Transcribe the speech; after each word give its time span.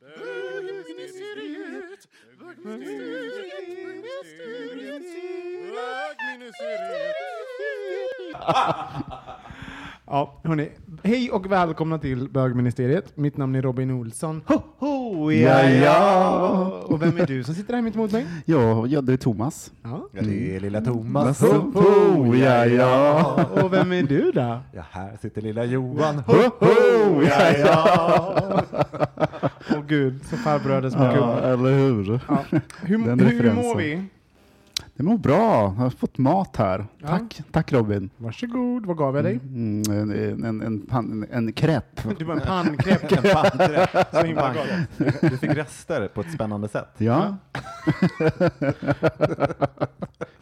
bögministeriet, 0.00 2.08
bögministeriet, 2.38 5.04
bögministeriet, 5.66 7.16
Ja, 10.06 10.40
hörni. 10.44 10.70
Hej 11.02 11.30
och 11.30 11.52
välkomna 11.52 11.98
till 11.98 12.28
Bögministeriet. 12.28 13.16
Mitt 13.16 13.36
namn 13.36 13.54
är 13.54 13.62
Robin 13.62 13.90
Olsson. 13.90 14.42
Ho, 14.46 14.60
ho, 14.78 15.30
ja, 15.32 15.62
ja. 15.70 16.82
Och 16.86 17.02
vem 17.02 17.18
är 17.18 17.26
du 17.26 17.44
som 17.44 17.54
sitter 17.54 17.74
här 17.74 17.82
mitt 17.82 17.94
emot 17.94 18.12
mig? 18.12 18.26
Ja, 18.44 18.86
ja, 18.86 19.00
det 19.00 19.12
är 19.12 19.16
Thomas. 19.16 19.72
Ja. 19.82 20.08
Ja, 20.12 20.22
det 20.22 20.56
är 20.56 20.60
lilla 20.60 20.80
Thomas. 20.80 21.40
Ho, 21.40 21.72
ho, 21.74 22.34
ja, 22.34 22.66
ja. 22.66 23.44
Och 23.62 23.72
vem 23.72 23.92
är 23.92 24.02
du 24.02 24.32
då? 24.32 24.60
Ja, 24.72 24.82
här 24.90 25.16
sitter 25.22 25.42
lilla 25.42 25.64
Johan. 25.64 26.18
Ho, 26.18 26.34
ho, 26.60 27.22
ja, 27.22 27.50
ja. 27.58 28.62
Åh 29.76 29.82
gud, 29.86 30.20
så 30.24 30.36
farbröder 30.36 30.90
små 30.90 31.04
Ja, 31.04 31.40
eller 31.40 31.78
hur? 31.78 32.20
Ja. 32.28 32.44
Hur, 32.82 32.98
hur 33.42 33.52
mår 33.52 33.76
vi? 33.76 34.04
Det 35.00 35.02
mår 35.02 35.18
bra. 35.18 35.62
Jag 35.62 35.68
har 35.68 35.90
fått 35.90 36.18
mat 36.18 36.56
här. 36.56 36.86
Ja. 36.98 37.08
Tack, 37.08 37.42
tack 37.50 37.72
Robin. 37.72 38.10
Varsågod, 38.16 38.86
vad 38.86 38.96
gav 38.96 39.16
jag 39.16 39.24
dig? 39.24 39.40
Mm, 39.42 39.82
en, 39.90 40.44
en, 40.44 40.62
en, 40.62 40.80
pan, 40.86 41.26
en 41.30 41.52
crepe. 41.52 42.14
Du 42.18 42.24
var 42.24 42.34
en 42.34 42.40
pannkräpp. 42.40 43.12
En 43.12 43.32
pannkräpp. 43.32 43.90
Så 44.10 44.22
himla 44.22 44.54
gott. 44.54 44.66
Du 45.20 45.36
fick 45.36 45.50
rester 45.50 46.08
på 46.08 46.20
ett 46.20 46.32
spännande 46.32 46.68
sätt. 46.68 46.88
Ja, 46.98 47.36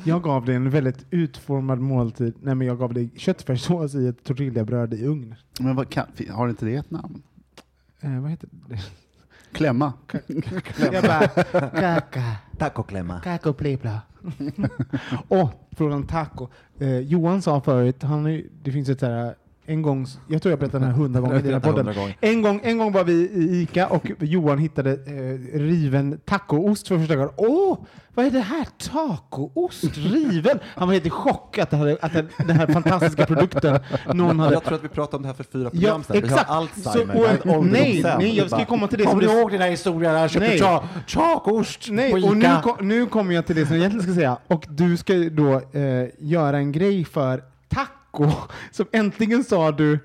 Jag 0.02 0.22
gav 0.22 0.44
dig 0.44 0.54
en 0.54 0.70
väldigt 0.70 1.06
utformad 1.10 1.78
måltid. 1.78 2.34
Nej, 2.42 2.54
men 2.54 2.66
jag 2.66 2.78
gav 2.78 2.94
dig 2.94 3.10
köttfärssås 3.16 3.94
i 3.94 4.06
ett 4.06 4.24
tortillabröd 4.24 4.94
i 4.94 5.04
ugn. 5.06 5.34
men 5.60 5.76
vad 5.76 5.90
kan, 5.90 6.06
har 6.30 6.48
inte 6.48 6.64
det 6.64 6.74
ett 6.74 6.90
namn? 6.90 7.22
Eh, 8.00 8.20
vad 8.20 8.30
heter 8.30 8.48
det? 8.68 8.78
Klämma. 9.58 9.92
Jag 10.92 11.04
bara, 11.04 11.28
kaka. 11.70 12.22
Tacoklämma. 12.58 13.20
Taco 13.20 13.52
plipla. 13.52 14.00
Åh, 15.28 15.50
frågan 15.76 16.06
taco. 16.06 16.48
Eh, 16.78 16.98
Johan 16.98 17.42
sa 17.42 17.60
förut, 17.60 18.02
han, 18.02 18.42
det 18.62 18.72
finns 18.72 18.88
ett 18.88 19.00
så 19.00 19.06
här, 19.06 19.34
en 19.68 19.82
gång, 19.82 20.06
jag 20.28 20.42
tror 20.42 20.50
jag 20.52 20.58
berättade 20.58 20.84
den 20.84 20.92
här 20.94 20.98
hundra 21.00 21.20
gånger 21.20 21.38
i 21.38 21.42
den 21.42 21.52
här 21.52 21.60
podden. 21.60 21.94
En 22.20 22.42
gång, 22.42 22.60
en 22.64 22.78
gång 22.78 22.92
var 22.92 23.04
vi 23.04 23.12
i 23.12 23.62
Ica 23.62 23.86
och 23.86 24.04
Johan 24.20 24.58
hittade 24.58 24.90
eh, 24.92 25.58
riven 25.58 26.20
tacoost 26.24 26.88
för 26.88 26.98
första 26.98 27.16
gången. 27.16 27.30
Åh, 27.36 27.78
vad 28.14 28.26
är 28.26 28.30
det 28.30 28.40
här? 28.40 28.66
Tacoost? 28.90 29.84
Riven? 29.96 30.58
Han 30.64 30.88
var 30.88 30.92
helt 30.94 31.06
i 31.06 31.10
chock 31.10 31.58
att, 31.58 31.70
det 31.70 31.76
hade, 31.76 31.96
att 32.00 32.12
den 32.46 32.50
här 32.56 32.66
fantastiska 32.66 33.26
produkten 33.26 33.78
någon 34.14 34.40
hade... 34.40 34.52
Jag 34.54 34.64
tror 34.64 34.74
att 34.74 34.84
vi 34.84 34.88
pratade 34.88 35.16
om 35.16 35.22
det 35.22 35.28
här 35.28 35.34
för 35.34 35.44
fyra 35.44 35.64
Ja, 35.64 35.70
program 35.80 36.02
sedan. 36.04 36.12
Vi 36.16 36.18
exakt. 36.22 36.48
har 36.48 36.56
Alzheimer. 36.56 37.14
Så- 37.42 37.56
och- 37.58 37.66
vi 37.66 37.70
nej, 37.70 38.02
nej, 38.18 38.36
jag 38.36 38.44
Vi 38.44 38.48
ska 38.48 38.56
bara, 38.56 38.64
komma 38.66 38.86
till 38.86 38.98
det 38.98 39.04
Kommer 39.04 39.22
du 39.22 39.32
ihåg 39.40 39.50
den 39.50 39.60
här 39.60 39.70
historien? 39.70 40.14
Jag 40.14 40.30
köpte 40.30 40.58
ta- 40.58 40.84
tacost 41.14 41.88
Nej, 41.90 42.10
på 42.22 42.28
och 42.28 42.36
nu, 42.36 42.44
Ica. 42.44 42.76
nu 42.80 43.06
kommer 43.06 43.34
jag 43.34 43.46
till 43.46 43.56
det 43.56 43.66
som 43.66 43.76
jag 43.76 43.80
egentligen 43.80 44.04
ska 44.06 44.14
säga. 44.14 44.36
Och 44.46 44.66
du 44.68 44.96
ska 44.96 45.14
ju 45.14 45.30
då 45.30 45.52
eh, 45.78 46.08
göra 46.18 46.56
en 46.58 46.72
grej 46.72 47.04
för 47.04 47.42
taco. 48.12 48.30
Som 48.72 48.86
äntligen 48.92 49.44
sa 49.44 49.72
du... 49.72 49.98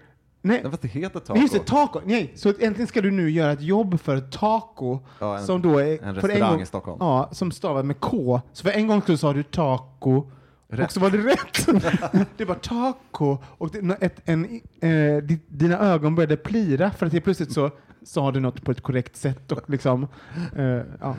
Nej, 0.46 0.60
Nej, 0.62 0.72
fast 0.72 0.82
det 0.82 0.88
heter 0.88 1.20
taco. 1.20 1.34
Nej, 1.34 1.42
just 1.42 1.54
det, 1.54 1.60
taco. 1.60 2.00
Nej, 2.06 2.32
så 2.36 2.50
äntligen 2.50 2.88
ska 2.88 3.02
du 3.02 3.12
nu 3.12 3.30
göra 3.30 3.52
ett 3.52 3.62
jobb 3.62 4.00
för 4.00 4.20
taco. 4.20 5.00
Ja, 5.20 5.38
en- 5.38 5.46
som 5.46 5.62
då 5.62 5.78
är, 5.80 6.04
en 6.04 6.16
restaurang 6.16 6.52
gång, 6.52 6.62
i 6.62 6.66
Stockholm. 6.66 6.98
Ja, 7.02 7.30
som 7.32 7.52
stavar 7.52 7.84
med 7.84 8.00
K. 8.00 8.42
Så 8.54 8.64
för 8.64 8.72
en 8.72 8.88
gång 8.88 9.02
så 9.02 9.18
sa 9.18 9.34
du 9.34 9.44
taco. 9.44 10.32
Rätt. 10.68 10.86
Och 10.86 10.92
så 10.92 11.00
var 11.00 11.10
det 11.10 11.18
rätt. 11.18 12.28
det 12.38 12.46
var 12.46 12.56
taco. 12.56 13.38
Och 13.58 13.70
det, 13.72 13.98
ett, 14.02 14.20
en, 14.26 14.46
eh, 14.82 15.18
di- 15.24 15.40
dina 15.48 15.80
ögon 15.80 16.16
började 16.16 16.38
plira 16.38 16.92
för 16.92 17.06
att 17.06 17.12
helt 17.12 17.24
plötsligt 17.26 17.52
så 17.52 17.72
sa 18.06 18.32
du 18.32 18.40
något 18.40 18.64
på 18.64 18.72
ett 18.72 18.82
korrekt 18.82 19.16
sätt. 19.16 19.52
Och 19.52 19.70
liksom, 19.70 20.08
eh, 20.56 20.64
ja. 21.02 21.16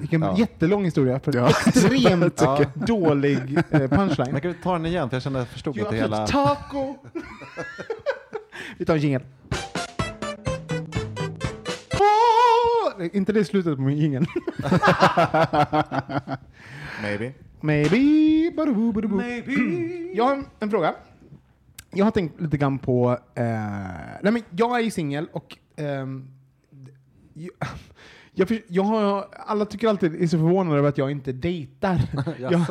Vilken 0.00 0.22
Ja. 0.22 0.38
jättelång 0.38 0.84
historia 0.84 1.20
för 1.20 1.36
Ja. 1.36 1.48
extremt 1.66 2.40
Ja. 2.40 2.64
dålig 2.74 3.58
eh, 3.70 3.88
punchline. 3.90 4.32
Men 4.32 4.40
kan 4.40 4.50
vi 4.52 4.56
ta 4.62 4.72
den 4.72 4.86
igen? 4.86 5.08
För 5.08 5.16
jag 5.16 5.22
kände 5.22 5.38
att 5.40 5.46
jag 5.46 5.52
förstod 5.52 5.78
inte 5.78 5.96
hela... 5.96 6.26
Taco! 6.26 6.94
Vi 8.78 8.84
tar 8.84 8.94
en 8.94 9.00
jingel. 9.00 9.22
Nej, 12.98 13.10
Inte 13.12 13.32
det 13.32 13.44
slutet 13.44 13.76
på 13.76 13.82
min 13.82 13.98
jingel. 13.98 14.26
Maybe. 17.02 17.32
Maybe. 17.60 18.50
Badaboo, 18.56 18.92
badaboo. 18.92 19.22
Jag 20.14 20.24
har 20.24 20.34
en, 20.36 20.46
en 20.60 20.70
fråga. 20.70 20.94
Jag 21.90 22.04
har 22.04 22.10
tänkt 22.12 22.40
lite 22.40 22.56
grann 22.56 22.78
på... 22.78 23.18
Eh, 23.34 23.44
nej 24.22 24.32
men 24.32 24.42
jag 24.50 24.78
är 24.78 24.80
ju 24.84 24.90
singel 24.90 25.28
och... 25.32 25.56
ehm, 25.76 26.28
jag, 27.34 27.50
jag, 28.38 28.48
för- 28.48 28.62
jag 28.68 28.82
har, 28.82 29.24
alla 29.46 29.64
tycker 29.64 29.88
alltid 29.88 30.22
är 30.22 30.26
så 30.26 30.38
förvånade 30.38 30.78
över 30.78 30.88
att 30.88 30.98
jag 30.98 31.10
inte 31.10 31.32
dejtar. 31.32 32.00
jag, 32.40 32.64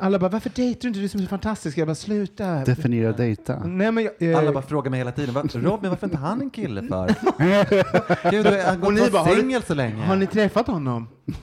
alla 0.00 0.18
bara, 0.18 0.30
varför 0.30 0.50
dejtar 0.54 0.80
du 0.80 0.88
inte? 0.88 1.00
Du 1.00 1.04
är 1.04 1.08
så 1.08 1.18
fantastisk. 1.18 1.78
Jag 1.78 1.88
bara, 1.88 1.94
sluta. 1.94 2.64
Definiera 2.64 3.12
dejta. 3.12 3.64
Nej, 3.64 3.92
men 3.92 4.04
jag, 4.04 4.22
eh, 4.32 4.38
Alla 4.38 4.52
bara 4.52 4.62
frågar 4.62 4.90
mig 4.90 4.98
hela 4.98 5.12
tiden, 5.12 5.34
"Va- 5.34 5.42
Robin, 5.54 5.90
varför 5.90 6.06
är 6.06 6.10
inte 6.10 6.16
han 6.18 6.40
en 6.40 6.50
kille 6.50 6.82
för? 6.82 7.06
Gud, 8.30 8.44
du 8.46 8.50
har 8.62 8.74
Och 8.74 8.80
gått 8.80 8.94
ni 8.94 9.06
och 9.08 9.12
bara, 9.12 9.24
singel 9.34 9.62
så 9.62 9.74
länge. 9.74 10.02
Har 10.04 10.16
ni 10.16 10.26
träffat 10.26 10.66
honom? 10.66 11.08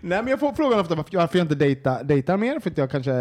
Nej, 0.00 0.22
men 0.22 0.26
jag 0.26 0.40
får 0.40 0.52
frågan 0.52 0.80
ofta 0.80 0.94
varför, 0.94 1.16
varför 1.16 1.38
jag 1.38 1.44
inte 1.44 1.54
dejtar, 1.54 2.04
dejtar 2.04 2.36
mer, 2.36 2.60
för 2.60 2.70
att 2.70 2.78
jag 2.78 2.90
kanske... 2.90 3.12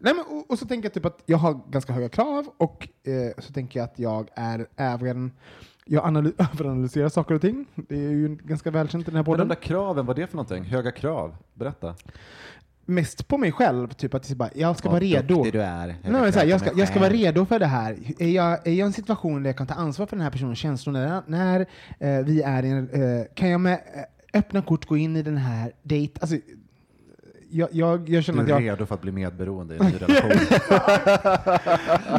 Nej, 0.00 0.14
men, 0.14 0.18
och, 0.30 0.50
och 0.50 0.58
så 0.58 0.66
tänker 0.66 0.86
jag 0.86 0.94
typ 0.94 1.04
att 1.04 1.22
jag 1.26 1.38
har 1.38 1.60
ganska 1.70 1.92
höga 1.92 2.08
krav, 2.08 2.46
och 2.56 2.88
eh, 3.06 3.42
så 3.42 3.52
tänker 3.52 3.80
jag 3.80 3.84
att 3.84 3.98
jag 3.98 4.28
är 4.34 4.66
även... 4.76 5.32
Jag 5.92 6.04
analy- 6.04 6.32
överanalyserar 6.52 7.08
saker 7.08 7.34
och 7.34 7.40
ting. 7.40 7.66
Det 7.74 7.94
är 7.96 8.10
ju 8.10 8.36
ganska 8.42 8.70
välkänt 8.70 9.02
i 9.08 9.10
den 9.10 9.14
här 9.16 9.22
Men 9.22 9.24
de 9.24 9.30
podden. 9.32 9.48
där 9.48 9.54
kraven, 9.54 10.06
vad 10.06 10.18
är 10.18 10.20
det 10.22 10.26
för 10.26 10.36
någonting? 10.36 10.64
Höga 10.64 10.90
krav? 10.90 11.36
Berätta. 11.54 11.94
Mest 12.84 13.28
på 13.28 13.38
mig 13.38 13.52
själv, 13.52 13.88
typ 13.88 14.14
att 14.14 14.28
jag, 14.28 14.38
bara, 14.38 14.50
jag 14.54 14.76
ska 14.76 14.88
Vad 14.88 14.92
vara 14.92 15.04
redo. 15.04 15.34
duktig 15.34 15.52
du 15.52 15.62
är. 15.62 15.88
Höga 15.88 15.96
Nej, 16.02 16.20
men 16.22 16.32
så 16.32 16.38
här, 16.38 16.46
jag, 16.46 16.60
ska, 16.60 16.70
jag 16.76 16.88
ska 16.88 17.00
vara 17.00 17.10
redo 17.10 17.46
för 17.46 17.58
det 17.58 17.66
här. 17.66 17.96
Är 18.18 18.28
jag, 18.28 18.52
är 18.52 18.70
jag 18.70 18.74
i 18.76 18.80
en 18.80 18.92
situation 18.92 19.42
där 19.42 19.48
jag 19.50 19.56
kan 19.56 19.66
ta 19.66 19.74
ansvar 19.74 20.06
för 20.06 20.16
den 20.16 20.22
här 20.24 20.30
personens 20.30 20.58
känslor 20.58 20.92
när, 20.92 21.22
när 21.26 21.60
eh, 21.98 22.24
vi 22.24 22.42
är 22.42 22.62
i 22.62 22.70
en, 22.70 22.88
eh, 22.90 23.24
Kan 23.34 23.50
jag 23.50 23.60
med 23.60 23.72
eh, 23.72 24.38
öppna 24.40 24.62
kort 24.62 24.86
gå 24.86 24.96
in 24.96 25.16
i 25.16 25.22
den 25.22 25.36
här 25.36 25.72
dejt... 25.82 26.18
Alltså, 26.20 26.36
jag, 27.52 27.68
jag, 27.72 27.90
jag 28.00 28.06
Du 28.08 28.22
känner 28.22 28.38
är 28.38 28.42
att 28.42 28.48
jag... 28.48 28.62
redo 28.62 28.86
för 28.86 28.94
att 28.94 29.02
bli 29.02 29.12
medberoende 29.12 29.74
i 29.74 29.78
en 29.78 29.86
ny 29.86 29.92
relation. 30.00 30.30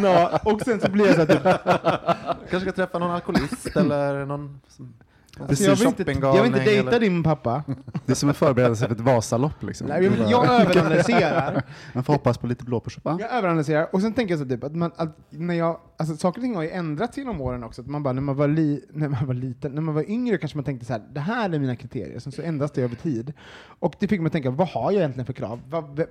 Ja, 0.02 0.40
och 0.44 0.62
sen 0.62 0.80
så 0.80 0.92
blir 0.92 1.06
jag 1.06 1.16
så 1.16 1.22
här, 1.22 1.28
typ, 1.28 1.44
kanske 2.50 2.60
ska 2.60 2.72
träffa 2.72 3.00
någon 3.00 3.12
alkoholist 3.12 3.76
eller 3.76 4.26
någon 4.26 4.60
som, 4.68 4.94
alltså, 5.40 5.64
jag 5.64 5.76
vill 5.76 5.88
inte, 5.88 6.12
jag 6.12 6.44
vill 6.44 6.46
inte 6.54 6.64
dejta 6.66 7.00
din 7.00 7.24
pappa. 7.24 7.64
Det 8.06 8.12
är 8.12 8.16
som 8.16 8.30
en 8.30 8.36
förberedelse 8.36 8.88
för 8.88 8.96
ett 8.96 9.02
Vasalopp. 9.02 9.64
Liksom. 9.64 9.88
Nej, 9.88 10.04
jag, 10.04 10.32
jag 10.32 10.62
överanalyserar. 10.62 11.64
Man 11.94 12.04
får 12.04 12.14
hoppas 12.14 12.38
på 12.38 12.48
lite 12.48 12.64
blåpursoppa. 12.64 13.18
Jag 13.20 13.32
överanalyserar 13.32 13.88
och 13.92 14.02
sen 14.02 14.14
tänker 14.14 14.34
jag 14.34 14.40
så 14.40 14.46
typ 14.46 14.64
att, 14.64 14.76
man, 14.76 14.92
att 14.96 15.18
när 15.30 15.54
jag, 15.54 15.80
alltså 16.12 16.18
saker 16.22 16.40
och 16.40 16.44
ting 16.44 16.56
har 16.56 16.64
ju 16.64 16.70
ändrats 16.70 17.18
genom 17.18 17.42
åren 17.42 17.64
också. 17.64 17.82
Att 17.82 17.88
man 17.88 18.04
bara, 18.04 18.14
när 18.14 18.22
man 18.22 18.36
var, 18.36 18.48
li, 18.48 18.86
när 18.94 19.10
man 19.10 19.26
var 19.28 19.34
liten, 19.34 19.72
när 19.72 19.82
man 19.82 19.96
var 19.96 20.10
yngre 20.10 20.38
kanske 20.38 20.58
man 20.58 20.66
tänkte 20.66 20.86
så 20.86 20.94
här, 20.94 21.02
det 21.14 21.20
här 21.20 21.50
är 21.50 21.60
mina 21.60 21.76
kriterier, 21.76 22.20
sen 22.20 22.32
så 22.32 22.42
ändras 22.42 22.72
det 22.72 22.82
över 22.82 22.96
tid. 22.96 23.34
Och 23.66 23.96
det 24.00 24.08
fick 24.08 24.20
mig 24.22 24.28
att 24.28 24.34
tänka, 24.34 24.50
vad 24.52 24.68
har 24.68 24.92
jag 24.92 25.00
egentligen 25.00 25.26
för 25.26 25.34
krav? 25.34 25.60
Vad, 25.70 26.00
eh, 26.00 26.06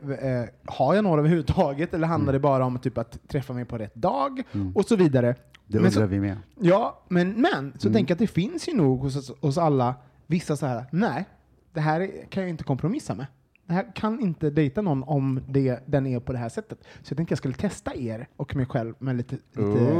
har 0.67 0.95
jag 0.95 1.05
några 1.05 1.19
överhuvudtaget 1.19 1.95
eller 1.95 2.07
handlar 2.07 2.33
det 2.33 2.41
bara 2.41 2.65
om 2.65 2.79
typ 2.79 2.99
att 2.99 3.29
träffa 3.29 3.53
mig 3.53 3.65
på 3.65 3.79
rätt 3.79 3.95
dag? 3.95 4.43
Och 4.75 4.85
så 4.85 4.97
vidare. 4.97 5.35
Det 5.67 5.81
Men 5.81 5.91
så- 5.93 6.01
undrar 6.01 6.11
vi 6.15 6.21
med. 6.21 6.37
Ja, 6.61 7.03
men, 7.09 7.41
men 7.41 7.73
så 7.79 7.93
tänker 7.93 8.11
jag 8.11 8.15
att 8.15 8.19
det 8.19 8.27
finns 8.27 8.69
ju 8.69 8.75
nog 8.77 9.01
hos, 9.01 9.31
hos 9.41 9.59
alla 9.59 9.95
vissa 10.27 10.57
så 10.57 10.67
här, 10.67 10.85
nej, 10.93 11.25
det 11.73 11.81
här 11.81 12.01
är- 12.01 12.27
kan 12.31 12.43
jag 12.43 12.51
inte 12.51 12.65
kompromissa 12.65 13.15
med. 13.15 13.27
Det 13.73 13.77
här 13.77 13.93
kan 13.95 14.21
inte 14.21 14.51
dejta 14.51 14.83
någon 14.83 15.03
om 15.03 15.41
det, 15.49 15.79
den 15.87 16.07
är 16.07 16.21
på 16.21 16.33
det 16.33 16.39
här 16.39 16.49
sättet. 16.49 16.79
Så 17.03 17.13
jag 17.13 17.17
tänkte 17.17 17.33
jag 17.33 17.39
skulle 17.39 17.55
testa 17.55 17.95
er 17.95 18.29
och 18.37 18.57
mig 18.57 18.67
själv 18.67 18.95
med 18.99 19.17
lite, 19.17 19.35
lite 19.35 19.91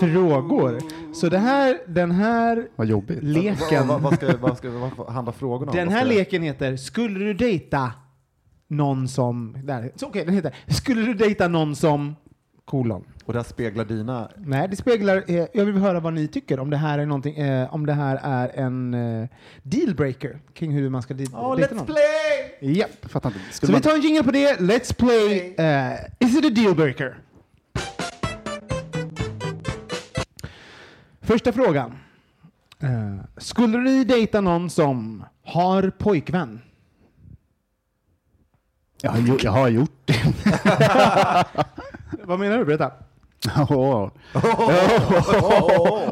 frågor. 0.00 0.78
Så 1.14 1.28
det 1.28 1.38
här, 1.38 1.78
den 1.86 2.10
här 2.10 2.68
Vad 2.76 2.86
jobbigt. 2.86 3.22
leken, 3.22 3.88
Vad, 3.88 4.00
vad, 4.00 4.14
ska, 4.14 4.36
vad, 4.36 4.58
ska, 4.58 4.70
vad 4.96 5.08
handlar 5.12 5.32
frågorna 5.32 5.70
om? 5.70 5.76
den 5.76 5.88
här 5.88 6.04
leken 6.04 6.42
heter 6.42 6.76
Skulle 6.76 7.18
du 7.18 7.34
dejta 7.34 7.92
någon 8.68 9.08
som, 9.08 9.56
där, 9.64 9.92
så 9.96 10.06
okej, 10.06 10.24
den 10.24 10.34
heter 10.34 10.54
Skulle 10.66 11.02
du 11.02 11.14
dejta 11.14 11.48
någon 11.48 11.76
som, 11.76 12.16
kolon. 12.70 13.04
Och 13.24 13.32
det 13.32 13.38
här 13.38 13.44
speglar 13.44 13.84
dina... 13.84 14.30
Nej, 14.36 14.68
det 14.68 14.76
speglar, 14.76 15.24
eh, 15.28 15.46
jag 15.54 15.64
vill 15.64 15.76
höra 15.76 16.00
vad 16.00 16.12
ni 16.14 16.28
tycker, 16.28 16.60
om 16.60 16.70
det 16.70 16.76
här 16.76 16.98
är 16.98 17.06
någonting, 17.06 17.36
eh, 17.36 17.74
om 17.74 17.86
det 17.86 17.92
här 17.92 18.20
är 18.22 18.48
en 18.58 18.94
eh, 18.94 19.28
dealbreaker 19.62 20.40
kring 20.54 20.72
hur 20.72 20.90
man 20.90 21.02
ska 21.02 21.14
di- 21.14 21.24
dejta 21.56 21.74
någon. 21.74 21.86
play! 21.86 22.76
Japp. 22.76 22.90
Jag 23.02 23.10
fattar 23.10 23.28
inte. 23.28 23.40
Så 23.50 23.52
Skulle 23.56 23.70
vi 23.70 23.72
man, 23.72 23.82
tar 23.82 23.94
en 23.94 24.00
jingle 24.00 24.22
på 24.24 24.30
det, 24.30 24.56
let's 24.60 24.94
play, 24.94 25.54
eh, 25.58 26.28
is 26.28 26.38
it 26.38 26.44
a 26.46 26.50
dealbreaker? 26.50 27.18
Första 31.20 31.52
frågan. 31.52 31.98
Eh, 32.82 33.16
skulle 33.36 33.78
du 33.78 34.04
dejta 34.04 34.40
någon 34.40 34.70
som 34.70 35.24
har 35.44 35.90
pojkvän? 35.90 36.60
jag, 39.02 39.10
har, 39.10 39.18
gjort- 39.20 39.44
jag 39.44 39.52
har 39.52 39.68
gjort 39.68 40.00
det. 40.04 40.14
Vad 42.24 42.38
menar 42.38 42.58
du? 42.58 42.64
Berätta. 42.64 42.90
Ja, 43.56 44.10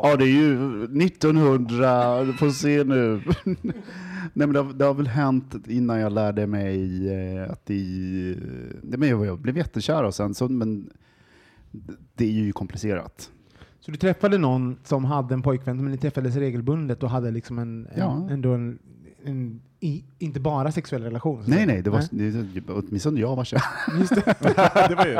ja, 0.02 0.16
det 0.18 0.24
är 0.24 0.26
ju 0.26 0.84
1900, 0.84 2.24
du 2.24 2.32
får 2.32 2.50
se 2.50 2.84
nu. 2.84 3.20
Nej, 4.32 4.46
men 4.46 4.52
det, 4.52 4.60
har, 4.60 4.72
det 4.72 4.84
har 4.84 4.94
väl 4.94 5.06
hänt 5.06 5.54
innan 5.68 5.98
jag 6.00 6.12
lärde 6.12 6.46
mig 6.46 7.08
eh, 7.12 7.50
att 7.52 7.66
det, 7.66 7.74
nej, 8.82 8.98
men 8.98 9.08
jag, 9.08 9.26
jag 9.26 9.38
blev 9.38 9.56
jättekär 9.56 10.02
och 10.04 10.14
sen 10.14 10.34
så, 10.34 10.48
men 10.48 10.90
det 12.14 12.24
är 12.24 12.30
ju 12.30 12.52
komplicerat. 12.52 13.30
Så 13.80 13.90
du 13.90 13.96
träffade 13.96 14.38
någon 14.38 14.76
som 14.84 15.04
hade 15.04 15.34
en 15.34 15.42
pojkvän, 15.42 15.76
men 15.76 15.92
ni 15.92 15.98
träffades 15.98 16.36
regelbundet 16.36 17.02
och 17.02 17.10
hade 17.10 17.30
liksom 17.30 17.58
en, 17.58 17.86
en, 17.86 17.98
Ja. 17.98 18.28
ändå 18.30 18.52
en, 18.54 18.68
en 18.70 18.78
i, 19.80 20.04
inte 20.18 20.40
bara 20.40 20.72
sexuell 20.72 21.02
relation? 21.02 21.44
Nej, 21.46 21.66
nej, 21.66 21.82
det 21.82 21.90
var, 21.90 22.02
det, 22.10 22.72
åtminstone 22.72 23.20
jag 23.20 23.36
var 23.36 23.44
kär. 23.44 23.62
Just 23.98 24.14
det. 24.14 24.36
det 24.88 24.94
var 24.94 25.06
ju 25.06 25.12
i 25.12 25.16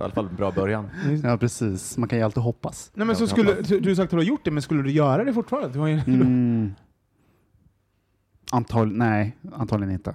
alla 0.00 0.10
fall 0.10 0.26
en 0.28 0.36
bra 0.36 0.50
början. 0.50 0.88
Ja, 1.22 1.36
precis. 1.36 1.98
Man 1.98 2.08
kan 2.08 2.18
ju 2.18 2.24
alltid 2.24 2.42
hoppas. 2.42 2.90
Nej, 2.94 3.06
men 3.06 3.16
så 3.16 3.26
skulle, 3.26 3.54
du 3.62 3.88
har 3.88 3.94
sagt 3.94 4.04
att 4.04 4.10
du 4.10 4.16
har 4.16 4.22
gjort 4.22 4.44
det, 4.44 4.50
men 4.50 4.62
skulle 4.62 4.82
du 4.82 4.90
göra 4.90 5.24
det 5.24 5.32
fortfarande? 5.34 5.68
Du 5.68 5.78
har 5.78 5.86
ju, 5.86 6.00
Mm. 6.06 6.70
Antal, 8.50 8.92
nej, 8.92 9.36
antagligen 9.52 9.92
inte. 9.94 10.14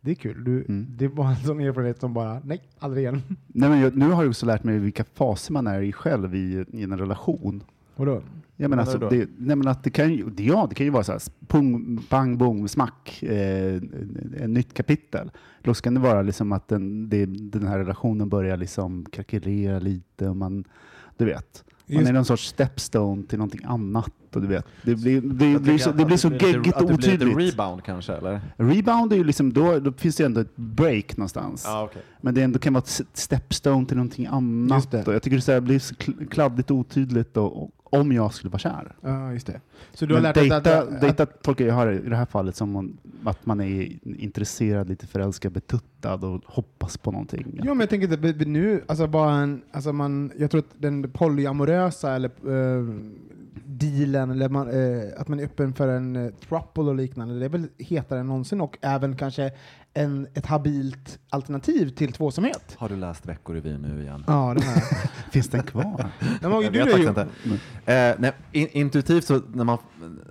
Det 0.00 0.10
är 0.10 0.14
kul. 0.14 0.44
Du, 0.44 0.64
Mm. 0.68 0.86
Det 0.90 1.08
var 1.08 1.26
en 1.30 1.36
sån 1.36 1.60
erfarenhet 1.60 2.00
som 2.00 2.14
bara, 2.14 2.40
nej, 2.44 2.62
aldrig 2.78 3.02
igen. 3.04 3.22
Nej, 3.46 3.68
men 3.68 3.80
jag, 3.80 3.96
nu 3.96 4.10
har 4.10 4.22
jag 4.22 4.30
också 4.30 4.46
lärt 4.46 4.64
mig 4.64 4.78
vilka 4.78 5.04
faser 5.04 5.52
man 5.52 5.66
är 5.66 5.82
i 5.82 5.92
själv 5.92 6.34
i, 6.34 6.64
i 6.72 6.82
en 6.82 6.98
relation. 6.98 7.62
Vadå? 7.96 8.22
Menar, 8.58 8.68
menar 8.68 8.82
alltså, 8.82 8.98
det, 9.08 9.28
nej, 9.38 9.56
men 9.56 9.68
att 9.68 9.84
det, 9.84 9.90
kan 9.90 10.12
ju, 10.14 10.30
det, 10.30 10.44
ja, 10.44 10.66
det 10.68 10.74
kan 10.74 10.86
ju 10.86 10.90
vara 10.90 11.04
så 11.04 11.12
här, 11.12 11.20
pung, 11.46 12.00
bang, 12.10 12.38
bong, 12.38 12.68
smack, 12.68 13.22
eh, 13.22 13.74
en 14.40 14.52
nytt 14.54 14.74
kapitel. 14.74 15.30
Då 15.62 15.74
kan 15.74 15.94
det 15.94 16.00
vara 16.00 16.22
liksom 16.22 16.52
att 16.52 16.68
den, 16.68 17.08
det, 17.08 17.26
den 17.26 17.66
här 17.66 17.78
relationen 17.78 18.28
börjar 18.28 18.56
liksom 18.56 19.04
krackelera 19.12 19.78
lite 19.78 20.28
och 20.28 20.36
man, 20.36 20.64
du 21.16 21.24
vet, 21.24 21.64
man 21.86 21.98
Just- 21.98 22.08
är 22.08 22.12
någon 22.12 22.24
sorts 22.24 22.48
stepstone 22.48 23.22
till 23.22 23.38
någonting 23.38 23.60
annat. 23.64 24.12
Och 24.34 24.42
du 24.42 24.48
vet, 24.48 24.66
det 24.82 24.94
blir, 24.94 25.20
det, 25.20 25.50
Jag 25.52 25.62
blir 25.62 25.78
så, 25.78 25.92
det 25.92 26.04
blir 26.04 26.14
att 26.14 26.20
så 26.20 26.28
blir 26.28 26.38
lite- 26.38 26.50
geggigt 26.50 26.76
Att 26.76 26.82
och 26.82 26.88
det 26.90 26.96
blir 26.96 27.12
lite 27.12 27.24
otydligt. 27.26 27.52
rebound 27.54 27.82
kanske, 27.84 28.12
eller? 28.12 28.40
Rebound 28.56 29.12
är 29.12 29.16
ju 29.16 29.24
liksom, 29.24 29.52
då, 29.52 29.78
då 29.80 29.92
finns 29.92 30.16
det 30.16 30.24
ändå 30.24 30.40
ett 30.40 30.56
break 30.56 31.16
någonstans. 31.16 31.62
Ja, 31.66 31.84
okej. 31.84 32.02
Men 32.20 32.34
det 32.34 32.42
ändå 32.42 32.58
kan 32.58 32.72
vara 32.72 32.82
ett 32.82 33.02
stepstone 33.12 33.86
till 33.86 33.96
någonting 33.96 34.26
annat. 34.26 34.90
Det. 34.90 35.06
Och 35.08 35.14
jag 35.14 35.22
tycker 35.22 35.36
det 35.36 35.42
så 35.42 35.52
här 35.52 35.60
blir 35.60 35.78
så 35.78 35.94
kl- 35.94 36.26
kladdigt 36.28 36.70
och 36.70 36.76
otydligt 36.76 37.36
och, 37.36 37.62
och, 37.62 37.70
om 37.90 38.12
jag 38.12 38.34
skulle 38.34 38.50
vara 38.50 38.58
kär. 38.58 38.94
Ja, 39.00 39.32
just 39.32 39.46
det. 39.46 39.60
Så 39.92 40.06
du 40.06 40.14
har 40.14 40.20
Men 40.20 40.28
lärt 40.28 40.34
dig 40.34 40.48
dejta, 40.48 40.78
att, 40.78 40.88
att, 40.88 41.00
dejta 41.00 41.26
tolkar 41.26 41.66
jag 41.66 41.74
har 41.74 41.92
i 41.92 42.08
det 42.08 42.16
här 42.16 42.26
fallet 42.26 42.56
som 42.56 42.76
om, 42.76 42.96
att 43.24 43.46
man 43.46 43.60
är 43.60 43.98
intresserad, 44.04 44.88
lite 44.88 45.06
förälskad, 45.06 45.52
betuttad 45.52 46.24
och 46.24 46.42
hoppas 46.44 46.96
på 46.96 47.10
någonting. 47.12 47.60
Ja, 47.64 47.64
men 47.64 47.80
jag 47.80 47.90
tänker 47.90 48.12
att 48.12 48.46
nu, 48.46 48.84
alltså 48.86 49.06
bara 49.06 49.34
en, 49.34 49.62
alltså 49.70 49.92
man, 49.92 50.32
jag 50.38 50.50
tror 50.50 50.58
att 50.58 50.82
den 50.82 51.10
polyamorösa 51.10 52.14
eller 52.14 52.28
eh, 52.28 52.84
dealen, 53.78 54.30
eller 54.30 54.48
man, 54.48 54.68
eh, 54.68 55.20
att 55.20 55.28
man 55.28 55.40
är 55.40 55.44
öppen 55.44 55.74
för 55.74 55.88
en 55.88 56.16
uh, 56.16 56.32
throuple 56.48 56.82
och 56.82 56.94
liknande, 56.94 57.38
det 57.38 57.44
är 57.44 57.48
väl 57.48 57.68
hetare 57.78 58.20
än 58.20 58.26
någonsin 58.26 58.60
och 58.60 58.78
även 58.80 59.16
kanske 59.16 59.50
en, 59.94 60.26
ett 60.34 60.46
habilt 60.46 61.18
alternativ 61.30 61.88
till 61.88 62.12
tvåsamhet. 62.12 62.76
Har 62.78 62.88
du 62.88 62.96
läst 62.96 63.26
Veckorevyn 63.26 63.82
nu 63.82 64.02
igen? 64.02 64.24
Ja, 64.26 64.54
det 64.56 64.64
här. 64.64 64.82
Finns 65.32 65.48
den 65.48 65.62
kvar? 65.62 66.10
Nej, 66.20 66.38
men, 66.42 66.52
Jag 66.52 66.72
du 66.72 66.78
vet 66.78 66.88
ju, 66.88 67.04
faktiskt 67.04 67.08
inte. 67.08 67.92
Eh, 67.92 68.14
nej, 68.18 68.32
in, 68.52 68.68
intuitivt 68.72 69.24
så 69.24 69.40
när 69.52 69.64
man, 69.64 69.78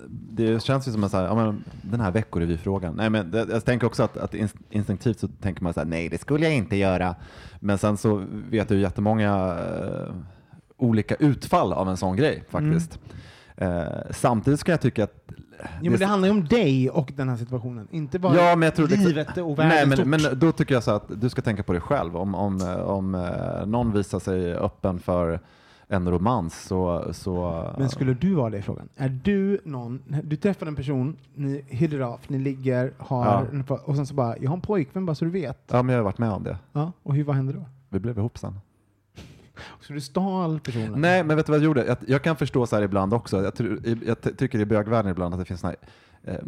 det 0.10 0.64
känns 0.64 0.88
ju 0.88 0.92
som 0.92 1.04
att 1.04 1.12
så 1.12 1.18
här, 1.18 1.24
ja, 1.26 1.36
men, 1.36 1.64
den 1.82 2.00
här 2.00 2.12
veckorevyfrågan. 2.12 2.96
Nej, 2.96 3.10
men 3.10 3.32
det, 3.32 3.48
jag 3.50 3.66
tänker 3.66 3.88
också 3.88 4.04
att, 4.04 4.18
att 4.18 4.34
inst- 4.34 4.64
instinktivt 4.70 5.20
så 5.20 5.28
tänker 5.28 5.64
man 5.64 5.74
så 5.74 5.80
här, 5.80 5.88
nej 5.88 6.10
det 6.10 6.18
skulle 6.18 6.46
jag 6.46 6.56
inte 6.56 6.76
göra. 6.76 7.16
Men 7.60 7.78
sen 7.78 7.98
så 7.98 8.26
vet 8.50 8.68
du 8.70 8.80
jättemånga 8.80 9.58
eh, 9.60 10.16
olika 10.78 11.16
utfall 11.16 11.74
av 11.74 11.90
en 11.90 11.98
sån 11.98 12.16
grej 12.16 12.44
faktiskt. 12.50 13.00
Eh, 13.58 13.84
samtidigt 14.12 14.60
ska 14.60 14.72
jag 14.72 14.82
tycka 14.82 15.04
att 15.04 15.32
jo, 15.82 15.92
men 15.92 16.00
det 16.00 16.06
handlar 16.06 16.28
ju 16.28 16.32
om 16.32 16.46
dig 16.46 16.90
och 16.90 17.12
den 17.16 17.30
här 17.30 17.38
situationen, 17.38 17.88
inte 17.92 18.20
bara 18.20 18.36
Ja, 18.36 18.56
men 18.56 18.66
jag 18.66 18.76
tror 18.76 18.88
livet 18.88 19.38
och 19.38 19.60
världen 19.60 19.90
Nej, 19.90 20.06
men, 20.06 20.10
men 20.10 20.40
då 20.40 20.52
tycker 20.52 20.74
jag 20.74 20.84
så 20.84 20.92
att 20.92 21.22
du 21.22 21.30
ska 21.30 21.42
tänka 21.42 21.64
på 21.64 21.72
dig 21.72 21.82
själv. 21.82 22.18
Om, 22.18 22.36
om, 22.36 22.62
eh, 22.62 22.76
om 22.76 23.16
eh, 23.16 23.66
någon 23.66 23.92
visar 23.94 24.20
sig 24.20 24.54
öppen 24.54 25.00
för 25.00 25.40
en 25.88 26.12
romans 26.12 26.64
så... 26.64 27.14
så 27.14 27.66
Men 27.78 27.90
skulle 27.90 28.14
du 28.14 28.34
vara 28.34 28.50
det 28.50 28.58
i 28.58 28.62
frågan? 28.62 28.90
Är 28.96 29.10
du 29.24 29.62
någon, 29.66 30.04
du 30.24 30.36
träffar 30.36 30.66
en 30.66 30.76
person, 30.76 31.18
ni 31.34 31.66
hit 31.68 31.94
it 31.94 32.02
off, 32.02 32.30
ni 32.30 32.40
ligger, 32.40 32.94
har, 32.98 33.64
och 33.86 33.96
sen 33.96 34.06
så 34.06 34.14
bara, 34.14 34.38
jag 34.38 34.50
har 34.50 34.56
en 34.56 34.62
pojkvän 34.62 35.06
bara 35.06 35.16
så 35.16 35.26
du 35.26 35.32
vet. 35.32 35.64
Ja, 35.68 35.84
men 35.84 35.94
jag 35.94 36.00
har 36.00 36.06
varit 36.06 36.18
med 36.18 36.32
om 36.32 36.44
det. 36.44 36.58
Ja, 36.74 36.92
och 37.04 37.16
hur, 37.16 37.24
vad 37.24 37.36
händer 37.36 37.54
då? 37.54 37.66
Vi 37.90 38.00
blev 38.00 38.18
ihop 38.18 38.38
sen. 38.38 38.60
Så 39.82 39.94
du 39.94 40.02
stal 40.02 40.60
personen? 40.60 41.02
Nej, 41.02 41.24
men 41.24 41.38
vet 41.38 41.46
du 41.46 41.52
vad 41.52 41.60
jag 41.60 41.66
gjorde? 41.66 41.86
Jag, 41.86 41.98
jag 42.08 42.24
kan 42.24 42.36
förstå 42.36 42.66
så 42.66 42.76
här 42.76 42.84
ibland 42.84 43.14
också. 43.14 43.44
Jag, 43.44 43.54
jag 44.06 44.22
ty- 44.22 44.34
tycker 44.34 44.60
i 44.60 44.66
bögvärlden 44.66 45.12
ibland 45.12 45.34
att 45.34 45.40
det 45.40 45.46
finns 45.46 45.60
såna 45.60 45.74
här, 46.24 46.34
eh, 46.34 46.40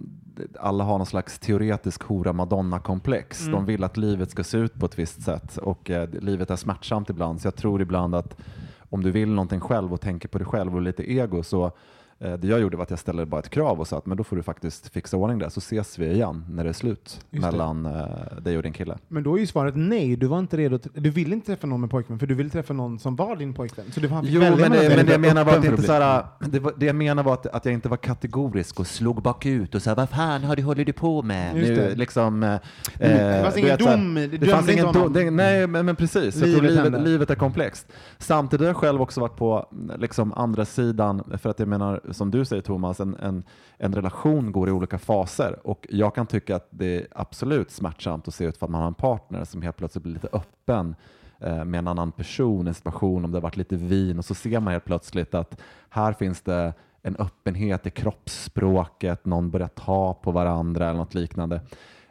alla 0.59 0.83
har 0.83 0.97
någon 0.97 1.05
slags 1.07 1.39
teoretisk 1.39 2.03
hora 2.03 2.33
madonna-komplex. 2.33 3.41
Mm. 3.41 3.51
De 3.51 3.65
vill 3.65 3.83
att 3.83 3.97
livet 3.97 4.31
ska 4.31 4.43
se 4.43 4.57
ut 4.57 4.73
på 4.73 4.85
ett 4.85 4.99
visst 4.99 5.21
sätt 5.21 5.57
och 5.57 5.89
eh, 5.89 6.09
livet 6.09 6.49
är 6.49 6.55
smärtsamt 6.55 7.09
ibland. 7.09 7.41
Så 7.41 7.47
jag 7.47 7.55
tror 7.55 7.81
ibland 7.81 8.15
att 8.15 8.37
om 8.89 9.03
du 9.03 9.11
vill 9.11 9.29
någonting 9.29 9.59
själv 9.59 9.93
och 9.93 10.01
tänker 10.01 10.29
på 10.29 10.37
dig 10.37 10.47
själv 10.47 10.75
och 10.75 10.81
lite 10.81 11.11
ego 11.11 11.43
så 11.43 11.71
det 12.19 12.43
jag 12.47 12.59
gjorde 12.59 12.77
var 12.77 12.83
att 12.83 12.89
jag 12.89 12.99
ställde 12.99 13.25
bara 13.25 13.39
ett 13.39 13.49
krav 13.49 13.79
och 13.79 13.87
sa 13.87 13.97
att 13.97 14.05
men 14.05 14.17
då 14.17 14.23
får 14.23 14.35
du 14.35 14.43
faktiskt 14.43 14.93
fixa 14.93 15.17
ordning 15.17 15.39
där 15.39 15.49
så 15.49 15.57
ses 15.57 15.99
vi 15.99 16.11
igen 16.11 16.45
när 16.49 16.63
det 16.63 16.69
är 16.69 16.73
slut 16.73 17.19
Just 17.29 17.45
det. 17.45 17.51
mellan 17.51 17.85
eh, 17.85 18.01
dig 18.41 18.57
och 18.57 18.63
din 18.63 18.73
kille. 18.73 18.97
Men 19.07 19.23
då 19.23 19.35
är 19.35 19.39
ju 19.39 19.47
svaret 19.47 19.73
nej, 19.77 20.15
du 20.15 20.27
var 20.27 20.39
inte 20.39 20.57
redo, 20.57 20.77
till, 20.77 20.91
du 20.95 21.09
ville 21.09 21.35
inte 21.35 21.45
träffa 21.47 21.67
någon 21.67 21.81
med 21.81 21.89
pojkvän, 21.89 22.19
för 22.19 22.27
du 22.27 22.35
ville 22.35 22.49
träffa 22.49 22.73
någon 22.73 22.99
som 22.99 23.15
var 23.15 23.35
din 23.35 23.53
pojkvän. 23.53 23.85
Så 23.91 23.99
du 23.99 24.09
Jo, 24.23 24.41
men 24.41 24.57
det, 24.71 24.89
det. 24.89 24.95
men 24.95 25.05
det 25.05 25.11
jag 25.11 25.21
menar 25.21 25.45
var 25.45 25.57
att 25.57 25.65
inte 25.65 25.81
så 25.81 25.91
här, 25.91 26.25
det, 26.39 26.59
var, 26.59 26.73
det 26.77 26.85
jag 26.85 26.95
menar 26.95 27.23
var 27.23 27.33
att, 27.33 27.45
att 27.47 27.65
jag 27.65 27.73
inte 27.73 27.89
var 27.89 27.97
kategorisk 27.97 28.79
och 28.79 28.87
slog 28.87 29.21
bakut 29.21 29.75
och 29.75 29.81
sa 29.81 29.95
vad 29.95 30.09
fan 30.09 30.43
har 30.43 30.55
du 30.55 30.63
håller 30.63 30.85
du 30.85 30.93
på 30.93 31.21
med? 31.21 31.57
Just 31.57 31.69
Nu, 31.69 31.75
det. 31.75 31.95
liksom, 31.95 32.43
eh, 32.43 32.55
det 32.99 33.41
fanns 33.43 33.57
ingen 33.57 33.77
dom, 33.77 34.15
det 34.15 34.27
dömde 34.27 34.47
fanns 34.47 34.69
ingen 34.69 34.93
dom, 34.93 35.13
det, 35.13 35.31
Nej, 35.31 35.67
men, 35.67 35.85
men 35.85 35.95
precis. 35.95 36.35
Jag 36.35 36.51
tror 36.51 36.61
Livet 36.61 36.85
livet, 36.85 37.01
livet 37.01 37.29
är 37.29 37.35
komplext. 37.35 37.87
Samtidigt 38.17 38.61
har 38.61 38.67
jag 38.67 38.75
själv 38.77 39.01
också 39.01 39.21
varit 39.21 39.35
på 39.35 39.69
liksom, 39.99 40.33
andra 40.33 40.65
sidan, 40.65 41.23
för 41.41 41.49
att 41.49 41.59
jag 41.59 41.67
menar, 41.67 42.01
som 42.11 42.31
du 42.31 42.45
säger 42.45 42.61
Thomas, 42.61 42.99
en, 42.99 43.15
en, 43.15 43.43
en 43.77 43.95
relation 43.95 44.51
går 44.51 44.69
i 44.69 44.71
olika 44.71 44.97
faser 44.97 45.59
och 45.63 45.87
jag 45.89 46.15
kan 46.15 46.27
tycka 46.27 46.55
att 46.55 46.67
det 46.69 46.95
är 46.95 47.07
absolut 47.11 47.71
smärtsamt 47.71 48.27
att 48.27 48.33
se 48.33 48.45
ut 48.45 48.57
för 48.57 48.65
att 48.65 48.71
man 48.71 48.81
har 48.81 48.87
en 48.87 48.93
partner 48.93 49.43
som 49.43 49.61
helt 49.61 49.77
plötsligt 49.77 50.03
blir 50.03 50.13
lite 50.13 50.29
öppen 50.31 50.95
eh, 51.39 51.65
med 51.65 51.77
en 51.77 51.87
annan 51.87 52.11
person, 52.11 52.67
en 52.67 52.73
situation, 52.73 53.25
om 53.25 53.31
det 53.31 53.37
har 53.37 53.41
varit 53.41 53.57
lite 53.57 53.75
vin 53.75 54.17
och 54.17 54.25
så 54.25 54.35
ser 54.35 54.59
man 54.59 54.73
helt 54.73 54.85
plötsligt 54.85 55.33
att 55.33 55.61
här 55.89 56.13
finns 56.13 56.41
det 56.41 56.73
en 57.01 57.15
öppenhet 57.15 57.87
i 57.87 57.89
kroppsspråket, 57.89 59.25
någon 59.25 59.51
börjar 59.51 59.67
ta 59.67 60.13
på 60.13 60.31
varandra 60.31 60.89
eller 60.89 60.99
något 60.99 61.13
liknande. 61.13 61.61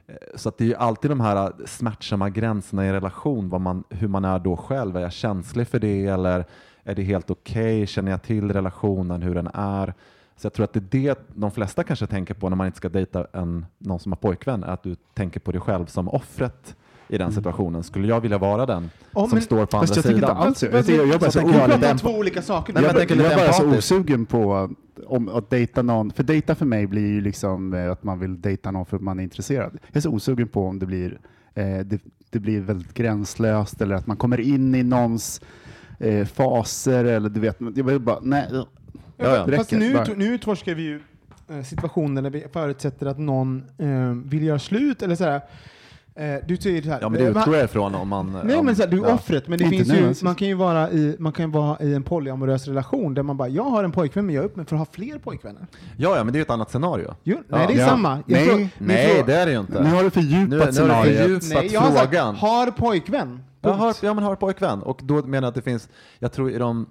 Eh, 0.07 0.15
så 0.35 0.49
att 0.49 0.59
det 0.59 0.65
är 0.65 0.69
ju 0.69 0.75
alltid 0.75 1.11
de 1.11 1.21
här 1.21 1.37
eh, 1.37 1.51
smärtsamma 1.67 2.31
gränserna 2.31 2.85
i 2.85 2.89
en 2.89 2.95
relation, 2.95 3.49
vad 3.49 3.61
man, 3.61 3.85
hur 3.91 4.09
man 4.09 4.25
är 4.25 4.39
då 4.39 4.57
själv. 4.57 4.97
Är 4.97 5.01
jag 5.01 5.13
känslig 5.13 5.69
för 5.69 5.79
det 5.79 6.07
eller 6.07 6.45
är 6.87 6.95
det 6.95 7.03
helt 7.03 7.31
okej? 7.31 7.87
Känner 7.87 8.11
jag 8.11 8.23
till 8.23 8.53
relationen, 8.53 9.23
hur 9.23 9.35
den 9.35 9.49
är? 9.55 9.95
Så 10.37 10.47
jag 10.47 10.53
tror 10.53 10.65
att 10.65 10.73
det 10.73 10.79
är 10.79 11.11
det 11.13 11.19
de 11.35 11.51
flesta 11.51 11.85
kanske 11.85 12.07
tänker 12.07 12.35
på 12.35 12.49
när 12.49 12.57
man 12.57 12.67
inte 12.67 12.77
ska 12.77 12.89
dejta 12.89 13.27
en, 13.33 13.67
någon 13.79 13.99
som 14.01 14.13
har 14.13 14.17
pojkvän, 14.17 14.65
att 14.65 14.83
du 14.83 14.97
tänker 15.15 15.41
på 15.41 15.53
dig 15.53 15.61
själv 15.61 15.87
som 15.87 16.09
offret 16.09 16.77
i 17.09 17.19
den 17.19 17.33
situationen. 17.33 17.83
Skulle 17.83 18.09
jag 18.09 18.21
vilja 18.21 18.39
vara 18.39 18.67
den 18.67 18.91
Ja, 19.15 19.21
som 19.21 19.31
men- 19.37 19.43
står 19.43 19.67
på 19.67 19.77
andra 19.77 19.87
jag 19.95 19.95
tycker 20.05 20.09
inte 20.09 20.27
sidan? 20.27 20.37
alls 20.37 20.63
jag, 20.63 20.73
jag, 20.75 20.89
jag, 20.89 21.07
jag, 21.07 21.21
bara 21.21 21.31
så 21.31 21.79
jag 21.83 21.99
två 21.99 22.11
olika 22.11 22.43
saker. 22.43 22.73
Nej, 22.73 22.83
jag, 22.85 23.11
jag 23.11 23.33
är 23.33 23.37
bara 23.37 23.53
så 23.53 23.77
osugen 23.79 24.27
på 24.27 24.71
om 25.07 25.29
att 25.29 25.51
dejta 25.51 25.83
någon, 25.83 26.11
för 26.11 26.23
dejta 26.23 26.55
för 26.55 26.67
mig 26.67 26.87
blir 26.87 27.07
ju 27.07 27.21
liksom 27.21 27.75
eh, 27.75 27.93
att 27.93 28.03
man 28.05 28.19
vill 28.19 28.41
dejta 28.41 28.71
någon 28.71 28.87
för 28.87 28.97
att 28.97 29.03
man 29.03 29.19
är 29.19 29.23
intresserad. 29.23 29.79
Jag 29.87 29.97
är 29.97 30.01
så 30.01 30.11
osugen 30.11 30.49
på 30.49 30.67
om 30.67 30.79
det 30.79 30.87
blir, 30.87 31.19
eh, 31.55 31.79
det, 31.79 32.01
det 32.31 32.39
blir 32.39 32.61
väldigt 32.61 32.95
gränslöst 32.95 33.81
eller 33.81 33.95
att 33.95 34.07
man 34.07 34.17
kommer 34.17 34.41
in 34.41 34.75
i 34.75 34.83
någons 34.83 35.41
eh, 35.99 36.27
faser 36.27 37.05
eller 37.05 37.29
du 37.29 37.41
vet, 37.41 37.57
jag 37.75 37.85
vill 37.85 38.01
bara, 38.01 38.19
nej. 38.23 38.49
Ja, 38.53 38.67
ja. 39.17 39.47
det 39.47 39.57
Fast 39.57 39.73
räcker. 39.73 39.87
nu, 39.89 39.95
Bara- 39.95 40.07
nu 40.17 40.25
utforskar 40.25 40.75
vi 40.75 40.83
ju 40.83 41.01
eh, 41.51 41.63
situationer 41.63 42.23
där 42.23 42.31
vi 42.31 42.45
förutsätter 42.53 43.07
att 43.07 43.19
någon 43.19 43.65
eh, 43.79 43.89
vill 44.31 44.43
göra 44.45 44.59
slut 44.59 45.03
eller 45.03 45.15
sådär. 45.15 45.41
Eh, 46.15 46.35
du 46.49 46.57
säger 46.57 46.83
så 46.83 46.89
här. 46.91 46.99
Ja, 47.01 47.09
men 47.09 47.21
det 47.21 47.27
eh, 47.27 47.37
utgår 47.39 47.57
jag 47.57 47.65
ifrån 47.65 47.95
om 47.95 48.09
man... 48.09 48.41
Nej, 48.45 48.57
om, 48.57 48.67
men 48.67 48.77
så 48.77 48.83
här, 48.83 48.89
du 48.91 49.05
är 49.05 49.09
ja. 49.09 49.15
offret, 49.15 49.49
men 49.49 49.59
det 49.59 49.65
Inte 49.65 49.77
finns 49.77 49.89
nu, 49.89 49.97
ju, 49.99 50.15
man 50.23 50.35
kan 50.35 50.49
ju 50.49 50.55
vara 50.55 50.91
i, 50.91 51.17
man 51.19 51.33
kan 51.33 51.51
vara 51.51 51.79
i 51.81 51.95
en 51.95 52.03
polyamorös 52.03 52.69
relation 52.69 53.15
där 53.15 53.23
man 53.23 53.37
bara, 53.37 53.49
jag 53.49 53.63
har 53.65 53.85
en 53.85 53.93
pojkvän 53.93 54.27
men 54.27 54.35
jag 54.35 54.45
är 54.45 54.47
öppen 54.47 54.67
för 54.67 54.77
att 54.77 54.81
ha 54.81 54.87
fler 54.93 55.19
pojkvänner. 55.19 55.67
Ja, 55.97 56.17
ja, 56.17 56.25
men 56.25 56.33
det 56.33 56.37
är 56.37 56.41
ju 56.41 56.43
ett 56.43 56.51
annat 56.51 56.71
scenario. 56.71 57.15
Jo, 57.25 57.39
nej, 57.49 57.67
det 57.69 57.75
är 57.75 57.79
Ja. 57.79 57.87
samma. 57.87 58.11
Jag 58.27 58.47
Nej. 58.47 58.57
min 58.57 58.69
Nej, 58.79 59.23
det 59.27 59.35
är 59.35 59.47
det 59.47 59.53
ju 59.53 59.61
inte. 59.61 59.83
Nu 59.83 59.91
har 59.91 60.03
du 60.03 60.11
fördjupat 60.11 60.49
Nu- 60.49 60.57
nu 60.57 60.59
har 60.61 60.67
du 60.67 60.73
scenariot. 60.73 61.19
fördjupat- 61.43 61.55
nej, 61.55 61.69
jag 61.73 61.81
har 61.81 61.91
sagt, 61.91 62.03
frågan. 62.11 62.35
har 62.35 62.71
pojkvän. 62.71 63.41
Jag 63.69 63.75
har, 63.75 63.97
ja, 64.03 64.15
men 64.15 64.25
har 64.25 64.37
pojkvän. 64.37 64.83
Och 64.83 65.01
då 65.05 65.15
menar 65.15 65.47
jag 65.47 65.49
att 65.49 65.55
det 65.55 65.63
finns, 65.63 65.89
jag 66.19 66.33
tror 66.33 66.51
i 66.51 66.59
de 66.59 66.87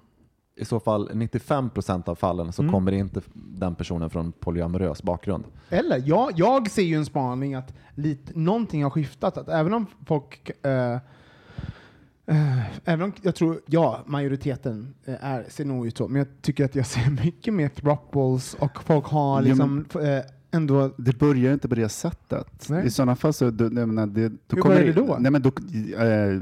i 0.58 0.64
så 0.64 0.80
fall 0.80 1.10
95 1.14 1.70
procent 1.70 2.08
av 2.08 2.14
fallen 2.14 2.52
så 2.52 2.68
kommer 2.68 2.92
inte 2.92 3.20
den 3.34 3.74
personen 3.74 4.10
från 4.10 4.32
polyamorös 4.32 5.02
bakgrund. 5.02 5.44
Eller, 5.68 6.02
jag, 6.04 6.32
jag 6.36 6.70
ser 6.70 6.82
ju 6.82 6.94
en 6.96 7.06
spaning 7.06 7.54
att 7.54 7.74
lite, 7.94 8.38
någonting 8.38 8.82
har 8.82 8.90
skiftat. 8.90 9.36
Att 9.36 9.48
även 9.48 9.74
om 9.74 9.86
folk... 10.06 10.50
eh, 10.66 10.92
eh, 12.26 12.66
även 12.84 13.02
om 13.02 13.12
jag 13.22 13.34
tror, 13.34 13.60
ja, 13.66 14.00
majoriteten 14.06 14.94
eh, 15.04 15.24
är, 15.24 15.44
ser 15.48 15.64
nog 15.64 15.86
ut 15.86 15.96
så, 15.96 16.08
men 16.08 16.16
jag 16.18 16.42
tycker 16.42 16.64
att 16.64 16.74
jag 16.74 16.86
ser 16.86 17.10
mycket 17.24 17.54
mer 17.54 17.68
throuples 17.68 18.54
och 18.54 18.82
folk 18.82 19.06
har 19.06 19.36
Ja, 19.36 19.40
liksom 19.40 19.86
eh, 20.00 20.18
ändå... 20.56 20.90
Det 20.96 21.18
börjar 21.18 21.52
inte 21.52 21.68
på 21.68 21.74
det 21.74 21.88
sättet. 21.88 22.66
Nej. 22.68 22.86
I 22.86 22.90
sådana 22.90 23.16
fall 23.16 23.32
så... 23.32 23.50
Du, 23.50 23.64
jag 23.64 23.88
menar, 23.88 24.06
det, 24.06 24.28
då 24.28 24.34
Hur 24.50 24.62
kommer 24.62 24.74
börjar 24.74 24.86
det 24.94 25.00
då? 25.00 25.16
Nej, 25.20 25.32
men 25.32 25.42
då 25.42 25.48
eh, 25.48 26.40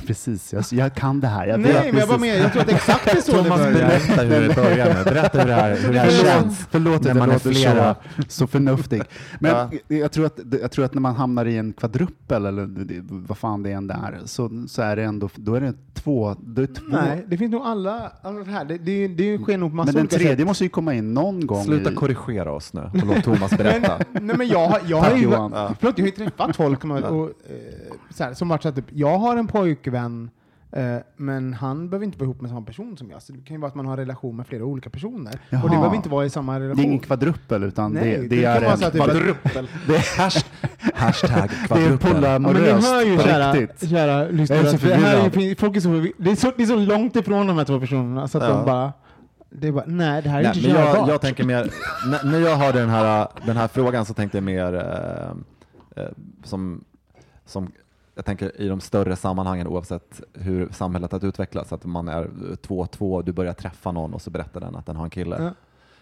precis, 0.06 0.52
jag, 0.52 0.64
jag 0.70 0.94
kan 0.94 1.20
det 1.20 1.26
här. 1.28 1.46
Jag 1.46 1.60
Nej, 1.60 1.72
men 1.72 2.00
jag 2.00 2.08
bara 2.08 2.18
precis. 2.18 2.20
menar, 2.20 2.36
jag 2.42 2.52
tror 2.52 2.62
att 2.62 2.68
exakt 2.68 3.04
det 3.04 3.10
är 3.10 3.20
så 3.20 3.32
det 3.36 3.42
Thomas, 3.42 3.58
börjar. 3.60 3.72
berätta 3.88 4.22
hur 4.22 4.48
det 4.48 4.54
börjar 4.54 4.94
med. 4.94 5.04
Berätta 5.04 5.38
hur 5.40 5.46
det 5.46 5.54
här, 5.54 5.76
hur 5.76 5.92
det 5.92 5.98
här 5.98 6.08
Förlåt, 6.10 6.26
känns. 6.26 6.66
förlåt 6.70 7.02
när 7.04 7.10
att 7.10 7.16
man 7.16 7.30
är 7.30 7.38
flera. 7.38 7.94
så, 8.18 8.22
så 8.28 8.46
förnuftig. 8.46 9.02
Men 9.38 9.50
Ja. 9.50 9.70
jag, 9.96 10.12
tror 10.12 10.26
att, 10.26 10.38
jag 10.60 10.70
tror 10.70 10.84
att 10.84 10.94
när 10.94 11.00
man 11.00 11.14
hamnar 11.14 11.44
i 11.46 11.56
en 11.56 11.72
kvadruppel, 11.72 12.46
eller 12.46 12.66
det- 12.66 13.00
vad 13.08 13.38
fan 13.38 13.62
det 13.62 13.72
än 13.72 13.90
är, 13.90 14.20
så, 14.24 14.64
så 14.68 14.82
är 14.82 14.96
det 14.96 15.02
ändå, 15.04 15.28
då 15.36 15.54
är 15.54 15.60
det 15.60 15.74
två, 15.94 16.36
då 16.40 16.62
är 16.62 16.66
det 16.66 16.74
två. 16.74 16.82
Nej, 16.88 17.24
det 17.28 17.36
finns 17.38 17.52
nog 17.52 17.62
alla, 17.62 18.12
alla 18.22 18.38
det 18.38 18.50
här. 18.50 18.64
Det, 18.64 18.78
det, 18.78 19.08
det 19.08 19.38
sker 19.38 19.58
nog 19.58 19.70
på 19.70 19.76
massa 19.76 19.86
men 19.92 19.94
den 19.96 20.06
tredje 20.06 20.36
sätt. 20.36 20.46
måste 20.46 20.64
ju 20.64 20.70
komma 20.70 20.94
in 20.94 21.14
någon 21.14 21.46
gång 21.46 21.64
Sluta 21.64 21.92
i... 21.92 21.94
korrigera 21.94 22.52
oss 22.52 22.72
nu 22.72 22.80
och 22.80 23.06
låt 23.06 23.26
Thomas 23.48 23.58
berätta. 23.58 23.98
Men, 24.12 24.26
nej, 24.26 24.36
men 24.36 24.48
jag, 24.48 24.66
har- 24.68 24.80
jag, 24.86 24.96
har 24.96 25.04
Tack, 25.10 25.16
ju, 25.18 25.22
Johan. 25.22 25.50
förlåt, 25.80 25.98
jag 25.98 26.04
har 26.04 26.06
ju 26.06 26.10
träffat 26.10 26.56
folk 26.56 26.84
och, 26.84 26.90
och, 26.90 27.24
eh, 27.28 27.94
så 28.10 28.24
här, 28.24 28.34
som 28.34 28.48
varit 28.48 28.62
så 28.62 28.68
här, 28.68 28.74
typ, 28.76 28.86
jag 28.92 29.18
har 29.18 29.36
en 29.36 29.46
pojkvän, 29.46 30.30
eh, 30.72 30.82
men 31.16 31.52
han 31.54 31.88
behöver 31.90 32.04
inte 32.06 32.18
vara 32.18 32.24
ihop 32.24 32.40
med 32.40 32.50
samma 32.50 32.62
person 32.66 32.96
som 32.96 33.10
jag. 33.10 33.22
Så 33.22 33.32
det 33.32 33.38
kan 33.46 33.54
ju 33.56 33.60
vara 33.60 33.68
att 33.68 33.74
man 33.74 33.86
har 33.86 33.92
en 33.92 33.98
relation 33.98 34.36
med 34.36 34.46
flera 34.46 34.64
olika 34.64 34.90
personer. 34.90 35.40
Jaha. 35.50 35.62
Och 35.62 35.70
det 35.70 35.76
behöver 35.76 35.96
inte 35.96 36.08
vara 36.08 36.24
i 36.26 36.30
samma 36.30 36.52
Det 36.52 36.58
är 36.58 36.60
relation. 36.60 36.84
ingen 36.84 36.98
kvadruppel, 36.98 37.62
utan 37.64 37.92
Nej, 37.92 38.04
det, 38.04 38.16
det, 38.16 38.36
det 38.36 38.42
kan 38.42 38.52
är 38.52 38.60
vara 38.60 38.72
en... 38.72 38.84
att 38.84 38.92
det- 38.92 38.98
Kvadruppel. 38.98 39.68
Hash, 40.18 40.44
hashtag 40.94 41.30
det 41.48 41.54
är 41.54 41.66
kvadruppel. 41.66 42.22
Ja, 42.22 42.38
men 42.38 42.54
ni 42.54 42.60
hör 42.70 43.04
ju 43.04 43.16
på 43.16 43.22
kära, 43.22 43.52
riktigt. 43.52 43.90
kära 43.90 44.24
lyssnare, 44.28 44.58
Jag 44.58 44.66
är 44.66 44.70
så 44.70 44.76
att 44.76 44.82
det 44.82 44.94
här 44.94 45.16
är, 45.26 45.30
förvirrad. 45.30 45.58
folk 45.58 45.76
är 45.76 45.80
så, 45.80 46.06
det, 46.18 46.30
är 46.30 46.36
så, 46.36 46.52
det 46.56 46.62
är 46.62 46.66
så 46.66 46.76
långt 46.76 47.16
ifrån 47.16 47.46
de 47.46 47.56
här 47.58 47.64
två 47.64 47.80
personerna 47.80 48.28
så 48.28 48.38
att 48.38 48.44
Ja. 48.44 48.50
de 48.50 48.64
bara, 48.64 48.92
det 49.50 49.68
är 49.68 49.72
bara, 49.72 49.84
nej 49.86 50.22
det 50.22 50.28
här 50.28 50.38
är 50.38 50.42
Nej, 50.42 50.56
inte 50.56 50.72
men 50.72 50.80
jag, 50.80 51.08
jag 51.08 51.20
tänker 51.20 51.44
mer, 51.44 51.70
när, 52.10 52.24
när 52.24 52.40
jag 52.40 52.56
hörde 52.56 52.80
den 52.80 52.90
här, 52.90 53.28
den 53.46 53.56
här 53.56 53.68
frågan 53.68 54.06
så 54.06 54.14
tänkte 54.14 54.36
jag 54.36 54.44
mer 54.44 54.74
eh, 54.74 56.02
eh, 56.02 56.10
som, 56.44 56.84
som 57.46 57.72
jag 58.14 58.24
tänker 58.24 58.60
i 58.60 58.68
de 58.68 58.80
större 58.80 59.16
sammanhangen 59.16 59.66
oavsett 59.66 60.20
hur 60.32 60.68
samhället 60.72 61.12
har 61.12 61.24
utvecklats, 61.24 61.72
att 61.72 61.84
man 61.84 62.08
är 62.08 62.56
två 62.62 62.78
och 62.78 62.90
två, 62.90 63.22
du 63.22 63.32
börjar 63.32 63.52
träffa 63.52 63.92
någon 63.92 64.14
och 64.14 64.22
så 64.22 64.30
berättar 64.30 64.60
den 64.60 64.76
att 64.76 64.86
den 64.86 64.96
har 64.96 65.04
en 65.04 65.10
kille. 65.10 65.42
Ja. 65.42 65.50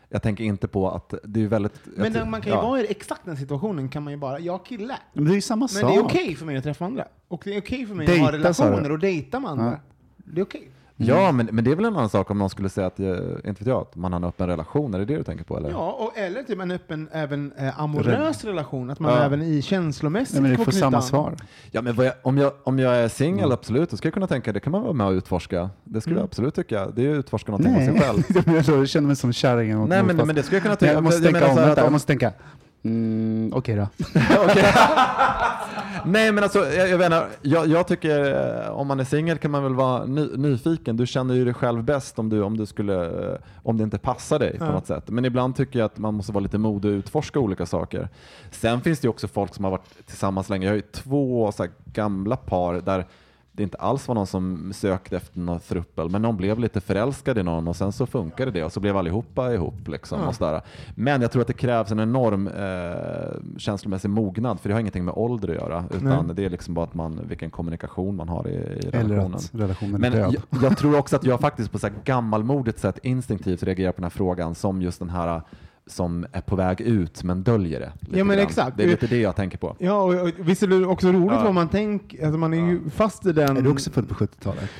Jag 0.09 0.23
tänker 0.23 0.45
inte 0.45 0.69
på 0.69 0.91
att 0.91 1.15
det 1.25 1.43
är 1.43 1.47
väldigt... 1.47 1.81
Men 1.85 2.13
den, 2.13 2.31
man 2.31 2.41
kan 2.41 2.53
ju 2.53 2.59
ja. 2.59 2.63
vara 2.63 2.81
i 2.81 2.87
exakt 2.91 3.25
den 3.25 3.37
situationen, 3.37 3.89
kan 3.89 4.03
man 4.03 4.13
ju 4.13 4.17
bara, 4.17 4.39
jag 4.39 4.65
kille. 4.67 4.99
Men 5.13 5.25
det 5.25 5.31
är 5.31 5.35
ju 5.35 5.41
samma 5.41 5.61
Men 5.61 5.69
sak. 5.69 5.93
det 5.93 5.97
är 5.99 6.05
okej 6.05 6.35
för 6.37 6.47
mig 6.47 6.57
att 6.57 6.65
träffa 6.65 6.85
andra. 6.85 7.05
Och 7.29 7.43
det 7.45 7.55
är 7.55 7.61
okej 7.61 7.87
för 7.87 7.95
mig 7.95 8.07
att 8.07 8.19
ha 8.19 8.31
Dejta, 8.31 8.55
sa 8.55 8.65
du? 8.65 8.71
relationer 8.71 8.93
och 8.93 8.99
dejta 8.99 9.41
med 9.41 9.51
andra. 9.51 9.65
Ja. 9.65 9.79
Det 10.17 10.41
är 10.41 10.45
okej. 10.45 10.71
Ja, 11.01 11.33
men, 11.33 11.49
men 11.53 11.65
det 11.65 11.71
är 11.71 11.75
väl 11.77 11.85
en 11.85 11.97
annan 11.97 12.09
sak 12.09 12.31
om 12.31 12.39
någon 12.39 12.51
skulle 12.51 12.69
säga 12.69 12.87
att, 12.87 13.01
eh, 13.01 13.07
inte 13.45 13.49
vet 13.65 13.67
jag, 13.67 13.81
att 13.83 13.97
man 13.97 14.13
har 14.13 14.21
en 14.21 14.25
öppen 14.25 14.47
relation, 14.47 14.95
är 14.95 14.99
det 14.99 15.05
det 15.05 15.17
du 15.17 15.23
tänker 15.23 15.45
på? 15.45 15.57
Eller? 15.57 15.71
Ja, 15.71 15.91
och, 15.93 16.19
eller 16.19 16.43
typ 16.43 16.61
en 16.61 16.71
öppen, 16.71 17.09
även 17.13 17.53
eh, 17.59 17.81
amorös 17.81 18.45
relation, 18.45 18.91
att 18.91 19.01
man 19.01 19.13
Ja. 19.13 19.23
även 19.23 19.43
i 19.43 19.63
känslomässigt 19.63 20.41
Nej, 20.43 20.51
men 20.57 20.65
får 20.65 20.73
samma 20.73 20.97
an. 20.97 21.03
svar. 21.03 21.35
Ja, 21.71 21.83
men 21.83 21.95
vad 21.95 22.07
jag, 22.07 22.13
om, 22.23 22.39
jag, 22.39 22.53
om 22.65 22.79
jag 22.79 22.97
är 22.97 23.09
singel, 23.09 23.39
Mm. 23.45 23.53
absolut, 23.53 23.91
då 23.91 23.97
ska 23.97 24.07
jag 24.09 24.15
kunna 24.15 24.27
tänka 24.27 24.53
det 24.53 24.61
kan 24.61 24.71
man 24.73 24.83
vara 24.83 24.93
med 24.93 25.07
och 25.07 25.13
utforska. 25.13 25.71
Det 25.85 26.01
skulle 26.01 26.15
Mm. 26.15 26.21
jag 26.21 26.25
absolut 26.27 26.55
tycka. 26.55 26.87
Det 26.91 27.07
är 27.07 27.11
att 27.11 27.17
utforska 27.19 27.53
någonting 27.53 27.75
hos 27.75 27.85
sig 27.85 28.01
själv. 28.01 28.23
Jag 28.71 28.89
känner 28.89 29.07
mig 29.07 29.17
som 29.17 29.33
kärringen. 29.33 29.85
Nej, 29.89 30.03
men, 30.03 30.17
men 30.17 30.35
det 30.37 30.43
skulle 30.43 30.57
jag 30.57 30.63
kunna 30.63 30.77
tycka. 30.77 30.93
jag 30.93 31.03
måste 31.05 31.17
jag 31.25 31.25
tänka 31.25 31.39
menar 31.41 31.51
om, 31.51 31.55
så 31.57 31.61
här 31.61 31.67
vänta, 31.67 31.73
att 31.73 31.79
jag 31.79 31.87
om- 31.87 31.93
måste 31.93 32.07
tänka. 32.07 32.33
Mm, 32.83 33.51
Okej 33.55 33.77
då. 33.77 33.83
Okej. 34.45 34.73
Nej, 36.05 36.33
men 36.33 36.43
alltså, 36.45 36.59
jag, 36.73 36.89
jag, 36.89 36.99
menar, 36.99 37.29
jag, 37.43 37.67
jag 37.67 37.87
tycker 37.89 38.35
eh, 38.65 38.71
om 38.71 38.87
man 38.87 39.01
är 39.01 39.05
singel 39.05 39.39
kan 39.39 39.51
man 39.51 39.63
väl 39.63 39.75
vara 39.75 40.05
ny, 40.05 40.29
nyfiken. 40.37 40.97
Du 40.97 41.07
känner 41.07 41.35
ju 41.35 41.45
dig 41.45 41.55
själv 41.55 41.83
bäst 41.85 42.19
om, 42.19 42.29
du, 42.29 42.43
om, 42.43 42.57
du 42.57 42.67
skulle, 42.67 43.05
eh, 43.33 43.37
om 43.63 43.77
det 43.77 43.85
inte 43.85 43.99
passar 43.99 44.39
dig 44.39 44.59
på 44.59 44.65
Ja. 44.65 44.71
något 44.73 44.87
sätt. 44.87 45.05
Men 45.11 45.25
ibland 45.25 45.57
tycker 45.57 45.79
jag 45.79 45.87
att 45.87 45.99
man 45.99 46.15
måste 46.15 46.33
vara 46.33 46.43
lite 46.43 46.59
modig 46.59 46.91
och 46.93 46.95
utforska 46.99 47.39
olika 47.41 47.67
saker. 47.67 48.09
Sen 48.51 48.81
finns 48.81 49.01
det 49.01 49.05
ju 49.07 49.11
också 49.11 49.29
folk 49.29 49.55
som 49.55 49.65
har 49.65 49.71
varit 49.71 50.07
tillsammans 50.07 50.49
länge. 50.49 50.67
Jag 50.67 50.73
har 50.73 50.77
ju 50.77 50.83
två 50.83 51.53
så 51.53 51.63
här, 51.63 51.73
gamla 51.93 52.37
par 52.37 52.75
där 52.75 53.07
det 53.59 53.63
inte 53.63 53.77
alls 53.79 54.09
var 54.09 54.15
någon 54.15 54.27
som 54.27 54.73
sökte 54.75 55.17
efter 55.17 55.39
någon 55.41 55.61
thruppel, 55.61 56.11
men 56.11 56.23
de 56.23 56.37
blev 56.37 56.59
lite 56.59 56.81
förälskade 56.81 57.41
i 57.41 57.43
någon 57.43 57.69
och 57.69 57.77
sen 57.77 57.93
så 57.93 58.07
funkade 58.07 58.51
det 58.51 58.65
och 58.65 58.73
så 58.73 58.81
blev 58.81 58.97
allihopa 58.97 59.53
ihop. 59.55 59.89
Liksom, 59.89 60.21
Ja. 60.21 60.27
och 60.29 60.35
sådär. 60.35 60.61
Men 60.95 61.23
jag 61.23 61.33
tror 61.33 61.43
att 61.43 61.49
det 61.49 61.53
krävs 61.53 61.91
en 61.91 62.01
enorm 62.01 62.49
eh, 62.49 63.59
känslomässig 63.59 64.11
mognad, 64.11 64.61
för 64.61 64.69
det 64.69 64.75
har 64.75 64.81
ingenting 64.81 65.05
med 65.05 65.15
ålder 65.17 65.49
att 65.49 65.55
göra, 65.55 65.85
utan 65.91 66.27
Nej. 66.27 66.37
det 66.37 66.45
är 66.45 66.51
liksom 66.51 66.75
bara 66.75 66.85
att 66.85 66.95
man, 66.95 67.21
vilken 67.29 67.51
kommunikation 67.51 68.17
man 68.17 68.29
har 68.29 68.49
i, 68.49 68.53
i 68.55 68.91
relationen. 68.91 69.41
relationen 69.53 70.01
Men 70.01 70.13
jag, 70.13 70.35
jag 70.63 70.79
tror 70.79 70.99
också 70.99 71.17
att 71.17 71.25
jag 71.25 71.41
faktiskt 71.41 71.73
på 71.73 71.79
så 71.79 71.87
här 71.87 71.95
gammalmodigt 72.05 72.79
sätt 72.79 72.99
instinktivt 73.03 73.63
reagerar 73.63 73.93
på 73.93 73.97
den 73.97 74.05
här 74.05 74.11
frågan 74.11 74.55
som 74.55 74.83
just 74.83 74.99
den 74.99 75.11
här 75.11 75.43
som 75.89 76.27
är 76.33 76.41
på 76.41 76.57
väg 76.57 76.81
ut 76.81 77.23
men 77.25 77.43
döljer 77.43 77.81
det. 77.81 77.93
Ja, 78.19 78.25
men 78.25 78.37
grann. 78.37 78.47
exakt. 78.47 78.77
Det 78.77 78.83
är 78.83 78.89
lite 78.89 79.07
det 79.07 79.21
jag 79.21 79.37
tänker 79.37 79.59
på. 79.59 79.77
Ja, 79.79 80.03
och, 80.03 80.15
och 80.23 80.31
visst 80.39 80.63
är 80.63 80.67
det 80.67 80.87
också 80.87 81.13
roligt 81.13 81.33
Ja. 81.33 81.45
vad 81.45 81.55
man 81.55 81.69
tänker, 81.69 82.25
alltså 82.25 82.39
man 82.39 82.55
är 82.55 82.69
ju 82.69 82.91
fast 82.91 83.27
i 83.27 83.33
den... 83.33 83.57
Är 83.57 83.63
du 83.63 83.71
också 83.71 83.91
född 83.91 84.09
på 84.09 84.15
70-talet? 84.15 84.71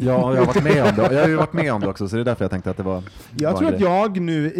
Ja, 0.00 0.34
jag 0.34 0.40
har 0.40 0.46
varit 0.46 0.64
med 0.64 0.82
om 0.84 0.96
det. 0.96 1.14
Jag 1.14 1.20
har 1.22 1.28
ju 1.28 1.36
varit 1.36 1.52
med 1.52 1.72
om 1.72 1.80
det 1.80 1.88
också, 1.88 2.08
så 2.08 2.16
det 2.16 2.22
är 2.22 2.24
därför 2.24 2.44
jag 2.44 2.50
tänkte 2.50 2.70
att 2.70 2.76
det 2.76 2.82
var 2.82 3.02
Jag 3.36 3.52
var 3.52 3.58
tror 3.58 3.74
att 3.74 3.80
jag 3.80 4.20
nu, 4.20 4.52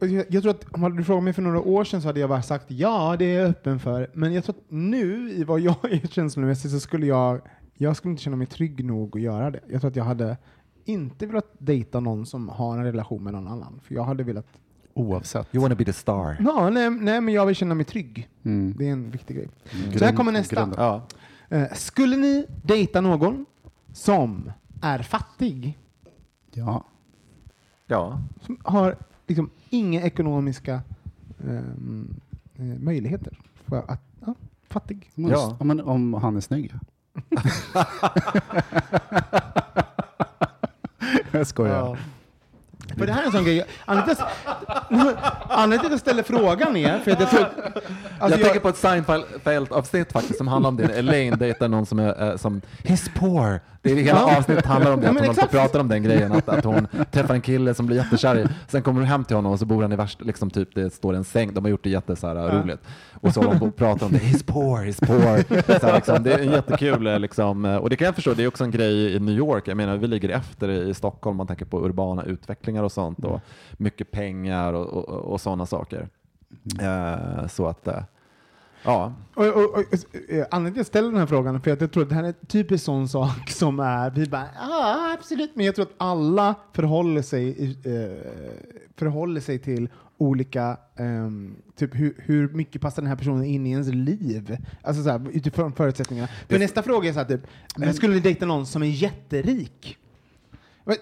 jag 0.00 0.24
jag 0.28 0.42
tror 0.42 0.50
att 0.50 0.64
om 0.70 0.96
du 0.96 1.04
frågat 1.04 1.24
mig 1.24 1.32
för 1.32 1.42
några 1.42 1.60
år 1.60 1.84
sedan 1.84 2.02
så 2.02 2.08
hade 2.08 2.20
jag 2.20 2.28
bara 2.28 2.42
sagt 2.42 2.64
ja, 2.68 3.16
det 3.18 3.24
är 3.24 3.40
jag 3.40 3.50
öppen 3.50 3.80
för. 3.80 4.10
Men 4.12 4.32
jag 4.34 4.44
tror 4.44 4.54
att 4.56 4.62
nu, 4.68 5.30
i 5.30 5.44
vad 5.44 5.60
jag 5.60 5.76
är 5.82 6.06
känslomässigt, 6.08 6.70
så 6.70 6.80
skulle 6.80 7.06
jag, 7.06 7.40
jag 7.74 7.96
skulle 7.96 8.10
inte 8.10 8.22
känna 8.22 8.36
mig 8.36 8.46
trygg 8.46 8.84
nog 8.84 9.16
att 9.16 9.22
göra 9.22 9.50
det. 9.50 9.60
Jag 9.70 9.80
tror 9.80 9.90
att 9.90 9.96
jag 9.96 10.04
hade 10.04 10.36
inte 10.84 11.26
velat 11.26 11.52
dejta 11.58 12.00
någon 12.00 12.26
som 12.26 12.48
har 12.48 12.78
en 12.78 12.84
relation 12.84 13.24
med 13.24 13.32
någon 13.32 13.48
annan. 13.48 13.80
För 13.84 13.94
jag 13.94 14.04
hade 14.04 14.24
velat, 14.24 14.46
Oavsett. 14.94 15.54
You 15.54 15.62
wanna 15.62 15.74
be 15.74 15.84
the 15.84 15.92
star. 15.92 16.36
ja, 16.40 16.70
nej, 16.70 16.90
nej 16.90 17.20
men 17.20 17.34
jag 17.34 17.46
vill 17.46 17.54
känna 17.56 17.74
mig 17.74 17.84
trygg. 17.84 18.28
Mm. 18.44 18.74
Det 18.78 18.88
är 18.88 18.92
en 18.92 19.10
viktig 19.10 19.36
grej. 19.36 19.48
Grund- 19.72 19.98
Så 19.98 20.04
här 20.04 20.12
kommer 20.12 20.32
nästa. 20.32 20.70
Ja. 20.76 21.06
Eh, 21.48 21.72
skulle 21.72 22.16
ni 22.16 22.46
dejta 22.62 23.00
någon 23.00 23.46
som 23.92 24.52
är 24.82 24.98
fattig? 24.98 25.78
Ja. 26.52 26.84
ja. 27.86 28.20
Som 28.40 28.58
har 28.64 28.96
liksom 29.26 29.50
inga 29.70 30.02
ekonomiska 30.02 30.82
eh, 31.48 31.60
möjligheter. 32.80 33.38
För 33.66 33.84
att, 33.90 34.00
ja, 34.26 34.34
fattig. 34.68 35.10
Om, 35.16 35.28
Ja. 35.28 35.56
om, 35.60 35.66
man- 35.68 35.80
om 35.80 36.14
han 36.14 36.36
är 36.36 36.40
snygg. 36.40 36.72
jag 41.30 41.46
skojar. 41.46 41.98
För 42.98 43.06
det 43.06 43.12
här 43.12 43.22
är 43.22 43.26
en 43.26 43.32
sån 43.32 43.44
grej. 43.44 43.64
Anledningen 43.84 44.16
till 45.68 45.86
att- 45.86 45.90
jag 45.90 46.00
ställer 46.00 46.22
frågan 46.22 46.76
är 46.76 46.98
för 46.98 47.10
jag 47.10 47.30
tror... 47.30 47.40
Alltså 48.20 48.38
jag, 48.38 48.40
tänker 48.44 48.60
på 48.60 48.68
ett 48.68 48.76
Seinfeld-avsnitt 48.76 50.12
faktiskt 50.12 50.36
som 50.38 50.48
handlar 50.48 50.68
om 50.68 50.76
det. 50.76 50.84
Elaine 50.98 51.38
dejtar 51.38 51.68
någon 51.68 51.86
som 51.86 51.98
är 51.98 52.30
eh, 52.30 52.36
som 52.36 52.60
He's 52.82 53.10
poor. 53.14 53.60
Det 53.84 53.92
är 53.92 53.96
hela 53.96 54.24
avsnittet 54.24 54.66
handlar 54.66 54.92
om 54.92 55.00
det. 55.00 55.10
Att 55.10 55.18
hon 55.18 55.30
exakt. 55.30 55.50
pratar 55.50 55.80
om 55.80 55.88
den 55.88 56.02
grejen. 56.02 56.32
Att, 56.32 56.48
att 56.48 56.64
hon 56.64 56.86
träffar 57.10 57.34
en 57.34 57.40
kille 57.40 57.74
som 57.74 57.86
blir 57.86 57.96
jättekär 57.96 58.38
i. 58.38 58.46
Sen 58.68 58.82
kommer 58.82 59.00
hon 59.00 59.08
hem 59.08 59.24
till 59.24 59.36
honom 59.36 59.52
och 59.52 59.58
så 59.58 59.66
bor 59.66 59.82
han 59.82 59.92
i 59.92 59.96
värst, 59.96 60.20
liksom 60.20 60.50
typ 60.50 60.74
det 60.74 60.94
står 60.94 61.14
en 61.14 61.24
säng. 61.24 61.54
De 61.54 61.64
har 61.64 61.70
gjort 61.70 61.84
det 61.84 61.90
jätte 61.90 62.16
så 62.16 62.26
här, 62.26 62.34
roligt. 62.34 62.80
Och 63.12 63.34
så 63.34 63.40
håller 63.40 63.52
de 63.52 63.58
på 63.58 63.66
och 63.66 63.76
pratar 63.76 64.06
om 64.06 64.12
det. 64.12 64.18
He's 64.18 64.46
poor, 64.46 64.78
he's 64.78 65.06
poor. 65.06 65.62
Så 65.80 65.86
här, 65.86 65.94
liksom, 65.94 66.22
det 66.22 66.34
är 66.34 66.38
en 66.38 66.50
jättekul 66.50 67.06
eh, 67.06 67.18
liksom, 67.18 67.64
eh, 67.64 67.76
och 67.76 67.90
det 67.90 67.96
kan 67.96 68.04
jag 68.04 68.14
förstå. 68.14 68.34
Det 68.34 68.42
är 68.42 68.48
också 68.48 68.64
en 68.64 68.70
grej 68.70 69.14
i 69.14 69.20
New 69.20 69.34
York. 69.34 69.68
Jag 69.68 69.76
menar, 69.76 69.96
vi 69.96 70.06
ligger 70.06 70.28
efter 70.28 70.68
i 70.68 70.94
Stockholm. 70.94 71.36
Man 71.36 71.46
tänker 71.46 71.64
på 71.64 71.84
urbana 71.84 72.24
utvecklingar 72.24 72.82
och 72.82 72.92
sånt 72.92 73.24
och 73.24 73.40
mycket 73.72 74.10
pengar 74.10 74.72
och, 74.72 74.86
och, 74.86 75.08
och 75.08 75.40
sådana 75.40 75.66
saker. 75.66 76.08
Eh, 76.80 77.46
så 77.46 77.66
att, 77.66 77.88
eh, 77.88 78.02
ja. 78.84 79.12
Och, 79.34 79.46
och, 79.46 79.64
och, 79.78 79.84
eh, 80.28 80.46
anledningen 80.50 80.50
till 80.50 80.70
att 80.70 80.76
jag 80.76 80.86
ställer 80.86 81.08
den 81.10 81.18
här 81.20 81.26
frågan 81.26 81.54
är 81.54 81.58
för 81.58 81.70
att 81.70 81.80
jag 81.80 81.92
tror 81.92 82.02
att 82.02 82.08
det 82.08 82.14
här 82.14 82.22
är 82.24 82.28
en 82.28 82.46
typisk 82.46 82.84
sån 82.84 83.08
sak 83.08 83.50
som 83.50 83.80
är, 83.80 84.10
vi 84.10 84.26
bara, 84.26 84.46
ja 84.56 85.16
absolut, 85.18 85.56
men 85.56 85.66
jag 85.66 85.74
tror 85.74 85.84
att 85.86 85.94
alla 85.98 86.54
förhåller 86.72 87.22
sig, 87.22 87.70
eh, 87.84 88.32
förhåller 88.96 89.40
sig 89.40 89.58
till 89.58 89.88
olika, 90.18 90.76
ehm, 90.96 91.56
typ 91.76 91.94
hur, 91.94 92.14
hur 92.18 92.48
mycket 92.48 92.82
passar 92.82 93.02
den 93.02 93.08
här 93.08 93.16
personen 93.16 93.44
in 93.44 93.66
i 93.66 93.70
ens 93.70 93.88
liv? 93.88 94.56
Alltså 94.82 95.02
så 95.02 95.10
här, 95.10 95.28
utifrån 95.32 95.72
förutsättningarna. 95.72 96.28
För 96.48 96.58
nästa 96.58 96.82
fråga 96.82 97.08
är 97.08 97.12
så 97.12 97.18
här, 97.18 97.26
typ, 97.26 97.94
skulle 97.96 98.14
ni 98.14 98.20
dejta 98.20 98.46
någon 98.46 98.66
som 98.66 98.82
är 98.82 98.86
jätterik? 98.86 99.98
Men- 100.84 100.96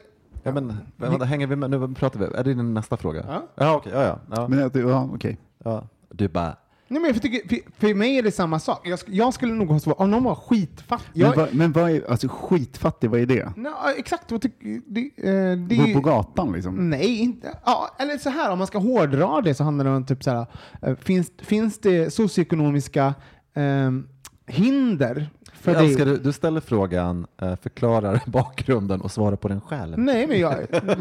Ja, 0.45 0.53
men, 0.53 0.77
vänta, 0.97 1.25
hänger 1.25 1.47
vi 1.47 1.57
med? 1.57 1.71
Nu 1.71 1.95
pratar 1.95 2.21
vi. 2.21 2.25
Är 2.27 2.45
det 2.45 2.55
din 2.55 2.75
nästa 2.75 2.97
fråga? 2.97 3.25
Ja. 3.29 3.47
Ja, 3.55 3.75
okej. 3.77 3.93
Ja, 3.95 4.03
ja, 4.03 4.19
ja, 4.31 4.49
Men 4.49 4.71
ja, 4.75 5.11
okej. 5.15 5.39
ja. 5.65 5.89
Du 6.09 6.29
bara, 6.29 6.57
Nej, 6.93 7.03
men 7.03 7.21
tycker, 7.21 7.49
för, 7.49 7.59
för 7.81 7.95
mig 7.95 8.19
är 8.19 8.23
det 8.23 8.33
samma 8.33 8.59
sak. 8.59 8.89
Jag, 8.89 8.99
jag 9.07 9.35
skulle 9.35 9.55
nog 9.55 9.69
ha 9.69 9.81
svarat, 9.81 10.01
om 10.01 10.11
någon 10.11 10.25
var 10.25 10.35
skitfattig. 10.35 11.21
Men, 11.21 11.31
Jag, 11.31 11.37
vad, 11.37 11.55
men 11.55 11.73
vad 11.73 11.91
är, 11.91 12.11
alltså 12.11 12.29
skitfattig, 12.29 13.11
vad 13.11 13.21
är 13.21 13.27
det? 13.27 13.53
Nej, 13.57 13.73
exakt, 13.97 14.33
vad 14.33 14.43
tycker 14.43 14.81
det, 14.87 15.01
eh, 15.01 15.57
det, 15.57 15.77
Bo 15.77 15.93
på 15.95 16.01
gatan 16.01 16.53
liksom? 16.53 16.91
Nej, 16.91 17.19
inte. 17.19 17.59
Ja, 17.65 17.97
eller 17.99 18.19
så 18.19 18.31
här, 18.31 18.51
om 18.53 18.59
man 18.59 18.67
ska 18.67 18.79
hårdra 18.79 19.41
det 19.41 19.55
så 19.55 19.65
handlar 19.65 19.85
det 19.85 19.91
om 19.91 20.07
typ 20.07 20.25
så 20.25 20.31
här, 20.31 20.47
eh, 20.83 20.97
finns, 20.97 21.33
finns 21.39 21.79
det 21.79 22.15
socioekonomiska 22.15 23.15
ehm, 23.55 24.09
hinder 24.47 25.31
för 25.63 25.73
jag 25.73 25.85
älskar 25.85 26.05
du, 26.05 26.17
du 26.17 26.33
ställer 26.33 26.61
frågan, 26.61 27.27
eh, 27.43 27.57
förklarar 27.63 28.21
bakgrunden 28.27 29.01
och 29.01 29.11
svarar 29.11 29.37
på 29.37 29.49
den 29.49 29.61
själv. 29.61 29.99
Nej, 29.99 30.27
men 30.27 30.39
jag 30.41 30.55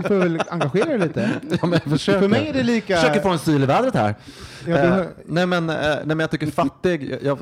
får 0.08 0.16
väl 0.16 0.42
engagera 0.50 0.86
dig 0.90 1.00
lite. 1.00 1.30
Ja. 1.50 1.58
För 1.98 2.28
mig 2.28 2.48
är 2.48 2.54
det 2.54 2.64
lika... 2.64 2.96
Försöker 2.96 3.20
få 3.22 3.30
en 3.30 3.40
syl 3.40 3.64
i 3.64 3.66
vädret 3.66 3.94
här. 3.96 4.16
Ja, 4.66 4.66
du 4.66 4.74
Eh, 4.74 4.92
har- 4.92 5.08
nej, 5.26 5.46
men, 5.46 5.70
eh, 5.70 5.76
nej, 5.76 6.02
men 6.06 6.20
jag 6.20 6.32
tycker 6.32 6.48
fattig, 6.48 7.18
jag 7.22 7.38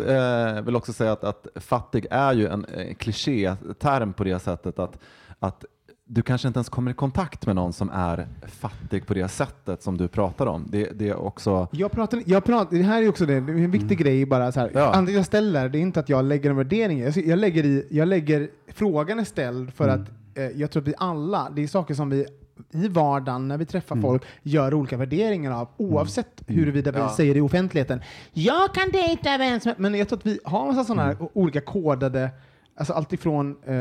eh, 0.56 0.62
vill 0.62 0.76
också 0.76 0.94
säga 0.94 1.12
att, 1.12 1.24
att 1.24 1.48
fattig 1.56 2.06
är 2.12 2.34
ju 2.34 2.48
en 2.48 2.66
eh, 2.66 2.94
klichéterm 2.96 4.14
på 4.14 4.24
det 4.24 4.40
sättet 4.40 4.80
att, 4.80 4.98
att 5.40 5.66
du 6.12 6.22
kanske 6.22 6.48
inte 6.48 6.58
ens 6.58 6.70
kommer 6.70 6.92
i 6.92 6.94
kontakt 6.94 7.46
med 7.46 7.56
någon 7.56 7.74
som 7.74 7.90
är 7.90 8.28
fattig 8.48 9.08
på 9.08 9.14
det 9.14 9.28
sättet 9.28 9.84
som 9.84 9.98
du 9.98 10.08
pratar 10.08 10.46
om. 10.46 10.66
Det, 10.70 10.90
det 11.00 11.10
är 11.10 11.16
också... 11.16 11.68
Jag 11.72 11.92
pratar, 11.92 12.24
jag 12.26 12.44
pratar, 12.44 12.78
det 12.78 12.84
här 12.84 13.04
är 13.04 13.10
också 13.10 13.26
det, 13.26 13.40
det 13.40 13.52
är 13.52 13.56
en 13.58 13.72
viktig 13.72 13.98
grej 13.98 14.26
bara 14.26 14.52
så 14.52 14.60
här. 14.60 14.72
Ja. 14.74 15.10
Jag 15.10 15.26
ställer, 15.26 15.70
det 15.70 15.78
är 15.78 15.82
inte 15.82 16.00
att 16.00 16.10
jag 16.10 16.26
lägger 16.26 16.50
en 16.50 16.56
värdering 16.56 17.00
jag, 17.00 17.18
jag 17.18 17.40
lägger 17.40 17.66
i, 17.66 17.88
jag 17.90 18.08
lägger, 18.08 18.50
frågan 18.68 19.20
är 19.20 19.24
ställd 19.24 19.74
för 19.74 19.88
att 19.90 20.10
eh, 20.36 20.44
jag 20.44 20.72
tror 20.72 20.82
att 20.84 20.88
vi 20.88 20.94
alla, 20.98 21.50
det 21.56 21.64
är 21.64 21.68
saker 21.68 21.94
som 21.94 22.10
vi 22.10 22.26
i 22.72 22.88
vardagen 22.88 23.48
när 23.48 23.58
vi 23.58 23.66
träffar 23.66 24.02
folk 24.02 24.24
gör 24.44 24.74
olika 24.74 24.98
värderingar 24.98 25.52
av 25.52 25.68
oavsett 25.78 26.44
huruvida 26.48 26.92
vi 26.92 27.00
Ja. 27.00 27.10
säger 27.18 27.34
det 27.34 27.38
i 27.38 27.42
offentligheten. 27.42 28.02
Jag 28.34 28.74
kan 28.74 28.90
dejta 28.92 29.38
vem 29.38 29.60
som 29.60 29.74
Men 29.78 29.96
jag 29.96 30.10
tror 30.10 30.20
att 30.20 30.26
vi 30.26 30.40
har 30.44 30.68
massa 30.68 30.84
sådana 30.84 31.04
här 31.04 31.18
olika 31.34 31.62
kodade, 31.62 32.30
alltså 32.76 32.94
alltifrån 32.94 33.58
eh, 33.66 33.76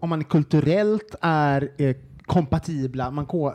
om 0.00 0.08
man 0.08 0.24
kulturellt 0.24 1.14
är 1.20 1.68
eh, 1.76 1.96
kompatibla, 2.26 3.10
man 3.10 3.26
ko, 3.26 3.46
eh, 3.48 3.52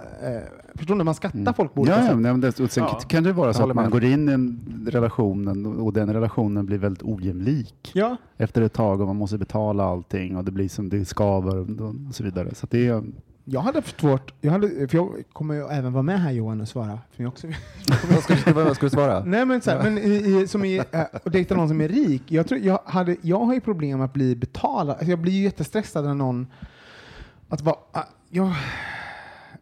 förstår 0.75 0.95
du? 0.95 1.03
Man 1.03 1.15
skattar 1.15 1.53
folk 1.53 1.73
på 1.73 1.81
olika 1.81 1.95
Ja, 1.95 2.01
ja, 2.01 2.07
sätt. 2.07 2.17
nej, 2.19 2.31
men 2.31 2.41
det, 2.41 2.59
och 2.59 2.71
sen 2.71 2.83
Ja, 2.83 2.99
kan 3.07 3.23
det 3.23 3.33
vara 3.33 3.53
så 3.53 3.61
att 3.69 3.75
man 3.75 3.83
med. 3.83 3.91
går 3.91 4.03
in 4.03 4.29
i 4.29 4.31
en 4.31 4.87
relation 4.91 5.65
och 5.79 5.93
den 5.93 6.13
relationen 6.13 6.65
blir 6.65 6.77
väldigt 6.77 7.03
ojämlik 7.03 7.91
Ja. 7.93 8.15
efter 8.37 8.61
ett 8.61 8.73
tag 8.73 9.01
och 9.01 9.07
man 9.07 9.15
måste 9.15 9.37
betala 9.37 9.83
allting 9.83 10.37
och 10.37 10.43
det 10.45 10.51
blir 10.51 10.69
som 10.69 10.89
det 10.89 11.05
skaver 11.05 11.81
och 11.81 12.15
så 12.15 12.23
vidare. 12.23 12.55
Så 12.55 12.67
det 12.69 12.87
är, 12.87 13.03
Jag 13.51 13.61
hade 13.61 13.77
haft 13.77 13.99
svårt, 14.01 14.33
jag 14.41 14.51
hade, 14.51 14.87
för 14.87 14.97
jag 14.97 15.23
kommer 15.33 15.53
ju 15.55 15.67
även 15.67 15.93
vara 15.93 16.03
med 16.03 16.21
här 16.21 16.31
Johan 16.31 16.61
och 16.61 16.67
svara. 16.67 16.99
För 17.15 17.23
jag 17.23 17.27
också, 17.31 17.47
Vad 18.11 18.23
ska, 18.23 18.35
du- 18.45 18.51
vad 18.53 18.75
ska 18.75 18.85
du 18.85 18.89
svara? 18.89 19.23
nej 19.25 19.45
men, 19.45 19.61
så 19.61 19.71
här, 19.71 19.83
men 19.83 19.97
i, 19.97 20.41
i, 20.41 20.47
som 20.47 20.65
i, 20.65 20.77
äh, 20.91 21.01
och 21.23 21.31
dejta 21.31 21.55
någon 21.55 21.67
som 21.67 21.81
är 21.81 21.87
rik, 21.87 22.23
jag, 22.27 22.47
tror, 22.47 22.59
jag, 22.61 22.79
hade, 22.85 23.15
jag 23.21 23.39
har 23.39 23.53
ju 23.53 23.61
problem 23.61 24.01
att 24.01 24.13
bli 24.13 24.35
betalad. 24.35 24.89
Alltså 24.95 25.09
jag 25.09 25.19
blir 25.19 25.33
ju 25.33 25.43
jättestressad 25.43 26.05
när 26.05 26.13
någon, 26.13 26.47
att 27.49 27.61
vara, 27.61 27.75
äh, 27.95 28.01
jag, 28.29 28.53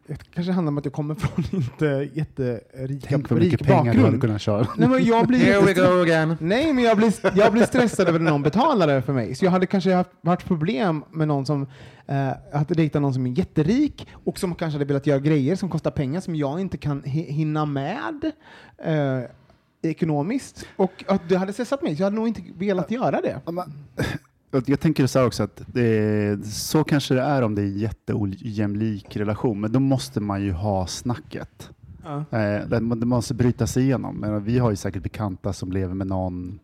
det 0.08 0.30
kanske 0.34 0.52
handlar 0.52 0.68
om 0.70 0.78
att 0.78 0.84
jag 0.84 0.94
kommer 0.94 1.14
från 1.14 1.44
inte 1.60 2.08
jätterika, 2.14 3.06
tänk 3.08 3.30
vad 3.30 3.38
mycket 3.40 3.60
pengar 3.66 3.82
du 3.82 3.88
hade 3.88 4.00
bakgrund. 4.02 4.20
kunnat 4.22 4.40
köra. 4.40 4.66
Nej, 4.76 4.88
men 4.88 5.04
jag 5.04 5.26
blir 5.26 5.38
Here 5.38 5.60
we 5.60 5.74
go 5.74 6.02
again. 6.02 6.36
Nej, 6.40 6.72
men 6.72 6.84
jag 6.84 6.96
blir, 6.96 7.12
jag 7.34 7.52
blir 7.52 7.62
stressad 7.62 8.08
över 8.08 8.18
när 8.18 8.30
någon 8.30 8.42
betalar 8.42 8.86
det 8.86 9.02
för 9.02 9.12
mig. 9.12 9.34
Så 9.34 9.44
jag 9.44 9.50
hade 9.50 9.66
kanske 9.66 9.94
haft, 9.94 10.10
haft 10.24 10.46
problem 10.46 11.04
med 11.10 11.28
någon 11.28 11.46
som 11.46 11.62
eh, 12.06 12.28
hade 12.52 12.74
dejtat 12.74 13.02
någon 13.02 13.14
som 13.14 13.26
är 13.26 13.30
jätterik 13.38 14.06
och 14.12 14.38
som 14.38 14.54
kanske 14.54 14.74
hade 14.74 14.84
velat 14.84 15.06
göra 15.06 15.18
grejer 15.18 15.56
som 15.56 15.68
kostar 15.70 15.90
pengar 15.90 16.20
som 16.20 16.34
jag 16.34 16.60
inte 16.60 16.76
kan 16.76 17.02
hi- 17.02 17.30
hinna 17.32 17.66
med 17.66 18.32
eh, 18.84 19.20
ekonomiskt. 19.82 20.66
Och 20.76 21.04
att 21.08 21.28
det 21.28 21.36
hade 21.36 21.52
stressat 21.52 21.82
mig, 21.82 21.96
så 21.96 22.00
jag 22.02 22.06
hade 22.06 22.16
nog 22.16 22.28
inte 22.28 22.42
velat 22.58 22.90
göra 22.90 23.20
det. 23.20 23.40
Jag 24.50 24.80
tänker 24.80 25.06
så 25.06 25.18
här 25.18 25.26
också 25.26 25.42
att 25.42 25.62
det, 25.66 26.46
så 26.46 26.84
kanske 26.84 27.14
det 27.14 27.22
är 27.22 27.42
om 27.42 27.54
det 27.54 27.62
är 27.62 27.66
en 27.66 27.78
jätteojämlik 27.78 29.16
relation, 29.16 29.60
men 29.60 29.72
då 29.72 29.80
måste 29.80 30.20
man 30.20 30.42
ju 30.42 30.52
ha 30.52 30.86
snacket. 30.86 31.70
Ja. 32.04 32.38
Eh, 32.38 32.68
det, 32.68 32.80
måste 32.80 33.34
bryta 33.34 33.66
sig 33.66 33.82
igenom. 33.82 34.16
Men 34.16 34.44
vi 34.44 34.58
har 34.58 34.70
ju 34.70 34.76
säkert 34.76 35.02
bekanta 35.02 35.52
som 35.52 35.72
lever 35.72 35.94
med 35.94 36.06
någon 36.06 36.58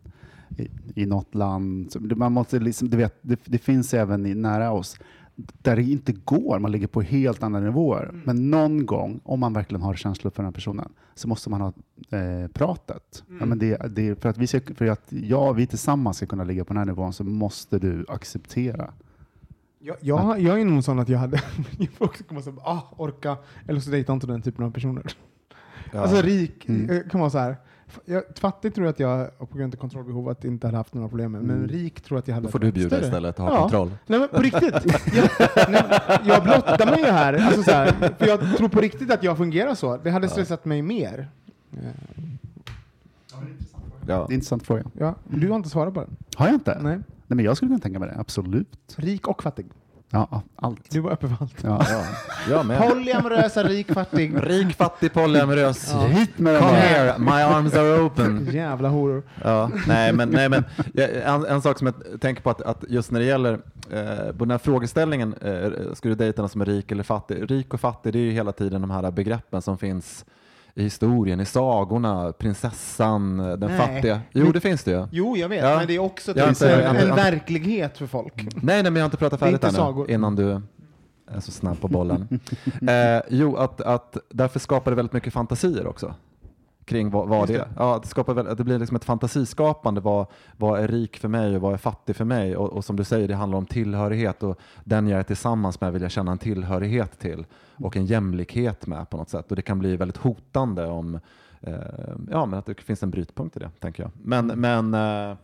i, 0.57 0.68
i 0.94 1.07
något 1.07 1.35
land. 1.35 2.16
Man 2.16 2.33
måste 2.33 2.59
liksom, 2.59 2.90
du 2.90 2.97
vet, 2.97 3.18
det, 3.23 3.40
det 3.44 3.59
finns 3.59 3.94
även 3.94 4.27
i, 4.27 4.35
nära 4.35 4.73
oss 4.73 4.97
där 5.37 5.77
det 5.77 5.83
inte 5.83 6.12
går, 6.12 6.59
man 6.59 6.73
ligger 6.73 6.87
på 6.87 7.03
helt 7.03 7.42
andra 7.42 7.61
nivåer. 7.61 8.05
Mm. 8.05 8.20
Men 8.25 8.51
någon 8.51 8.87
gång, 8.87 9.20
om 9.25 9.40
man 9.40 9.53
verkligen 9.53 9.83
har 9.83 9.94
känslor 9.94 10.31
för 10.31 10.37
den 10.37 10.44
här 10.47 10.53
personen, 10.53 10.92
så 11.14 11.29
måste 11.29 11.51
man 11.51 11.61
ha 11.61 11.73
eh, 12.18 12.49
pratet. 12.49 13.25
Mm. 13.29 13.40
Ja, 13.40 13.47
men 13.47 13.59
det, 13.59 13.77
det, 13.97 14.23
för 14.23 14.29
att, 14.29 14.38
vi 14.38 14.47
ska, 14.47 14.61
för 14.75 14.87
att 14.87 15.12
jag 15.12 15.55
vi 15.55 15.66
tillsammans 15.66 16.16
ska 16.16 16.27
kunna 16.27 16.44
ligga 16.44 16.64
på 16.64 16.68
den 16.75 16.79
här 16.79 16.85
nivån 16.87 17.12
så 17.12 17.25
måste 17.25 17.79
du 17.79 18.05
acceptera. 18.09 18.92
Jag, 19.79 19.97
jag, 20.01 20.40
jag 20.40 20.61
är 20.61 20.64
nog 20.64 20.85
sån 20.85 20.99
att 20.99 21.09
jag 21.09 21.18
hade 21.18 21.38
folk 21.99 22.29
kommer 22.29 22.40
säga 22.40 22.57
ah, 22.64 22.81
orka, 22.97 23.37
eller 23.68 23.81
så 23.81 23.90
dejtar 23.90 24.12
jag 24.12 24.16
inte 24.16 24.27
den 24.27 24.42
typen 24.42 24.64
av 24.64 24.70
personer. 24.70 25.05
Ja. 25.92 26.01
Alltså 26.01 26.23
rik, 26.23 26.68
Mm. 26.68 27.09
kan 27.11 27.20
vara 27.20 27.31
så 27.31 27.38
här. 27.38 27.57
Jag, 28.04 28.22
fattig 28.40 28.74
tror 28.74 28.87
jag 28.87 28.92
att 28.92 29.00
jag, 29.00 29.38
på 29.50 29.59
grund 29.59 29.74
av 29.74 29.78
kontrollbehov, 29.78 30.28
att 30.28 30.44
inte 30.44 30.66
hade 30.66 30.76
haft 30.76 30.94
några 30.94 31.09
problem 31.09 31.33
med. 31.33 31.42
Men 31.42 31.57
Mm. 31.57 31.68
rik 31.68 32.00
tror 32.00 32.16
jag 32.16 32.20
att 32.22 32.28
jag 32.28 32.35
hade 32.35 32.46
Då 32.46 32.50
får 32.50 32.59
du 32.59 32.72
bjuda 32.72 32.88
större. 32.88 33.04
istället 33.07 33.38
och 33.38 33.44
ha 33.44 33.52
Ja. 33.54 33.61
kontroll. 33.61 33.90
Nej 34.07 34.18
men 34.20 34.28
på 34.28 34.42
riktigt. 34.42 34.74
Jag, 35.14 35.70
nej, 35.70 35.83
jag 36.24 36.42
blottar 36.42 36.87
mig 36.87 37.00
ju 37.00 37.07
här. 37.07 37.33
Alltså, 37.35 37.62
så 37.62 37.70
här. 37.70 37.87
För 38.18 38.26
jag 38.26 38.57
tror 38.57 38.68
på 38.68 38.80
riktigt 38.80 39.11
att 39.12 39.22
jag 39.22 39.37
fungerar 39.37 39.74
så. 39.74 39.96
Det 39.96 40.11
hade 40.11 40.28
stressat 40.28 40.64
mig 40.64 40.83
mer. 40.83 41.28
Ja. 41.70 41.78
Det 44.07 44.12
är 44.12 44.24
en 44.24 44.33
intressant 44.33 44.62
fråga. 44.66 44.83
Ja, 44.98 45.14
du 45.28 45.48
har 45.48 45.57
inte 45.57 45.68
svarat 45.68 45.94
på 45.94 46.00
den. 46.00 46.16
Har 46.37 46.46
jag 46.46 46.54
inte? 46.54 46.78
Nej. 46.83 46.96
Nej, 47.26 47.37
men 47.37 47.44
jag 47.44 47.57
skulle 47.57 47.68
kunna 47.68 47.78
tänka 47.80 47.98
mig 47.98 48.09
det, 48.09 48.20
absolut. 48.20 48.78
Rik 48.96 49.28
och 49.28 49.42
fattig. 49.42 49.66
Ja, 50.11 50.43
allt. 50.57 50.90
Du 50.90 51.01
var 51.01 51.11
öppen 51.11 51.37
för 51.37 51.45
allt. 51.45 51.62
Ja. 51.62 51.87
Ja. 51.90 52.05
Jag 52.51 52.67
med. 52.67 52.88
Polyamorösa, 52.88 53.62
rik, 53.62 53.93
fattig. 53.93 54.35
Rik, 54.43 54.77
fattig, 54.77 55.12
polyamorös. 55.12 55.95
Hit 55.95 56.38
med 56.38 56.61
Come 56.61 56.77
here, 56.77 57.19
my 57.19 57.31
arms 57.31 57.75
are 57.75 58.01
open. 58.01 58.49
Jävla 58.53 58.88
horor. 58.88 59.23
Ja, 59.45 59.71
nej, 59.87 60.12
men, 60.12 60.29
nej, 60.29 60.49
men 60.49 60.64
ja, 60.93 61.05
en, 61.05 61.47
en 61.47 61.62
sak 61.62 61.79
som 61.79 61.87
jag 61.87 62.21
tänker 62.21 62.43
på 62.43 62.51
att, 62.51 62.62
att 62.62 62.85
just 62.88 63.11
när 63.11 63.21
det 63.21 63.27
gäller 63.27 63.53
eh, 63.90 64.33
på 64.33 64.45
den 64.45 64.51
här 64.51 64.59
frågeställningen, 64.59 65.35
eh, 65.40 65.71
ska 65.95 66.09
du 66.09 66.14
dejta 66.14 66.43
någon 66.43 66.49
som 66.49 66.61
är 66.61 66.67
rik 66.67 66.93
eller 66.93 67.03
fattig? 67.03 67.51
Rik 67.51 67.75
och 67.75 67.81
fattig, 67.81 68.12
det 68.12 68.19
är 68.19 68.25
ju 68.25 68.31
hela 68.31 68.53
tiden 68.53 68.81
de 68.81 68.90
här 68.90 69.11
begreppen 69.11 69.62
som 69.62 69.79
finns 69.79 70.25
i 70.77 70.83
historien, 70.83 71.41
i 71.41 71.45
sagorna, 71.45 72.33
prinsessan, 72.33 73.37
den 73.37 73.61
Nej. 73.61 73.79
fattiga. 73.79 74.21
Jo, 74.33 74.53
det 74.53 74.61
finns 74.61 74.85
det 74.85 74.91
ju. 74.91 75.07
Jo, 75.13 75.37
jag 75.37 75.49
vet. 75.49 75.65
Ja. 75.65 75.77
Men 75.79 75.87
det 75.87 75.95
är 75.95 75.99
också 75.99 76.31
Jag 76.31 76.37
typ 76.37 76.49
inte- 76.49 76.75
en, 76.75 76.95
jag 76.97 77.09
en 77.11 77.17
verklighet 77.17 77.99
för 77.99 78.07
folk. 78.07 78.35
Nej, 78.37 78.53
nej, 78.63 78.83
men 78.83 78.97
jag 78.97 79.01
har 79.01 79.05
inte 79.07 79.17
pratat 79.17 79.41
färdigt 79.41 79.65
ännu 79.65 79.73
sagor. 79.73 80.11
innan 80.11 80.37
du... 80.37 80.51
är 81.31 81.41
så 81.41 81.51
snabb 81.51 81.81
på 81.81 81.89
bollen. 81.89 82.41
Eh, 82.89 83.23
jo, 83.29 83.57
att, 83.57 83.81
att 83.81 84.17
därför 84.31 84.61
skapar 84.61 84.91
det 84.91 84.95
väldigt 84.97 85.13
mycket 85.13 85.33
fantasier 85.33 85.87
också. 85.87 86.15
Kring 86.85 87.11
vad, 87.11 87.29
vad 87.29 87.49
det 87.49 87.55
är. 87.55 87.68
Ja, 87.77 87.99
det, 88.03 88.09
skapar 88.09 88.35
väl, 88.35 88.57
det 88.57 88.64
blir 88.64 88.79
liksom 88.79 88.97
ett 88.97 89.05
fantasiskapande. 89.05 90.01
Vad, 90.01 90.27
vad 90.57 90.81
är 90.81 90.88
rik 90.88 91.16
för 91.18 91.29
mig 91.29 91.57
och 91.57 91.62
vad 91.62 91.73
är 91.73 91.77
fattig 91.79 92.16
för 92.16 92.25
mig? 92.25 92.57
Och, 92.57 92.73
och 92.73 92.85
som 92.85 92.97
du 92.97 93.05
säger, 93.05 93.29
det 93.29 93.35
handlar 93.35 93.59
om 93.59 93.66
tillhörighet 93.66 94.42
och 94.42 94.59
den 94.85 95.09
jag 95.09 95.18
är 95.20 95.23
tillsammans 95.25 95.81
med 95.81 95.92
vill 95.92 96.03
jag 96.03 96.11
känna 96.11 96.33
en 96.33 96.38
tillhörighet 96.38 97.18
till 97.18 97.47
och 97.77 97.97
en 97.97 98.07
jämlikhet 98.07 98.87
med 98.87 99.11
på 99.11 99.16
något 99.16 99.29
sätt. 99.31 99.51
Och 99.51 99.57
det 99.57 99.62
kan 99.62 99.79
bli 99.79 99.97
väldigt 99.97 100.16
hotande 100.16 100.87
om 100.87 101.20
eh, 101.61 101.75
ja, 102.31 102.47
men 102.47 102.59
att 102.59 102.66
det 102.66 102.81
finns 102.81 103.03
en 103.03 103.11
brytpunkt 103.11 103.57
i 103.57 103.61
det, 103.61 103.70
tänker 103.81 104.03
jag. 104.03 104.11
Men, 104.23 104.47
men 104.47 104.94
eh, 104.94 105.37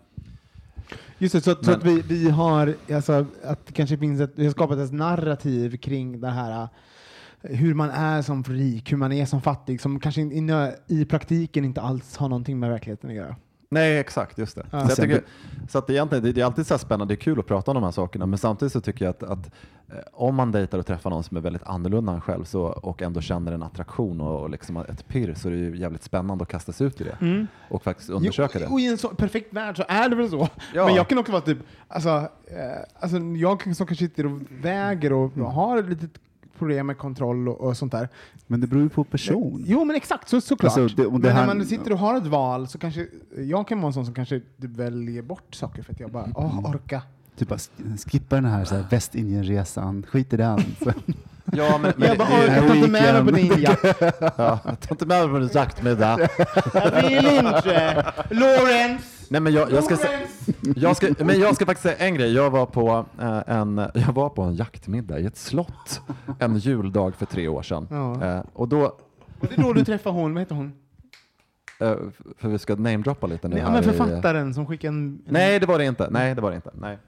Just 1.18 1.34
det, 1.34 1.40
så, 1.40 1.50
att- 1.50 1.64
så 1.64 1.70
Men- 1.70 1.80
att 1.80 1.86
vi, 1.86 2.00
vi 2.00 2.30
har, 2.30 2.74
alltså, 2.94 3.26
att 3.44 3.66
det 3.66 3.72
kanske 3.72 3.98
finns 3.98 4.20
ett, 4.20 4.32
vi 4.34 4.44
har 4.44 4.52
skapat 4.52 4.78
ett 4.78 4.92
narrativ 4.92 5.76
kring 5.76 6.20
det 6.20 6.28
här 6.30 6.68
hur 7.42 7.74
man 7.74 7.90
är 7.90 8.22
som 8.22 8.42
rik, 8.42 8.92
hur 8.92 8.96
man 8.96 9.12
är 9.12 9.26
som 9.26 9.40
fattig, 9.42 9.80
som 9.80 10.00
kanske 10.00 10.20
i, 10.20 10.72
i, 10.86 11.04
praktiken 11.04 11.64
inte 11.64 11.80
alls 11.80 12.16
har 12.16 12.28
någonting 12.28 12.58
med 12.58 12.70
verkligheten 12.70 13.10
att 13.10 13.16
göra. 13.16 13.36
Nej, 13.72 13.98
exakt, 13.98 14.38
just 14.38 14.56
det. 14.56 14.66
Ja. 14.70 14.80
Så, 14.80 14.90
jag 14.90 14.96
tycker, 14.96 15.22
så 15.68 15.78
att 15.78 15.90
egentligen, 15.90 16.24
det, 16.24 16.32
det 16.32 16.40
är 16.40 16.44
alltid 16.44 16.66
så 16.66 16.74
här 16.74 16.78
spännande, 16.78 17.14
det 17.14 17.18
är 17.18 17.22
kul 17.22 17.40
att 17.40 17.46
prata 17.46 17.70
om 17.70 17.74
de 17.74 17.84
här 17.84 17.90
sakerna, 17.90 18.26
men 18.26 18.38
samtidigt 18.38 18.72
så 18.72 18.80
tycker 18.80 19.04
jag 19.04 19.10
att, 19.10 19.22
att 19.22 19.50
eh, 19.88 19.94
om 20.12 20.34
man 20.34 20.52
dejtar 20.52 20.78
och 20.78 20.86
träffar 20.86 21.10
någon 21.10 21.22
som 21.22 21.36
är 21.36 21.40
väldigt 21.40 21.62
annorlunda 21.62 22.12
än 22.12 22.20
själv 22.20 22.44
så, 22.44 22.62
och 22.62 23.02
ändå 23.02 23.20
känner 23.20 23.52
en 23.52 23.62
attraktion 23.62 24.20
och, 24.20 24.40
och 24.42 24.50
liksom 24.50 24.76
ett 24.76 25.08
pirr 25.08 25.34
så 25.34 25.48
är 25.48 25.52
det 25.52 25.58
ju 25.58 25.76
jävligt 25.76 26.02
spännande 26.02 26.42
att 26.42 26.48
kasta 26.48 26.72
sig 26.72 26.86
ut 26.86 27.00
i 27.00 27.04
det 27.04 27.46
och 27.68 27.82
faktiskt 27.82 28.10
undersöka 28.10 28.58
Jo, 28.58 28.66
det. 28.66 28.72
Och 28.72 28.80
i 28.80 28.86
en 28.86 28.98
så 28.98 29.08
perfekt 29.08 29.52
värld 29.52 29.76
så 29.76 29.84
är 29.88 30.08
det 30.08 30.16
väl 30.16 30.30
så. 30.30 30.48
Ja. 30.74 30.86
Men 30.86 30.94
jag 30.94 31.08
kan 31.08 31.18
också 31.18 31.32
vara 31.32 31.42
typ, 31.42 31.58
alltså, 31.88 32.08
eh, 32.08 32.82
alltså 33.00 33.16
jag 33.18 33.62
som 33.62 33.86
kanske 33.86 33.96
sitter 33.96 34.26
och 34.26 34.40
väger 34.62 35.12
och 35.12 35.36
Mm. 35.36 35.46
har 35.46 35.78
ett 35.78 35.88
litet 35.88 36.10
problem 36.60 36.86
med 36.86 36.98
kontroll 36.98 37.48
och, 37.48 37.60
och 37.60 37.76
sånt 37.76 37.92
där. 37.92 38.08
Men 38.46 38.60
det 38.60 38.66
beror 38.66 38.82
ju 38.82 38.88
på 38.88 39.04
person. 39.04 39.64
Jo 39.66 39.84
men 39.84 39.96
exakt, 39.96 40.28
så, 40.28 40.40
såklart. 40.40 40.78
Alltså, 40.78 40.96
det- 40.96 41.02
det 41.02 41.10
men 41.10 41.20
när 41.22 41.46
man 41.46 41.66
sitter 41.66 41.92
och 41.92 41.98
har 41.98 42.16
ett 42.16 42.26
val 42.26 42.68
så 42.68 42.78
kanske, 42.78 43.06
jag 43.38 43.68
kan 43.68 43.78
vara 43.80 43.86
en 43.86 43.92
sån 43.92 44.04
som 44.04 44.14
kanske 44.14 44.40
väljer 44.56 45.22
bort 45.22 45.54
saker 45.54 45.82
för 45.82 45.92
att 45.92 46.00
jag 46.00 46.10
bara, 46.10 46.28
åh, 46.34 46.70
orka. 46.70 47.02
Typ 47.36 47.48
bara 47.48 47.56
sk- 47.56 48.10
skippa 48.10 48.34
den 48.36 48.44
här, 48.44 48.64
så 48.64 48.74
här 48.74 48.84
Västindien-resan, 48.90 50.02
skit 50.08 50.32
i 50.32 50.36
den. 50.36 50.58
Ja, 51.52 51.78
men, 51.82 51.92
men 51.96 52.08
jag 52.08 52.18
bara, 52.18 52.28
jag 52.46 52.66
tar 52.68 52.74
inte 52.74 52.90
med 52.90 53.14
mig 53.14 53.24
på 53.24 53.30
din 53.30 53.62
jakt. 53.62 53.84
ja, 54.20 54.58
jag 54.64 54.80
tar 54.80 54.92
inte 54.92 55.06
med 55.06 55.20
mig 55.20 55.28
på 55.28 55.36
en 55.36 55.50
jaktmiddag. 55.54 56.28
Jag 56.74 57.02
vill 57.02 57.26
inte! 57.26 58.12
Lawrence! 58.30 59.04
Nej, 59.28 59.40
men 59.40 59.52
jag, 59.52 59.72
jag, 59.72 59.84
ska, 59.84 59.96
jag, 60.76 60.96
ska, 60.96 61.06
men 61.18 61.40
jag 61.40 61.54
ska 61.56 61.66
faktiskt 61.66 61.82
säga 61.82 61.96
en 62.08 62.14
grej. 62.14 62.32
Jag 62.34 62.50
var, 62.50 62.66
på, 62.66 63.04
eh, 63.20 63.42
en, 63.46 63.78
jag 63.94 64.12
var 64.12 64.28
på 64.28 64.42
en 64.42 64.54
jaktmiddag 64.54 65.18
i 65.18 65.26
ett 65.26 65.36
slott 65.36 66.00
en 66.38 66.56
juldag 66.58 67.14
för 67.14 67.26
tre 67.26 67.48
år 67.48 67.62
sedan. 67.62 67.86
Ja. 67.90 68.24
Eh, 68.24 68.42
och 68.52 68.68
då, 68.68 68.82
Och 69.40 69.46
det 69.48 69.58
är 69.58 69.62
då 69.62 69.72
du 69.72 69.84
träffar 69.84 70.10
hon, 70.10 70.34
vad 70.34 70.40
heter 70.42 70.54
hon? 70.54 70.72
eh, 71.80 71.94
för 72.38 72.48
vi 72.48 72.58
ska 72.58 72.74
namedroppa 72.76 73.26
lite 73.26 73.48
nu 73.48 73.58
här 73.60 73.70
men 73.70 73.80
i- 73.80 73.82
författaren 73.86 74.54
som 74.54 74.66
skickade 74.66 74.94
en... 74.96 75.22
Nej, 75.26 75.60
det 75.60 75.66
var 75.66 75.78
det 75.78 75.84
inte. 75.84 76.08
Nej, 76.10 76.34
det 76.34 76.40
var 76.40 76.50
det 76.50 76.56
inte. 76.56 76.70
Nej. 76.74 76.98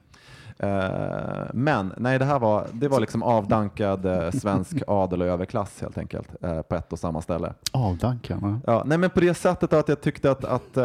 Eh, 0.62 1.44
men 1.52 1.92
nej, 1.96 2.18
det 2.18 2.24
här 2.24 2.38
var, 2.38 2.66
det 2.72 2.88
var 2.88 3.00
liksom 3.00 3.22
avdankad 3.22 4.06
eh, 4.06 4.30
svensk 4.30 4.82
adel 4.86 5.22
och 5.22 5.28
överklass 5.28 5.80
helt 5.80 5.98
enkelt 5.98 6.28
eh, 6.40 6.62
på 6.62 6.74
ett 6.74 6.92
och 6.92 6.98
samma 6.98 7.22
ställe. 7.22 7.52
Avdankarna. 7.72 8.60
Ja, 8.66 8.82
nej, 8.86 8.98
men 8.98 9.10
på 9.10 9.20
det 9.20 9.34
sättet 9.34 9.72
att 9.72 9.88
jag 9.88 10.00
tyckte 10.00 10.30
att, 10.30 10.44
att, 10.44 10.76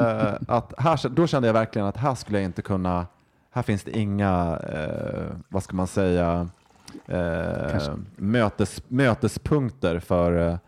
att 0.48 0.74
här, 0.78 1.10
då 1.10 1.28
kände 1.28 1.48
jag 1.48 1.54
verkligen 1.54 1.88
att 1.88 1.98
här 1.98 2.16
skulle 2.16 2.38
jag 2.38 2.46
inte 2.46 2.62
kunna, 2.62 3.06
här 3.52 3.62
finns 3.62 3.84
det 3.84 3.98
inga, 3.98 4.60
vad 5.50 5.64
ska 5.64 5.76
man 5.76 5.88
säga, 5.88 6.50
mötes, 8.16 8.82
mötespunkter 8.88 10.00
för, 10.00 10.60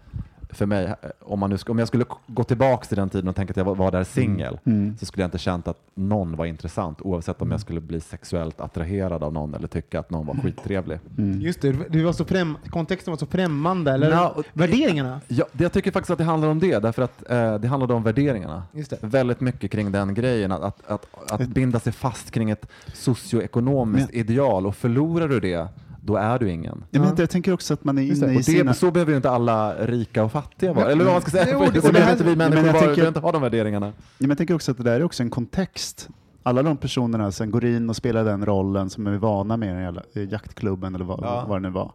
för 0.52 0.66
mig. 0.66 0.94
Om, 1.20 1.40
man 1.40 1.50
nu, 1.50 1.58
om 1.68 1.80
jag 1.80 1.88
skulle 1.88 2.06
gå 2.28 2.44
tillbaka 2.44 2.86
till 2.86 2.98
den 2.98 3.10
tiden 3.10 3.28
och 3.30 3.36
tänka 3.36 3.52
att 3.52 3.58
jag 3.58 3.66
var, 3.66 3.76
var 3.76 3.92
där 3.92 4.04
singel 4.04 4.60
Mm. 4.66 4.98
så 4.98 5.06
skulle 5.06 5.22
jag 5.24 5.28
inte 5.28 5.38
känt 5.38 5.68
att 5.68 5.78
någon 5.96 6.36
var 6.36 6.46
intressant 6.46 7.02
oavsett 7.02 7.42
om 7.42 7.52
jag 7.52 7.60
skulle 7.60 7.80
bli 7.82 8.00
sexuellt 8.00 8.62
attraherad 8.62 9.24
av 9.24 9.34
någon 9.34 9.54
eller 9.54 9.68
tycka 9.68 10.00
att 10.00 10.10
någon 10.10 10.26
var 10.26 10.36
skittrevlig. 10.36 11.00
Mm. 11.18 11.42
Just 11.42 11.62
det, 11.62 11.72
det 11.90 12.04
var 12.04 12.14
så 12.14 12.26
främ... 12.26 12.58
kontexten 12.70 13.12
var 13.12 13.18
så 13.18 13.26
främmande, 13.26 13.92
eller 13.92 14.38
och- 14.38 14.44
värderingarna. 14.54 15.22
Ja, 15.28 15.46
det- 15.52 15.64
jag 15.64 15.74
tycker 15.74 15.92
faktiskt 15.92 16.12
att 16.12 16.18
det 16.18 16.24
handlar 16.24 16.48
om 16.50 16.60
det, 16.60 16.80
därför 16.80 17.02
att 17.02 17.32
eh, 17.32 17.56
det 17.56 17.68
handlade 17.68 17.94
om 17.94 18.04
värderingarna. 18.04 18.64
Just 18.74 18.90
det. 18.90 18.98
Väldigt 19.02 19.42
mycket 19.42 19.72
kring 19.72 19.92
den 19.92 20.14
grejen, 20.14 20.52
att, 20.52 20.64
att, 20.64 20.88
att, 20.88 21.32
att 21.32 21.48
binda 21.48 21.80
sig 21.80 21.94
fast 21.94 22.32
kring 22.32 22.50
ett 22.50 22.66
socioekonomiskt 22.94 24.14
ideal 24.14 24.66
och 24.68 24.76
förlorar 24.76 25.28
du 25.28 25.40
det, 25.40 25.68
då 26.02 26.16
är 26.16 26.40
du 26.40 26.50
ingen. 26.52 26.84
Ja, 26.90 27.00
men 27.00 27.10
Ja. 27.10 27.16
jag 27.18 27.30
tänker 27.30 27.54
också 27.54 27.74
att 27.74 27.84
man 27.84 27.98
är 27.98 28.02
Just 28.02 28.22
det. 28.22 28.28
inne 28.32 28.40
i 28.40 28.44
sina... 28.44 28.74
så 28.74 28.92
behöver 28.92 29.12
ju 29.12 29.16
inte 29.16 29.30
alla 29.30 29.74
rika 29.86 30.24
och 30.24 30.32
fattiga 30.32 30.74
vara. 30.74 30.92
Eller 30.92 31.04
vad 31.04 31.14
man 31.14 31.22
ska 31.22 31.32
säga, 31.32 31.48
Jo, 31.52 31.60
det- 31.60 31.66
så 31.82 31.88
och 31.88 31.94
det 31.94 31.94
behöver 31.94 32.12
inte 32.12 32.24
vi 32.24 32.30
men 32.36 32.38
människor 32.38 32.66
jag 32.68 32.74
vara, 32.74 32.74
vi 32.74 32.80
tänker- 32.80 32.96
behöver 32.96 33.08
inte 33.08 33.20
ha 33.20 33.32
de 33.32 33.42
värderingarna. 33.42 33.86
Ja, 33.86 33.94
men 34.18 34.30
jag 34.30 34.38
tänker 34.38 34.54
också 34.56 34.72
att 34.72 34.78
det 34.78 34.84
där 34.84 35.00
är 35.00 35.04
också 35.04 35.24
en 35.24 35.30
kontext. 35.30 36.10
Alla 36.44 36.64
de 36.64 36.78
personerna 36.78 37.32
som 37.32 37.52
går 37.52 37.66
in 37.66 37.90
och 37.90 37.96
spelar 37.96 38.24
den 38.26 38.46
rollen 38.46 38.90
som 38.90 39.08
är 39.08 39.18
vana 39.18 39.58
med 39.58 39.70
i 39.82 39.86
den 39.86 40.00
eh, 40.14 40.32
jaktklubben 40.34 40.96
eller 40.96 41.06
vad, 41.06 41.20
Ja. 41.24 41.46
vad 41.48 41.62
det 41.62 41.70
nu 41.70 41.74
var. 41.74 41.92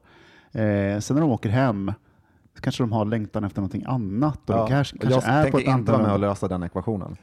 Eh, 0.53 1.01
sen 1.01 1.15
när 1.15 1.21
de 1.21 1.31
åker 1.31 1.49
hem 1.49 1.93
så 2.57 2.61
kanske 2.61 2.83
de 2.83 2.93
har 2.93 3.05
längtan 3.05 3.45
efter 3.45 3.61
någonting 3.61 3.85
annat. 3.87 4.51
Och 4.51 4.57
Ja. 4.57 4.63
det 4.65 4.69
kanske, 4.71 4.97
jag 5.01 5.11
kanske 5.13 5.31
är 5.31 5.45
på 5.51 5.57
tänker 5.59 5.73
ett 5.73 5.79
inte 5.79 5.93
vara 5.93 6.03
med 6.03 6.13
och 6.13 6.19
lösa 6.21 6.49
den 6.49 6.63
ekvationen. 6.63 7.17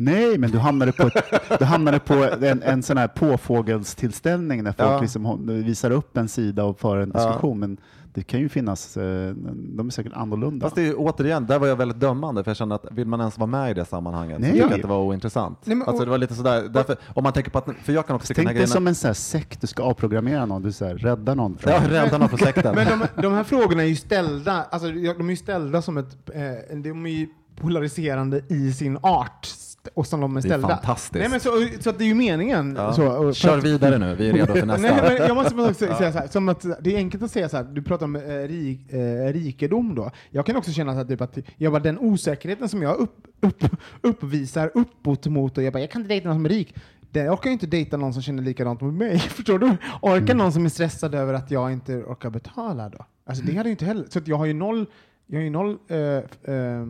Nej, 0.00 0.38
men 0.38 0.50
du 0.50 0.58
hamnade 0.58 0.92
på, 0.92 1.02
ett, 1.06 1.24
du 1.58 1.64
hamnade 1.64 1.98
på 1.98 2.14
en, 2.42 2.62
en 2.62 2.82
sån 2.82 2.96
här 2.96 3.08
påfågelstillställning 3.08 4.62
när 4.64 4.72
folk 4.72 4.88
Ja. 4.90 5.00
liksom 5.00 5.46
visar 5.64 5.90
upp 5.90 6.16
en 6.16 6.28
sida 6.28 6.64
och 6.64 6.80
för 6.80 6.96
en 6.98 7.12
Ja. 7.14 7.20
diskussion. 7.26 7.58
Men 7.58 7.76
det 8.14 8.22
kan 8.22 8.40
ju 8.40 8.48
finnas, 8.48 8.96
eh, 8.96 9.34
de 9.54 9.86
är 9.86 9.90
säkert 9.90 10.12
annorlunda. 10.12 10.66
Fast 10.66 10.76
det 10.76 10.86
är 10.88 10.94
återigen, 10.98 11.46
där 11.46 11.58
var 11.58 11.66
jag 11.66 11.76
väldigt 11.76 12.00
dömande 12.00 12.44
för 12.44 12.50
jag 12.50 12.56
kände 12.56 12.74
att 12.74 12.84
vill 12.90 13.06
man 13.06 13.20
ens 13.20 13.38
vara 13.38 13.46
med 13.46 13.70
i 13.70 13.74
det 13.74 13.84
sammanhanget 13.84 14.38
Nej. 14.40 14.48
så 14.50 14.52
tycker 14.54 14.68
jag 14.68 14.74
att 14.76 14.82
det 14.82 14.88
var 14.88 14.98
ointressant. 14.98 15.58
Nej, 15.64 15.76
men- 15.76 15.88
alltså 15.88 16.04
det 16.04 16.10
var 16.10 16.18
lite 16.18 16.34
sådär, 16.34 16.68
därför, 16.70 16.96
om 17.14 17.22
man 17.22 17.32
tänker 17.32 17.50
på 17.50 17.58
att, 17.58 17.68
för 17.82 17.92
jag 17.92 18.06
kan 18.06 18.16
också 18.16 18.34
Tänk 18.36 18.48
dig 18.48 18.66
som 18.66 18.86
en 18.86 18.94
sån 18.94 19.08
här 19.08 19.14
sekt, 19.14 19.60
du 19.60 19.66
ska 19.66 19.82
avprogrammera 19.82 20.46
någon, 20.46 20.62
du 20.62 20.72
så 20.72 20.84
här, 20.84 20.94
rädda 20.94 21.34
någon. 21.34 21.58
Från 21.58 21.72
ja, 21.72 21.80
rädda 21.90 22.18
någon 22.18 22.28
från 22.28 22.38
sekten. 22.38 22.74
Men 22.74 22.86
de, 23.16 23.22
de 23.22 23.32
här 23.32 23.44
frågorna 23.44 23.82
är 23.82 23.86
ju 23.86 23.96
ställda, 23.96 24.64
alltså, 24.70 24.88
ja, 24.88 25.14
de 25.18 25.26
är 25.26 25.30
ju 25.30 25.36
ställda 25.36 25.82
som 25.82 25.96
ett, 25.98 26.16
eh, 26.34 26.76
de 26.76 27.06
är 27.06 27.10
ju 27.10 27.26
polariserande 27.60 28.40
i 28.48 28.72
sin 28.72 28.98
art 29.02 29.46
och 29.94 30.06
som 30.06 30.20
de 30.20 30.36
är 30.36 30.40
Det 30.42 30.46
är 30.46 30.50
ställda. 30.50 30.68
fantastiskt. 30.68 31.14
Nej, 31.20 31.28
men 31.28 31.40
så, 31.40 31.50
så 31.80 31.90
att 31.90 31.98
det 31.98 32.04
är 32.04 32.06
ju 32.06 32.14
meningen. 32.14 32.74
Ja. 32.78 32.92
Så, 32.92 33.06
och- 33.06 33.34
Kör 33.34 33.60
vidare 33.60 33.98
nu, 33.98 34.14
vi 34.14 34.28
är 34.28 34.32
redo 34.32 34.54
för 34.54 34.66
nästa. 34.66 34.82
Nej, 34.94 35.02
men 35.18 35.26
jag 35.26 35.34
måste 35.36 35.54
bara 35.54 35.74
säga 35.74 35.96
så 36.12 36.18
här, 36.18 36.26
som 36.26 36.48
att 36.48 36.66
det 36.80 36.94
är 36.94 36.96
enkelt 36.96 37.22
att 37.22 37.30
säga 37.30 37.48
så 37.48 37.56
här, 37.56 37.64
du 37.64 37.82
pratar 37.82 38.04
om 38.06 38.16
eh, 38.16 38.20
rik, 38.48 38.92
eh, 38.92 39.32
rikedom 39.32 39.94
då. 39.94 40.10
Jag 40.30 40.46
kan 40.46 40.56
också 40.56 40.72
känna 40.72 40.92
så 40.92 40.98
här, 40.98 41.04
typ 41.04 41.20
att 41.20 41.38
jag 41.56 41.72
bara, 41.72 41.82
den 41.82 41.98
osäkerheten 41.98 42.68
som 42.68 42.82
jag 42.82 42.96
upp, 42.96 43.26
upp, 43.40 43.64
uppvisar 44.02 44.70
uppåt 44.74 45.26
mot 45.26 45.58
och 45.58 45.64
jag 45.64 45.72
bara, 45.72 45.80
jag 45.80 45.90
kan 45.90 46.00
inte 46.02 46.08
dejta 46.14 46.28
någon 46.28 46.36
som 46.36 46.44
är 46.44 46.48
rik. 46.48 46.74
Jag 47.12 47.32
orkar 47.32 47.46
ju 47.50 47.52
inte 47.52 47.66
dejta 47.66 47.96
någon 47.96 48.12
som 48.12 48.22
känner 48.22 48.42
likadant 48.42 48.80
mot 48.80 48.94
mig. 48.94 49.18
Förstår 49.18 49.58
du? 49.58 49.76
Orkar 50.02 50.34
någon 50.34 50.52
som 50.52 50.64
är 50.64 50.68
stressad 50.68 51.14
över 51.14 51.34
att 51.34 51.50
jag 51.50 51.72
inte 51.72 51.94
orkar 51.96 52.30
betala 52.30 52.88
då? 52.88 53.04
Alltså 53.26 53.44
det 53.44 53.56
hade 53.56 53.68
jag 53.68 53.72
inte 53.72 53.84
heller. 53.84 54.04
Så 54.10 54.18
att 54.18 54.28
jag 54.28 54.36
har 54.36 54.46
ju 54.46 54.52
noll, 54.54 54.86
jag 55.26 55.38
har 55.38 55.44
ju 55.44 55.50
noll 55.50 55.76
eh, 55.88 55.98
eh, 55.98 56.86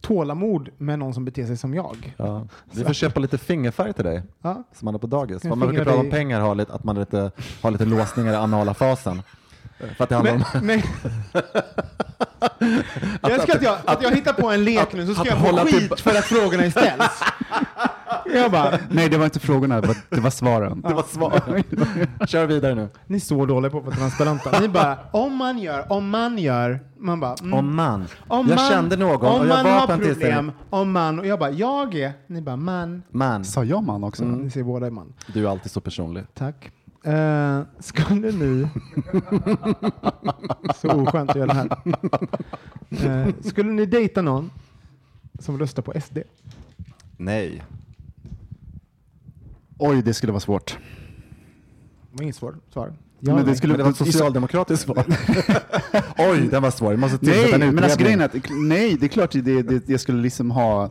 tålamod 0.00 0.68
med 0.78 0.98
någon 0.98 1.14
som 1.14 1.24
beter 1.24 1.46
sig 1.46 1.56
som 1.56 1.74
jag. 1.74 2.14
Ja. 2.16 2.46
Vi 2.72 2.84
får 2.84 2.92
köpa 2.92 3.20
lite 3.20 3.38
fingerfärg 3.38 3.92
till 3.92 4.04
dig, 4.04 4.22
Ja. 4.42 4.62
som 4.74 4.84
man 4.86 4.94
är 4.94 4.98
på 4.98 5.06
dagis. 5.06 5.44
Man 5.44 5.60
brukar 5.60 5.84
prata 5.84 5.98
om 5.98 6.10
pengar, 6.10 6.40
har 6.40 6.54
lite, 6.54 6.72
att 6.72 6.84
man 6.84 6.98
lite, 6.98 7.30
har 7.62 7.70
lite 7.70 7.84
låsningar 7.84 8.32
i 8.32 8.36
anala 8.36 8.74
fasen. 8.74 9.22
För 9.96 10.04
att 10.04 10.08
det 10.08 10.14
handlar 10.14 10.32
Men, 10.34 10.42
om... 10.60 10.66
men, 10.66 10.82
jag 13.22 13.30
älskar 13.32 13.56
att 13.56 13.62
jag, 13.62 13.78
att 13.84 14.02
jag 14.02 14.14
hittar 14.14 14.32
på 14.32 14.48
en 14.50 14.64
lek 14.64 14.92
nu 14.92 15.06
så 15.06 15.12
ska 15.12 15.20
att 15.22 15.28
jag 15.28 15.38
få 15.38 15.44
hålla 15.46 15.64
skit 15.64 15.88
till- 15.88 15.96
för 16.04 16.10
att 16.10 16.24
frågorna 16.24 16.70
ställs. 16.70 17.20
Jag 18.34 18.50
bara, 18.50 18.78
Nej, 18.90 19.08
det 19.08 19.18
var 19.18 19.24
inte 19.24 19.40
frågorna, 19.40 19.80
det 19.80 19.86
var, 19.86 19.96
det 20.10 20.20
var 20.20 20.30
svaren. 20.30 20.80
Det 20.88 20.94
var 20.94 21.02
svar. 21.02 21.42
Kör 22.26 22.46
vidare 22.46 22.74
nu. 22.74 22.88
ni 23.06 23.16
är 23.16 23.20
så 23.20 23.46
dåliga 23.46 23.70
på 23.70 23.78
att 23.78 23.84
vara 23.84 23.96
transparenta. 23.96 24.60
Ni 24.60 24.68
bara, 24.68 24.98
om 25.12 25.36
man 25.36 25.58
gör, 25.58 25.92
om 25.92 26.10
man 26.10 26.38
gör. 26.38 26.80
Man 27.00 27.20
bara, 27.20 27.34
mm. 27.40 27.54
Om 27.54 27.76
man. 27.76 28.06
Om 28.28 28.46
jag 28.48 28.56
man- 28.56 28.70
kände 28.70 28.96
någon 28.96 29.26
om 29.26 29.40
och 29.40 29.46
jag 29.46 29.48
man 29.48 29.64
var 29.64 29.72
har 29.72 29.86
på 29.86 29.92
en 29.92 29.98
problem, 29.98 30.14
tillställning. 30.16 30.52
om 30.70 30.92
man. 30.92 31.18
Och 31.18 31.26
jag 31.26 31.38
bara, 31.38 31.50
jag 31.50 31.94
är. 31.94 32.12
Ni 32.26 32.42
bara, 32.42 32.56
man. 32.56 33.02
Man, 33.10 33.44
Sa 33.44 33.64
jag 33.64 33.82
man 33.82 34.04
också? 34.04 34.24
Ni 34.24 34.50
ser 34.50 34.62
båda 34.62 34.86
är 34.86 34.90
man. 34.90 35.12
du 35.34 35.46
är 35.46 35.50
alltid 35.50 35.70
så 35.72 35.80
personlig. 35.80 36.24
Tack. 36.34 36.70
Uh, 37.06 37.60
skulle 37.80 38.32
ni... 38.32 38.68
så 40.80 40.88
oskönt 40.90 41.30
att 41.30 41.36
göra 41.36 41.46
det 41.46 41.54
här. 41.54 41.68
Eh, 43.26 43.34
skulle 43.44 43.72
ni 43.72 43.86
dejta 43.86 44.22
någon 44.22 44.50
som 45.38 45.58
röstar 45.58 45.82
på 45.82 46.00
SD? 46.00 46.18
Nej. 47.16 47.62
Oj, 49.78 50.02
det 50.02 50.14
skulle 50.14 50.32
vara 50.32 50.40
svårt. 50.40 50.78
Det 52.10 52.16
var 52.16 52.22
inget 52.22 52.36
svårt 52.36 52.54
svar. 52.72 52.92
Men 53.20 53.44
det 53.46 53.54
skulle- 53.56 53.72
Men 53.72 53.78
det 53.78 53.84
var 53.84 53.90
ett 53.90 53.96
socialdemokratiskt 53.96 54.84
svar. 54.84 55.04
Oj, 56.18 56.48
den 56.50 56.62
var 56.62 56.70
svår. 56.70 56.90
Vi 56.90 56.96
måste 56.96 57.18
Nej, 57.22 57.52
en 57.52 57.60
men 57.74 57.84
alltså 57.84 57.98
grejen 57.98 58.20
är 58.20 58.24
att, 58.24 58.34
nej, 58.50 58.96
det 59.00 59.06
är 59.06 59.08
klart 59.08 59.30
det, 59.32 59.62
det, 59.62 59.88
jag 59.88 60.00
skulle 60.00 60.22
liksom 60.22 60.50
ha... 60.50 60.90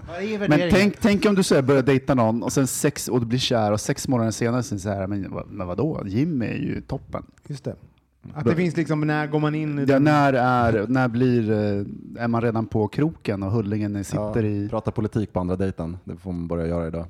Men 0.50 0.60
tänk, 0.72 1.00
tänk 1.02 1.26
om 1.26 1.36
du 1.36 1.44
så 1.44 1.56
här 1.56 1.62
börjar 1.62 1.84
dejta 1.84 2.14
någon 2.14 2.44
och 2.44 2.54
sen 2.54 2.68
sex, 2.68 3.08
och 3.08 3.20
du 3.20 3.26
blir 3.26 3.40
kär 3.40 3.72
och 3.72 3.82
sex 3.82 4.08
månader 4.08 4.32
senare 4.32 4.64
så 4.64 4.74
är 4.74 4.78
det 4.78 4.82
så 4.82 4.90
här, 4.90 5.08
men, 5.08 5.32
vad- 5.32 5.52
men 5.52 5.68
vadå, 5.68 6.04
Jimmy 6.06 6.46
är 6.46 6.54
ju 6.58 6.82
toppen. 6.82 7.24
Just 7.48 7.64
det. 7.64 7.76
Att 8.34 8.46
det 8.46 8.56
finns 8.56 8.78
liksom, 8.78 9.02
när 9.02 9.28
går 9.28 9.40
man 9.40 9.56
in 9.56 9.80
i 9.80 9.86
Ja, 9.88 10.00
när, 10.00 10.34
är, 10.34 10.86
när 10.88 11.08
blir, 11.08 11.52
eh, 11.52 12.24
är 12.24 12.28
man 12.28 12.42
redan 12.42 12.66
på 12.66 12.88
kroken 12.88 13.44
och 13.44 13.52
Hullingen 13.52 14.04
sitter 14.04 14.44
ja, 14.44 14.50
i... 14.50 14.70
Prata 14.70 14.92
politik 14.92 15.34
på 15.34 15.40
andra 15.40 15.56
dejten, 15.56 15.98
det 16.04 16.16
får 16.16 16.32
man 16.32 16.48
börja 16.48 16.68
göra 16.68 16.88
idag. 16.88 17.06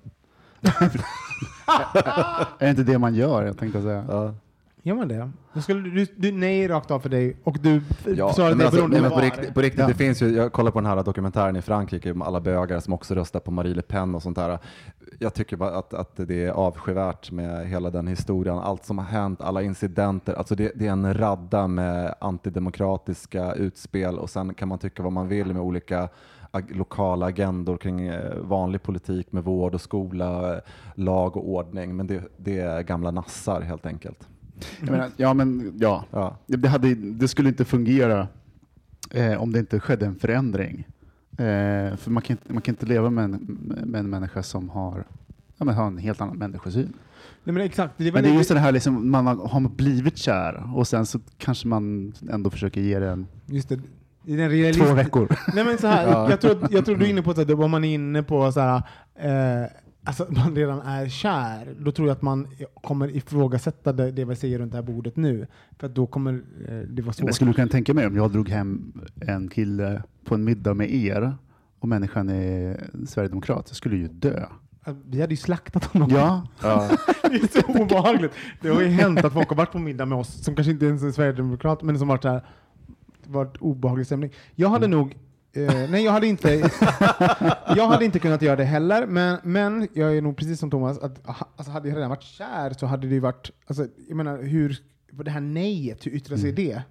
Är 2.59 2.65
det 2.65 2.69
inte 2.69 2.83
det 2.83 2.97
man 2.97 3.15
gör? 3.15 3.45
Jag 3.45 3.57
tänkte 3.57 3.81
säga. 3.81 4.05
Ja. 4.09 4.33
Gör 4.83 4.95
man 4.95 5.07
det? 5.07 5.31
Då 5.53 5.61
skulle 5.61 5.89
du, 5.89 6.05
du, 6.15 6.31
nej 6.31 6.67
rakt 6.67 6.91
av 6.91 6.99
för 6.99 7.09
dig 7.09 7.37
och 7.43 7.57
du 7.61 7.81
Ja, 8.05 8.33
sa 8.33 8.43
det 8.43 8.49
alltså, 8.49 8.71
beroende 8.71 9.01
nej, 9.01 9.01
men 9.01 9.11
på 9.11 9.19
riktigt, 9.19 9.53
på 9.53 9.61
riktigt 9.61 9.79
Ja. 9.79 9.87
det 9.87 9.93
finns 9.93 10.21
ju, 10.21 10.35
jag 10.35 10.51
kollar 10.53 10.71
på 10.71 10.79
den 10.79 10.85
här 10.85 11.03
dokumentären 11.03 11.55
i 11.55 11.61
Frankrike 11.61 12.13
med 12.13 12.27
alla 12.27 12.41
bögar 12.41 12.79
som 12.79 12.93
också 12.93 13.15
röstar 13.15 13.39
på 13.39 13.51
Marie 13.51 13.73
Le 13.73 13.81
Pen 13.81 14.15
och 14.15 14.23
sånt 14.23 14.35
där. 14.37 14.59
Jag 15.19 15.33
tycker 15.33 15.57
bara 15.57 15.77
att, 15.77 15.93
att 15.93 16.11
det 16.15 16.45
är 16.45 16.51
avskyvärt 16.51 17.31
med 17.31 17.67
hela 17.67 17.89
den 17.89 18.07
historien, 18.07 18.57
allt 18.57 18.85
som 18.85 18.97
har 18.97 19.05
hänt, 19.05 19.41
alla 19.41 19.61
incidenter. 19.61 20.33
Alltså 20.33 20.55
det, 20.55 20.71
det 20.75 20.87
är 20.87 20.91
en 20.91 21.13
radda 21.17 21.67
med 21.67 22.15
antidemokratiska 22.19 23.53
utspel 23.53 24.19
och 24.19 24.29
sen 24.29 24.53
kan 24.53 24.67
man 24.67 24.79
tycka 24.79 25.03
vad 25.03 25.11
man 25.13 25.27
vill 25.27 25.53
med 25.53 25.61
olika 25.61 26.09
lokala 26.69 27.25
agendor 27.25 27.77
kring 27.77 28.07
eh, 28.07 28.37
vanlig 28.41 28.83
politik 28.83 29.31
med 29.31 29.43
vård 29.43 29.73
och 29.75 29.81
skola, 29.81 30.53
eh, 30.55 30.59
lag 30.95 31.37
och 31.37 31.49
ordning. 31.49 31.95
Men 31.95 32.07
det, 32.07 32.23
det 32.37 32.59
är 32.59 32.81
gamla 32.81 33.11
nassar 33.11 33.61
helt 33.61 33.85
enkelt. 33.85 34.27
Jag 34.79 34.91
menar, 34.91 35.09
ja, 35.17 35.33
men 35.33 35.73
ja. 35.79 36.05
Ja. 36.11 36.37
Det, 36.45 36.67
hade, 36.67 36.95
det 36.95 37.27
skulle 37.27 37.49
inte 37.49 37.65
fungera 37.65 38.27
eh, 39.11 39.41
om 39.41 39.51
det 39.51 39.59
inte 39.59 39.79
skedde 39.79 40.05
en 40.05 40.15
förändring. 40.15 40.87
Eh, 41.31 41.95
för 41.95 42.07
man 42.09 42.23
kan, 42.23 42.33
inte- 42.33 42.53
man 42.53 42.61
kan 42.61 42.73
inte 42.73 42.85
leva 42.85 43.09
med 43.09 43.23
en, 43.23 43.57
med 43.85 43.99
en 43.99 44.09
människa 44.09 44.43
som 44.43 44.69
har, 44.69 45.03
ja, 45.57 45.65
men 45.65 45.75
har 45.75 45.87
en 45.87 45.97
helt 45.97 46.21
annan 46.21 46.37
människosyn. 46.37 46.93
Nej, 47.43 47.53
men 47.53 47.63
exakt, 47.63 47.93
det 47.97 48.07
är 48.07 48.11
Men 48.11 48.23
det 48.23 48.29
är 48.29 48.33
just 48.33 48.49
det 48.49 48.59
här, 48.59 48.71
liksom, 48.71 49.11
man 49.11 49.27
har, 49.27 49.35
har 49.47 49.59
blivit 49.69 50.17
kär 50.17 50.71
och 50.75 50.87
sen 50.87 51.05
så 51.05 51.19
kanske 51.37 51.67
man 51.67 52.13
ändå 52.29 52.49
försöker 52.49 52.81
ge 52.81 52.99
det 52.99 53.09
en, 53.09 53.27
just 53.45 53.69
det, 53.69 53.79
i 54.27 54.35
den 54.35 54.49
realist... 54.49 54.79
två 54.79 54.93
veckor. 54.93 55.27
Nej 55.55 55.63
men 55.63 55.77
så 55.77 55.87
här, 55.87 56.07
Ja. 56.07 56.29
jag, 56.29 56.41
tror, 56.41 56.57
jag 56.71 56.85
tror 56.85 56.95
du 56.95 57.05
är 57.05 57.09
inne 57.09 57.21
på 57.21 57.31
att 57.31 57.51
om 57.51 57.71
man 57.71 57.83
är 57.83 57.93
inne 57.93 58.23
på 58.23 58.51
så 58.51 58.59
här, 58.59 58.75
eh, 59.15 59.69
alltså 60.03 60.25
man 60.29 60.55
redan 60.55 60.79
är 60.81 61.09
kär, 61.09 61.75
då 61.79 61.91
tror 61.91 62.07
jag 62.07 62.15
att 62.15 62.21
man 62.21 62.47
kommer 62.81 63.15
ifrågasätta 63.15 63.93
det, 63.93 64.11
det 64.11 64.25
vi 64.25 64.35
säger 64.35 64.59
runt 64.59 64.71
det 64.71 64.77
här 64.77 64.83
bordet 64.83 65.15
nu. 65.15 65.47
För 65.79 65.87
att 65.87 65.95
då 65.95 66.07
kommer 66.07 66.33
eh, 66.69 66.77
det 66.77 67.01
vara 67.01 67.13
svårt. 67.13 67.25
Men 67.25 67.33
skulle 67.33 67.51
du 67.51 67.55
kunna 67.55 67.67
tänka 67.67 67.93
mig 67.93 68.07
om 68.07 68.15
jag 68.15 68.31
drog 68.31 68.49
hem 68.49 68.93
en 69.27 69.47
kille 69.49 70.03
på 70.25 70.35
en 70.35 70.43
middag 70.43 70.73
med 70.73 70.93
er 70.93 71.33
och 71.79 71.87
människan 71.87 72.29
är 72.29 72.89
sverigedemokrat, 73.07 73.65
jag 73.67 73.75
skulle 73.75 73.95
ju 73.97 74.07
dö. 74.07 74.45
Vi 75.05 75.21
hade 75.21 75.33
ju 75.33 75.37
slaktat 75.37 75.85
honom. 75.85 76.09
Ja, 76.11 76.47
Ja. 76.61 76.89
Det 77.21 77.27
är 77.27 77.61
så 77.61 77.81
obehagligt. 77.81 78.31
Det 78.61 78.69
har 78.69 78.81
ju 78.81 78.87
hänt 78.87 79.25
att 79.25 79.33
folk 79.33 79.49
har 79.49 79.55
varit 79.55 79.71
på 79.71 79.79
middag 79.79 80.05
med 80.05 80.17
oss 80.17 80.43
som 80.43 80.55
kanske 80.55 80.71
inte 80.71 80.85
ens 80.85 81.03
är 81.03 81.11
sverigedemokrat, 81.11 81.81
men 81.83 81.99
som 81.99 82.07
varit 82.07 82.21
så 82.21 82.29
här, 82.29 82.45
varit 83.27 83.57
obehaglig 83.59 84.05
stämning. 84.05 84.31
Jag 84.55 84.69
hade 84.69 84.87
nog 84.87 85.15
eh, 85.53 85.73
nej, 85.89 86.03
jag 86.05 86.11
hade 86.11 86.27
inte 86.27 86.49
Jag 87.75 87.87
hade 87.87 88.05
inte 88.05 88.19
kunnat 88.19 88.41
göra 88.41 88.55
det 88.55 88.63
heller, 88.63 89.07
men, 89.07 89.37
men 89.43 89.87
jag 89.93 90.17
är 90.17 90.21
nog 90.21 90.37
precis 90.37 90.59
som 90.59 90.71
Thomas, 90.71 90.97
att 90.99 91.25
ha- 91.27 91.47
alltså, 91.55 91.71
hade 91.71 91.89
jag 91.89 91.95
redan 91.97 92.09
varit 92.09 92.23
kär 92.23 92.73
så 92.79 92.85
hade 92.85 93.07
det 93.07 93.13
ju 93.13 93.19
varit, 93.19 93.51
alltså, 93.67 93.87
jag 94.07 94.17
menar 94.17 94.43
hur, 94.43 94.77
det 95.11 95.31
här 95.31 95.41
nejet, 95.41 96.05
hur 96.05 96.11
yttrar 96.11 96.37
sig 96.37 96.51
det? 96.51 96.81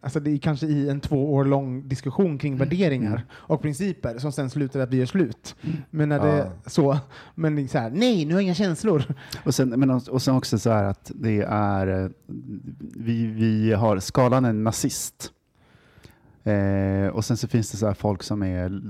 Alltså 0.00 0.20
det 0.20 0.30
är 0.30 0.38
kanske 0.38 0.66
i 0.66 0.88
en 0.88 1.00
två 1.00 1.34
år 1.34 1.44
lång 1.44 1.88
diskussion 1.88 2.38
kring 2.38 2.56
värderingar 2.56 3.24
och 3.32 3.62
principer 3.62 4.18
som 4.18 4.32
sen 4.32 4.50
slutar 4.50 4.80
att 4.80 4.90
vi 4.90 4.96
gör 4.96 5.06
slut. 5.06 5.54
Men 5.90 6.08
när 6.08 6.20
det 6.20 6.36
Ja. 6.38 6.52
så, 6.66 6.98
men 7.34 7.68
så 7.68 7.78
här, 7.78 7.90
nej, 7.90 8.24
nu 8.24 8.34
har 8.34 8.40
jag 8.40 8.44
inga 8.44 8.54
känslor. 8.54 9.02
och 9.44 9.54
sen, 9.54 9.68
men, 9.68 9.90
och 9.90 10.22
sen 10.22 10.34
också 10.34 10.58
så 10.58 10.70
här 10.70 10.84
att 10.84 11.10
det 11.14 11.42
är, 11.48 12.04
eh, 12.04 12.10
vi, 12.96 13.26
vi 13.26 13.72
har, 13.72 13.98
skalan 13.98 14.44
är 14.44 14.52
nazist. 14.52 15.32
Eh, 16.52 17.08
och 17.08 17.24
sen 17.24 17.36
så 17.36 17.48
finns 17.48 17.70
det 17.70 17.76
så 17.76 17.86
här 17.86 17.94
folk 17.94 18.22
som 18.22 18.42
är 18.42 18.80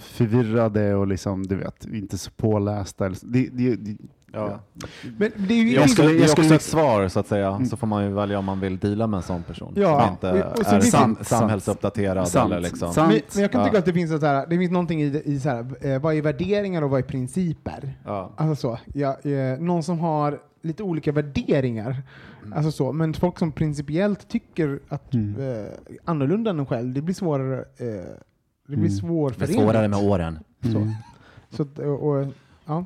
förvirrade 0.00 0.94
och 0.94 1.06
liksom, 1.06 1.42
du 1.46 1.56
vet, 1.56 1.84
inte 1.84 2.18
så 2.18 2.30
pålästa. 2.30 3.08
Det, 3.08 3.48
det, 3.52 3.74
det, 3.76 3.96
Ja. 4.34 4.60
Men 5.18 5.30
det 5.36 5.54
är 5.54 5.58
ju 5.58 5.70
Det 5.70 5.76
är 5.76 5.80
också, 5.80 5.88
skulle- 5.94 6.08
det 6.08 6.14
är 6.14 6.20
jag 6.20 6.22
också 6.30 6.42
skulle- 6.42 6.54
ett 6.56 6.62
svar 6.62 7.08
så 7.08 7.20
att 7.20 7.26
säga, 7.26 7.64
så 7.70 7.76
får 7.76 7.86
man 7.86 8.04
ju 8.04 8.10
välja 8.12 8.38
om 8.38 8.44
man 8.44 8.60
vill 8.60 8.78
deala 8.78 9.06
med 9.06 9.16
en 9.16 9.22
sån 9.22 9.42
person 9.42 9.72
Ja, 9.76 10.00
som 10.00 10.12
inte 10.12 10.44
och- 10.44 10.58
och 10.60 10.72
är 10.72 10.80
sam, 10.80 11.16
samhällsuppdaterad 11.22 12.28
sant, 12.28 12.52
eller 12.52 12.60
liksom. 12.60 12.92
sant. 12.92 13.12
Men, 13.12 13.20
men 13.34 13.42
jag 13.42 13.52
kan 13.52 13.60
Ja. 13.60 13.66
tycka 13.66 13.78
att 13.78 13.84
det 13.84 13.92
finns, 13.92 14.20
så 14.20 14.26
här, 14.26 14.46
det 14.46 14.58
finns 14.58 14.70
någonting 14.70 15.02
i, 15.02 15.22
i 15.24 15.40
så 15.40 15.48
här, 15.48 15.66
eh, 15.80 16.00
vad 16.00 16.14
är 16.14 16.22
värderingar 16.22 16.82
och 16.82 16.90
vad 16.90 16.98
är 17.00 17.04
principer? 17.04 17.98
Ja. 18.04 18.32
Alltså 18.36 18.56
så, 18.56 18.78
ja, 18.94 19.18
eh, 19.30 19.58
någon 19.60 19.82
som 19.82 19.98
har 19.98 20.38
lite 20.62 20.82
olika 20.82 21.12
värderingar, 21.12 22.02
Mm. 22.42 22.52
alltså 22.52 22.70
så, 22.72 22.92
men 22.92 23.14
folk 23.14 23.38
som 23.38 23.52
principiellt 23.52 24.28
tycker 24.28 24.80
att 24.88 25.14
Mm. 25.14 25.40
eh, 25.40 25.66
annorlunda 26.04 26.50
än 26.50 26.58
en 26.58 26.66
själv, 26.66 26.94
det 26.94 27.02
blir 27.02 27.14
svårare, 27.14 27.58
eh, 27.58 27.86
det 28.66 28.76
blir 28.76 28.78
Mm. 28.78 28.90
svårförenligt. 28.90 29.60
svårare 29.60 29.88
med 29.88 29.98
åren. 29.98 30.38
Mm. 30.64 30.88
Så, 31.50 31.66
och, 31.76 32.08
och, 32.08 32.26
ja. 32.66 32.84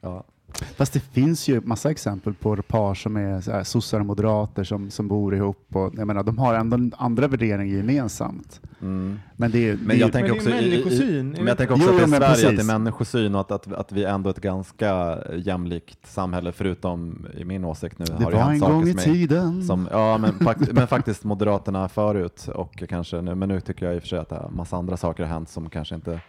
Ja. 0.00 0.24
Fast 0.62 0.92
det 0.92 1.00
finns 1.00 1.48
ju 1.48 1.60
massa 1.60 1.90
exempel 1.90 2.34
på 2.34 2.56
par 2.62 2.94
som 2.94 3.16
är 3.16 3.40
så 3.40 3.50
här, 3.50 3.64
sossar 3.64 4.00
och 4.00 4.06
moderater 4.06 4.64
som, 4.64 4.90
som 4.90 5.08
bor 5.08 5.34
ihop. 5.34 5.66
Och, 5.72 5.94
jag 5.96 6.06
menar, 6.06 6.22
de 6.22 6.38
har 6.38 6.54
ändå 6.54 6.96
andra 6.96 7.28
värderingar 7.28 7.76
gemensamt. 7.76 8.60
Mm. 8.80 9.20
Men 9.36 9.50
det 9.50 9.68
är, 9.68 9.76
Men 9.76 9.88
det 9.88 9.94
är, 9.94 9.98
jag 9.98 10.12
tänker 10.12 10.28
det 10.28 10.34
är 10.34 10.38
också 10.38 10.50
i, 10.50 10.66
i, 10.66 10.70
människosyn, 10.70 11.30
men 11.30 11.46
jag 11.46 11.58
tänker 11.58 11.74
också 11.74 11.86
Jo, 11.88 11.94
att 11.94 12.10
det 12.10 12.16
är 12.16 12.20
Sverige, 12.20 12.32
att 12.32 12.36
det 12.36 12.48
precis. 12.48 12.60
är 12.60 12.78
människosyn 12.78 13.34
och 13.34 13.40
att, 13.40 13.52
att, 13.52 13.72
att 13.72 13.92
vi 13.92 14.04
ändå 14.04 14.30
är 14.30 14.34
ett 14.34 14.40
ganska 14.40 15.18
jämlikt 15.36 16.06
samhälle, 16.06 16.52
förutom 16.52 17.26
i 17.34 17.44
min 17.44 17.64
åsikt 17.64 17.98
nu 17.98 18.04
det 18.04 18.24
har 18.24 18.30
det 18.30 18.36
var 18.36 18.50
en 18.50 18.60
saker 18.60 18.72
gång 18.72 18.88
i 18.88 18.90
är 18.90 18.94
tiden. 18.94 19.62
Som, 19.62 19.88
ja, 19.92 20.18
men, 20.18 20.38
fakt, 20.38 20.72
men 20.72 20.86
faktiskt 20.86 21.24
Moderaterna 21.24 21.88
förut 21.88 22.48
och 22.54 22.84
kanske 22.88 23.20
nu, 23.20 23.34
men 23.34 23.48
nu 23.48 23.60
tycker 23.60 23.86
jag 23.86 23.94
i 23.94 23.98
och 23.98 24.02
för 24.02 24.08
sig 24.08 24.18
att 24.18 24.28
det 24.28 24.48
massa 24.50 24.76
andra 24.76 24.96
saker 24.96 25.22
har 25.22 25.30
hänt 25.30 25.48
som 25.48 25.70
kanske 25.70 25.94
inte 25.94 26.20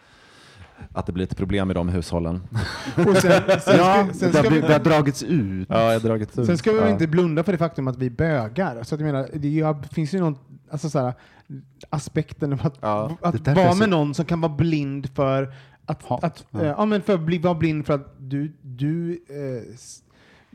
att 0.94 1.06
det 1.06 1.12
blir 1.12 1.24
ett 1.24 1.38
problem 1.38 1.72
i 1.72 1.74
de 1.74 1.90
hushållen. 1.90 2.42
Och 2.96 3.18
sen, 3.18 3.42
sen, 3.62 3.78
ja, 3.78 4.06
ska, 4.06 4.14
sen, 4.14 4.32
det, 4.32 4.38
har, 4.38 4.50
vi, 4.50 4.62
det 4.62 4.74
har 4.74 4.80
dragits 4.80 5.24
ut. 5.24 5.68
Ja, 5.70 5.82
jag 5.94 6.00
har 6.00 6.08
dragit 6.08 6.40
ut. 6.40 6.46
sen 6.46 6.58
ska 6.58 6.72
vi 6.72 6.78
ja. 6.80 6.90
inte 6.90 7.08
blunda 7.08 7.44
för 7.44 7.52
det 7.52 7.58
faktum 7.58 7.88
att 7.88 7.98
vi 7.98 8.10
bögar. 8.10 8.84
Så 8.84 8.96
att 8.96 9.02
jag 9.02 9.12
menar, 9.12 9.30
det 9.82 9.88
finns 9.94 10.14
ju 10.14 10.20
någon, 10.20 10.38
alltså 10.72 10.90
så 10.90 11.00
här, 11.00 11.14
aspekten 11.90 12.54
av 12.54 12.60
att, 12.68 12.78
Ja. 12.82 13.18
att 13.22 13.48
vara 13.48 13.74
med 13.76 13.90
någon 13.90 14.14
som 14.14 14.26
kan 14.26 14.42
vara 14.42 14.54
blind 14.54 15.10
för 15.16 15.54
att, 15.86 16.04
Hat. 16.04 16.24
att 16.24 16.46
Ja. 16.52 16.60
eh, 16.62 16.68
ja, 16.68 16.86
men 16.86 17.02
för 17.02 17.14
att 17.14 17.20
bli, 17.22 17.38
vara 17.38 17.56
blind 17.56 17.86
för 17.86 17.94
att 17.94 18.16
du, 18.18 18.54
du, 18.62 19.12
eh, 19.30 19.74
s- 19.74 20.00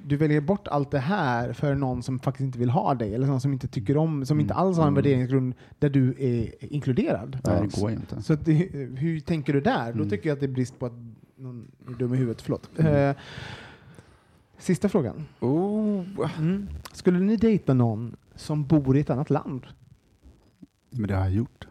du 0.04 0.16
väljer 0.16 0.40
bort 0.40 0.68
allt 0.68 0.90
det 0.90 0.98
här 0.98 1.52
för 1.52 1.74
någon 1.74 2.02
som 2.02 2.18
faktiskt 2.18 2.44
inte 2.44 2.58
vill 2.58 2.70
ha 2.70 2.94
dig, 2.94 3.14
eller 3.14 3.26
någon 3.26 3.40
som 3.40 3.52
inte 3.52 3.68
tycker 3.68 3.96
om, 3.96 4.26
som 4.26 4.40
inte 4.40 4.54
alls 4.54 4.76
har 4.76 4.84
en 4.84 4.88
Mm. 4.88 4.94
värderingsgrund 4.94 5.54
där 5.78 5.90
du 5.90 6.14
är 6.18 6.64
inkluderad. 6.74 7.38
Nej, 7.44 7.60
det 7.74 7.80
går 7.80 7.90
inte. 7.90 8.22
Så 8.22 8.34
det, 8.34 8.52
hur 8.96 9.20
tänker 9.20 9.52
du 9.52 9.60
där? 9.60 9.92
Då 9.92 9.98
Mm. 9.98 10.08
tycker 10.10 10.28
jag 10.28 10.34
att 10.36 10.40
det 10.40 10.46
är 10.46 10.52
brist 10.52 10.78
på 10.78 10.86
att 10.86 10.92
någon 11.36 11.70
är 11.88 11.92
dum 11.92 12.14
i 12.14 12.16
huvudet. 12.16 12.42
Förlåt. 12.42 12.70
Eh, 12.78 13.12
sista 14.58 14.88
frågan. 14.88 15.24
Oh. 15.40 16.04
Mm. 16.38 16.68
Skulle 16.92 17.18
ni 17.20 17.36
dejta 17.36 17.74
någon 17.74 18.16
som 18.34 18.66
bor 18.66 18.96
i 18.96 19.00
ett 19.00 19.10
annat 19.10 19.30
land? 19.30 19.66
Men 20.90 21.08
det 21.08 21.14
har 21.14 21.22
jag 21.22 21.32
gjort. 21.32 21.66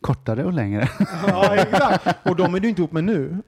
Kortare 0.00 0.44
och 0.44 0.52
längre. 0.52 0.88
ja, 1.26 1.54
exakt. 1.56 2.26
Och 2.28 2.36
de 2.36 2.54
är 2.54 2.60
du 2.60 2.68
inte 2.68 2.80
ihop 2.80 2.92
med 2.92 3.04
nu? 3.04 3.42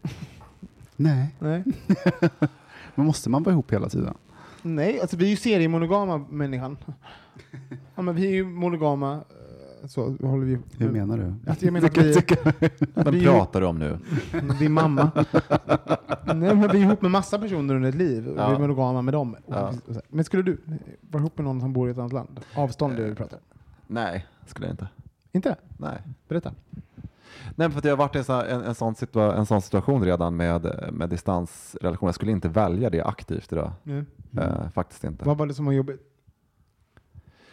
Nej. 0.96 1.34
Nej. 1.38 1.64
Men 2.94 3.06
måste 3.06 3.30
man 3.30 3.42
vara 3.42 3.52
ihop 3.52 3.72
hela 3.72 3.88
tiden? 3.88 4.14
Nej, 4.62 5.00
alltså 5.00 5.16
vi 5.16 5.24
är 5.24 5.30
ju 5.30 5.36
seriemonogama 5.36 6.18
människan. 6.30 6.76
Ja, 7.94 8.02
men 8.02 8.14
vi 8.14 8.26
är 8.26 8.30
ju 8.30 8.44
monogama. 8.44 9.12
eh, 9.82 9.86
Så 9.88 10.02
håller 10.22 10.44
vi 10.46 10.58
Hur 10.78 10.90
menar 10.90 11.18
du? 11.18 11.50
Alltså, 11.50 11.64
jag 11.64 11.72
menar 11.72 11.86
att 11.88 11.96
vi, 11.98 12.18
att 12.94 13.06
Vem 13.06 13.14
vi, 13.14 13.24
pratar 13.24 13.60
du 13.60 13.66
om 13.66 13.78
nu? 13.78 13.98
vi 14.58 14.64
är 14.64 14.68
mamma. 14.68 15.10
Nej, 16.24 16.34
men 16.54 16.60
vi 16.60 16.66
är 16.68 16.74
ihop 16.76 17.02
med 17.02 17.10
massa 17.10 17.38
personer 17.38 17.74
under 17.74 17.88
ett 17.88 17.94
liv. 17.94 18.28
Och 18.28 18.38
Ja. 18.38 18.48
Vi 18.48 18.54
är 18.54 18.58
monogama 18.58 19.02
med 19.02 19.14
dem. 19.14 19.36
Ja. 19.46 19.72
Men 20.08 20.24
skulle 20.24 20.42
du 20.42 20.60
vara 21.00 21.20
ihop 21.20 21.38
med 21.38 21.44
någon 21.44 21.60
som 21.60 21.72
bor 21.72 21.88
i 21.88 21.90
ett 21.90 21.98
annat 21.98 22.12
land? 22.12 22.40
Avstånd 22.54 22.92
är 22.92 22.96
det 23.02 23.08
vi 23.08 23.14
pratar 23.14 23.36
om. 23.36 23.42
Nej, 23.86 24.26
skulle 24.46 24.66
jag 24.66 24.72
inte. 24.72 24.88
Inte? 25.32 25.56
Nej. 25.78 25.98
Berätta. 26.28 26.52
Nej, 27.56 27.70
för 27.70 27.78
att 27.78 27.84
jag 27.84 27.92
har 27.92 27.96
varit 27.96 28.16
i 28.16 28.32
en, 28.32 28.60
en, 28.60 28.64
en, 28.64 28.74
sån 28.74 28.94
situa- 28.94 29.36
en 29.36 29.46
sån 29.46 29.62
situation 29.62 30.04
redan 30.04 30.36
med, 30.36 30.88
med 30.92 31.08
distansrelation. 31.08 32.06
Jag 32.06 32.14
skulle 32.14 32.32
inte 32.32 32.48
välja 32.48 32.90
det 32.90 33.02
aktivt 33.02 33.52
idag. 33.52 33.72
Mm. 33.86 34.06
Eh, 34.38 34.70
faktiskt 34.74 35.04
inte. 35.04 35.24
Vad 35.24 35.38
var 35.38 35.46
det 35.46 35.54
som 35.54 35.64
var 35.66 35.72
jobbigt? 35.72 36.00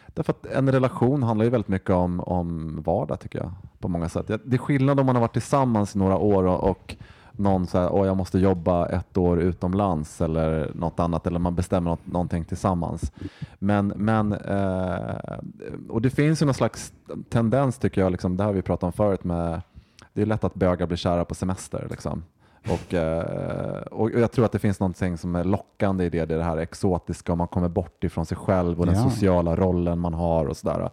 Därför 0.08 0.34
att 0.34 0.46
en 0.46 0.72
relation 0.72 1.24
handlar 1.24 1.46
ju 1.46 1.52
väldigt 1.52 1.68
mycket 1.68 1.90
om, 1.90 2.20
om 2.20 2.82
vardag 2.82 3.20
tycker 3.20 3.40
jag. 3.40 3.52
På 3.80 3.88
många 3.88 4.10
sätt. 4.10 4.28
Det 4.28 4.54
är 4.56 4.58
skillnad 4.58 5.00
om 5.00 5.06
man 5.06 5.16
har 5.16 5.22
varit 5.22 5.34
tillsammans 5.34 5.96
i 5.96 6.00
några 6.00 6.18
år 6.18 6.44
och, 6.44 6.70
och 6.70 6.96
någon 7.32 7.68
säger 7.68 8.02
att 8.02 8.08
jag 8.08 8.18
måste 8.18 8.40
jobba 8.40 8.88
ett 8.88 9.18
år 9.18 9.40
utomlands 9.40 10.22
eller 10.22 10.72
något 10.76 11.00
annat 11.00 11.28
eller 11.28 11.40
man 11.40 11.56
bestämmer 11.56 11.90
något, 11.92 12.08
någonting 12.08 12.46
tillsammans. 12.46 13.12
Men, 13.60 13.88
men 13.88 14.34
eh, 14.34 15.40
och 15.90 16.02
det 16.02 16.10
finns 16.10 16.42
ju 16.42 16.46
någon 16.46 16.54
slags 16.54 16.94
tendens 17.30 17.78
tycker 17.78 18.02
jag, 18.02 18.12
liksom, 18.12 18.38
det 18.38 18.44
har 18.44 18.54
vi 18.54 18.62
pratat 18.62 18.84
om 18.84 18.94
förut 18.94 19.24
med 19.24 19.62
det 20.18 20.22
är 20.24 20.26
lätt 20.26 20.44
att 20.44 20.54
bögar 20.54 20.88
blir 20.88 20.98
kära 20.98 21.26
på 21.26 21.36
semester. 21.36 21.88
Liksom. 21.90 22.24
Och, 22.70 22.94
eh, 22.94 23.82
och 23.82 24.12
jag 24.12 24.32
tror 24.32 24.46
att 24.46 24.52
det 24.52 24.60
finns 24.60 24.80
någonting 24.80 25.18
som 25.18 25.36
är 25.36 25.44
lockande 25.44 26.06
i 26.06 26.10
det, 26.10 26.26
det 26.26 26.38
det 26.38 26.44
här 26.44 26.58
exotiska 26.58 27.32
och 27.32 27.38
man 27.38 27.48
kommer 27.48 27.70
bort 27.70 28.04
ifrån 28.04 28.26
sig 28.26 28.38
själv 28.38 28.80
och 28.80 28.86
den 28.86 28.96
Ja. 28.96 29.10
sociala 29.10 29.56
rollen 29.56 30.00
man 30.00 30.14
har 30.14 30.46
och 30.46 30.58
sådär. 30.58 30.90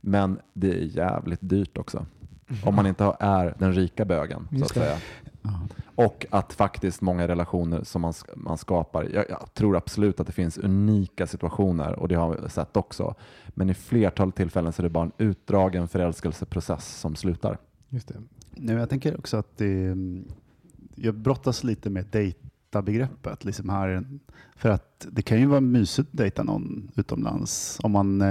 Men 0.00 0.38
det 0.52 0.70
är 0.70 0.78
jävligt 0.78 1.38
dyrt 1.42 1.78
också. 1.78 2.06
Om 2.64 2.74
man 2.74 2.86
inte 2.86 3.16
är 3.20 3.54
den 3.58 3.72
rika 3.72 4.04
bögen, 4.04 4.48
så 4.50 4.64
att 4.64 4.74
det. 4.74 4.80
säga. 4.80 4.96
Och 5.94 6.26
att 6.30 6.52
faktiskt 6.52 7.00
många 7.00 7.28
relationer 7.28 7.84
som 7.84 8.02
man, 8.02 8.12
man 8.34 8.58
skapar, 8.58 9.08
jag, 9.14 9.24
jag 9.28 9.54
tror 9.54 9.76
absolut 9.76 10.20
att 10.20 10.26
det 10.26 10.32
finns 10.32 10.58
unika 10.58 11.26
situationer 11.26 11.92
och 11.98 12.08
det 12.08 12.14
har 12.14 12.36
vi 12.42 12.48
sett 12.48 12.76
också. 12.76 13.14
Men 13.48 13.70
i 13.70 13.74
flertal 13.74 14.32
tillfällen 14.32 14.72
så 14.72 14.82
är 14.82 14.84
det 14.84 14.90
bara 14.90 15.04
en 15.04 15.12
utdragen 15.18 15.88
förälskelseprocess 15.88 16.98
som 17.00 17.16
slutar. 17.16 17.58
Just 17.92 18.08
det. 18.08 18.14
Nej, 18.54 18.76
jag 18.76 18.90
tänker 18.90 19.18
också 19.18 19.36
att 19.36 19.56
det, 19.56 19.96
jag 20.94 21.14
brottas 21.14 21.64
lite 21.64 21.90
med 21.90 22.06
dejta-begreppet. 22.10 23.44
Liksom 23.44 23.68
här, 23.68 24.04
för 24.56 24.68
att 24.68 25.06
det 25.10 25.22
kan 25.22 25.40
ju 25.40 25.46
vara 25.46 25.60
mysigt 25.60 26.08
att 26.12 26.16
dejta 26.18 26.42
någon 26.42 26.90
utomlands 26.96 27.78
om 27.82 27.92
man 27.92 28.20
eh, 28.20 28.28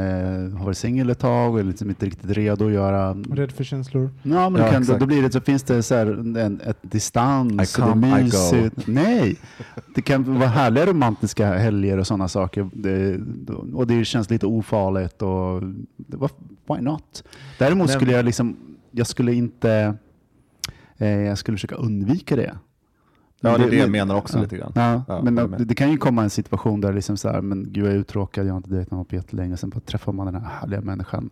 har 0.58 0.66
varit 0.66 0.78
singel 0.78 1.10
ett 1.10 1.20
tag 1.20 1.54
och 1.54 1.60
är 1.60 1.64
liksom 1.64 1.90
inte 1.90 2.06
riktigt 2.06 2.30
redo 2.32 2.66
att 2.68 2.74
göra... 2.74 3.14
Rädd 3.14 3.52
för 3.52 3.64
känslor. 3.64 4.10
Ja, 4.24 4.50
men 4.50 4.62
Ja, 4.62 4.72
kan, 4.72 4.86
då, 4.86 4.98
då 4.98 5.06
blir 5.06 5.22
det 5.22 5.32
så 5.32 5.42
finns 5.42 5.64
det 5.64 5.84
så 5.84 5.96
här 5.96 6.38
en, 6.38 6.62
ett 6.62 6.80
distans 6.82 7.52
I 7.78 7.82
och 7.82 7.86
det 7.86 7.92
come, 7.92 8.08
är 8.08 8.20
I 8.20 8.22
go. 8.22 8.26
mysigt. 8.26 8.88
Nej, 8.88 9.38
det 9.96 10.02
kan 10.02 10.40
vara 10.40 10.50
härliga 10.50 10.86
romantiska 10.86 11.54
helger 11.54 11.98
och 11.98 12.08
sådana 12.08 12.28
saker. 12.28 12.70
Det, 12.74 13.20
och 13.74 13.88
det 13.88 14.06
känns 14.06 14.30
lite 14.30 14.46
ofarligt 14.46 15.22
och 15.22 15.62
det 15.98 16.18
var, 16.18 16.30
why 16.68 16.82
not? 16.82 17.24
Däremot 17.60 17.90
skulle 17.90 18.12
jag 18.12 18.26
liksom, 18.26 18.58
jag 18.92 19.08
skulle 19.08 19.34
inte, 19.34 19.96
eh, 20.98 21.08
jag 21.10 21.38
skulle 21.38 21.58
försöka 21.58 21.76
undvika 21.76 22.36
det. 22.36 22.58
Ja, 23.44 23.58
det 23.58 23.64
är 23.64 23.70
det 23.70 23.76
jag 23.76 23.82
men- 23.84 23.92
menar 23.92 24.16
också 24.16 24.38
ja. 24.38 24.42
lite 24.44 24.58
grann. 24.58 24.72
Ja, 24.76 25.04
Ja, 25.08 25.22
men 25.22 25.36
det, 25.36 25.66
det 25.66 25.76
kan 25.76 25.92
ju 25.92 25.98
komma 25.98 26.24
en 26.24 26.30
situation 26.30 26.82
där 26.82 26.94
liksom 26.94 27.18
så 27.18 27.30
här, 27.30 27.42
men 27.42 27.64
gud 27.74 27.86
jag 27.86 27.94
är 27.94 27.98
uttråkad, 27.98 28.46
jag 28.48 28.54
har 28.54 28.58
inte 28.58 28.70
dejtat 28.70 28.92
någon 28.92 29.06
på 29.06 29.16
jättelänge, 29.16 29.58
sen 29.58 29.72
träffar 29.86 30.12
man 30.14 30.26
den 30.34 30.36
här 30.36 30.50
härliga 30.62 30.82
människan 30.82 31.30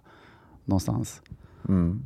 någonstans. 0.65 1.21
Mm. 1.67 2.01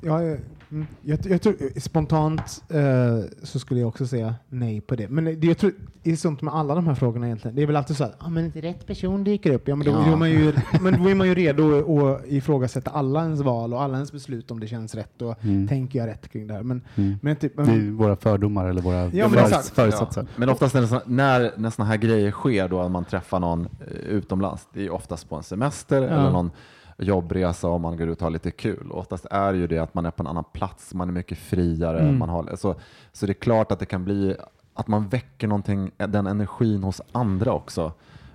Ja, 0.00 0.22
eh, 0.22 0.38
mm, 0.70 0.86
jag, 1.02 1.18
jag 1.26 1.42
tror, 1.42 1.80
spontant 1.80 2.64
eh, 2.68 3.18
så 3.42 3.58
skulle 3.58 3.80
jag 3.80 3.88
också 3.88 4.06
säga 4.06 4.34
nej 4.48 4.80
på 4.80 4.96
det. 4.96 5.08
Men 5.08 5.24
det, 5.24 5.46
jag 5.46 5.58
tror, 5.58 5.72
det 6.02 6.10
är 6.12 6.16
sånt 6.16 6.42
med 6.42 6.54
alla 6.54 6.74
de 6.74 6.86
här 6.86 6.94
frågorna 6.94 7.26
egentligen. 7.26 7.54
Det 7.56 7.62
är 7.62 7.66
väl 7.66 7.76
alltid 7.76 7.96
så 7.96 8.04
att 8.04 8.14
ah, 8.18 8.28
men 8.28 8.44
inte 8.44 8.60
rätt 8.60 8.86
person 8.86 9.24
dyker 9.24 9.52
upp. 9.52 9.68
Ja, 9.68 9.76
men, 9.76 9.84
då, 9.86 9.92
Ja. 9.92 10.04
Då 10.06 10.12
är 10.12 10.16
man 10.16 10.30
ju, 10.30 10.52
men 10.80 11.02
då 11.02 11.10
är 11.10 11.14
man 11.14 11.26
ju 11.28 11.34
redo 11.34 12.06
att 12.08 12.26
ifrågasätta 12.26 12.90
alla 12.90 13.22
ens 13.22 13.40
val 13.40 13.74
och 13.74 13.82
alla 13.82 13.94
ens 13.94 14.12
beslut 14.12 14.50
om 14.50 14.60
det 14.60 14.66
känns 14.66 14.94
rätt 14.94 15.22
och 15.22 15.44
Mm. 15.44 15.68
tänker 15.68 15.98
jag 15.98 16.06
rätt 16.08 16.28
kring 16.28 16.46
det 16.46 16.54
här. 16.54 16.62
Men, 16.62 16.82
Mm. 16.96 17.14
men 17.22 17.36
typ, 17.36 17.56
Det 17.56 17.62
är 17.62 17.90
våra 17.90 18.16
fördomar 18.16 18.66
eller 18.68 18.82
våra 18.82 19.04
Ja, 19.04 19.28
men 19.28 19.30
för, 19.30 19.38
exakt. 19.40 19.68
föresatser. 19.68 20.20
Ja. 20.22 20.26
Men 20.36 20.48
oftast 20.48 20.74
när, 20.74 21.08
när, 21.08 21.52
när 21.56 21.70
sådana 21.70 21.90
här 21.90 21.96
grejer 21.98 22.30
sker, 22.30 22.68
då 22.68 22.80
att 22.80 22.90
man 22.90 23.04
träffar 23.04 23.40
någon 23.40 23.60
eh, 23.80 23.96
utomlands, 23.96 24.68
det 24.74 24.80
är 24.80 24.84
ju 24.84 24.90
oftast 24.90 25.28
på 25.28 25.36
en 25.36 25.42
semester 25.42 26.02
eller 26.02 26.30
någon 26.30 26.50
jobbresa 26.98 27.68
om 27.68 27.82
man 27.82 27.96
går 27.96 28.08
ut 28.08 28.18
och 28.18 28.22
har 28.24 28.30
lite 28.30 28.50
kul. 28.50 28.90
Och 28.90 28.98
oftast 28.98 29.26
är 29.30 29.54
ju 29.54 29.66
det 29.66 29.78
att 29.78 29.94
man 29.94 30.06
är 30.06 30.10
på 30.10 30.22
en 30.22 30.26
annan 30.26 30.44
plats, 30.52 30.94
man 30.94 31.08
är 31.08 31.12
mycket 31.12 31.38
friare. 31.38 32.00
Mm. 32.00 32.18
Man 32.18 32.28
har, 32.28 32.56
så, 32.56 32.74
så 33.12 33.26
det 33.26 33.32
är 33.32 33.34
klart 33.34 33.72
att 33.72 33.78
det 33.78 33.86
kan 33.86 34.04
bli 34.04 34.36
att 34.74 34.88
man 34.88 35.08
väcker 35.08 35.48
någonting, 35.48 35.90
den 35.96 36.26
energin 36.26 36.82
hos 36.82 37.00
andra 37.12 37.52
också. 37.52 37.92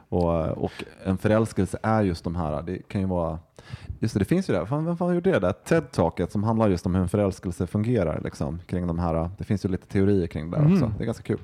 Och, 0.10 0.48
och 0.48 0.72
en 1.06 1.18
förälskelse 1.18 1.78
är 1.84 2.02
just 2.04 2.24
de 2.24 2.36
här, 2.36 2.62
det 2.62 2.78
kan 2.88 3.02
ju 3.02 3.08
vara 3.08 3.40
Just 4.00 4.14
det, 4.14 4.20
det 4.20 4.26
finns 4.26 4.50
ju 4.50 4.54
det. 4.54 4.66
Fan, 4.66 4.86
vem 4.86 4.98
fan 4.98 5.16
gjorde 5.16 5.32
det 5.32 5.40
där? 5.40 5.54
TED-talket 5.66 6.32
som 6.32 6.44
handlar 6.44 6.70
just 6.70 6.86
om 6.86 6.96
hur 6.96 7.02
en 7.02 7.10
förälskelse 7.10 7.68
fungerar. 7.68 8.22
Liksom, 8.24 8.60
kring 8.68 8.88
de 8.88 9.00
här, 9.00 9.30
det 9.38 9.44
finns 9.44 9.66
ju 9.66 9.70
lite 9.70 9.88
teorier 9.88 10.28
kring 10.28 10.52
det 10.52 10.58
där 10.58 10.64
Mm. 10.64 10.74
också. 10.74 10.92
Det 10.98 11.04
är 11.04 11.06
ganska 11.06 11.24
kul. 11.24 11.40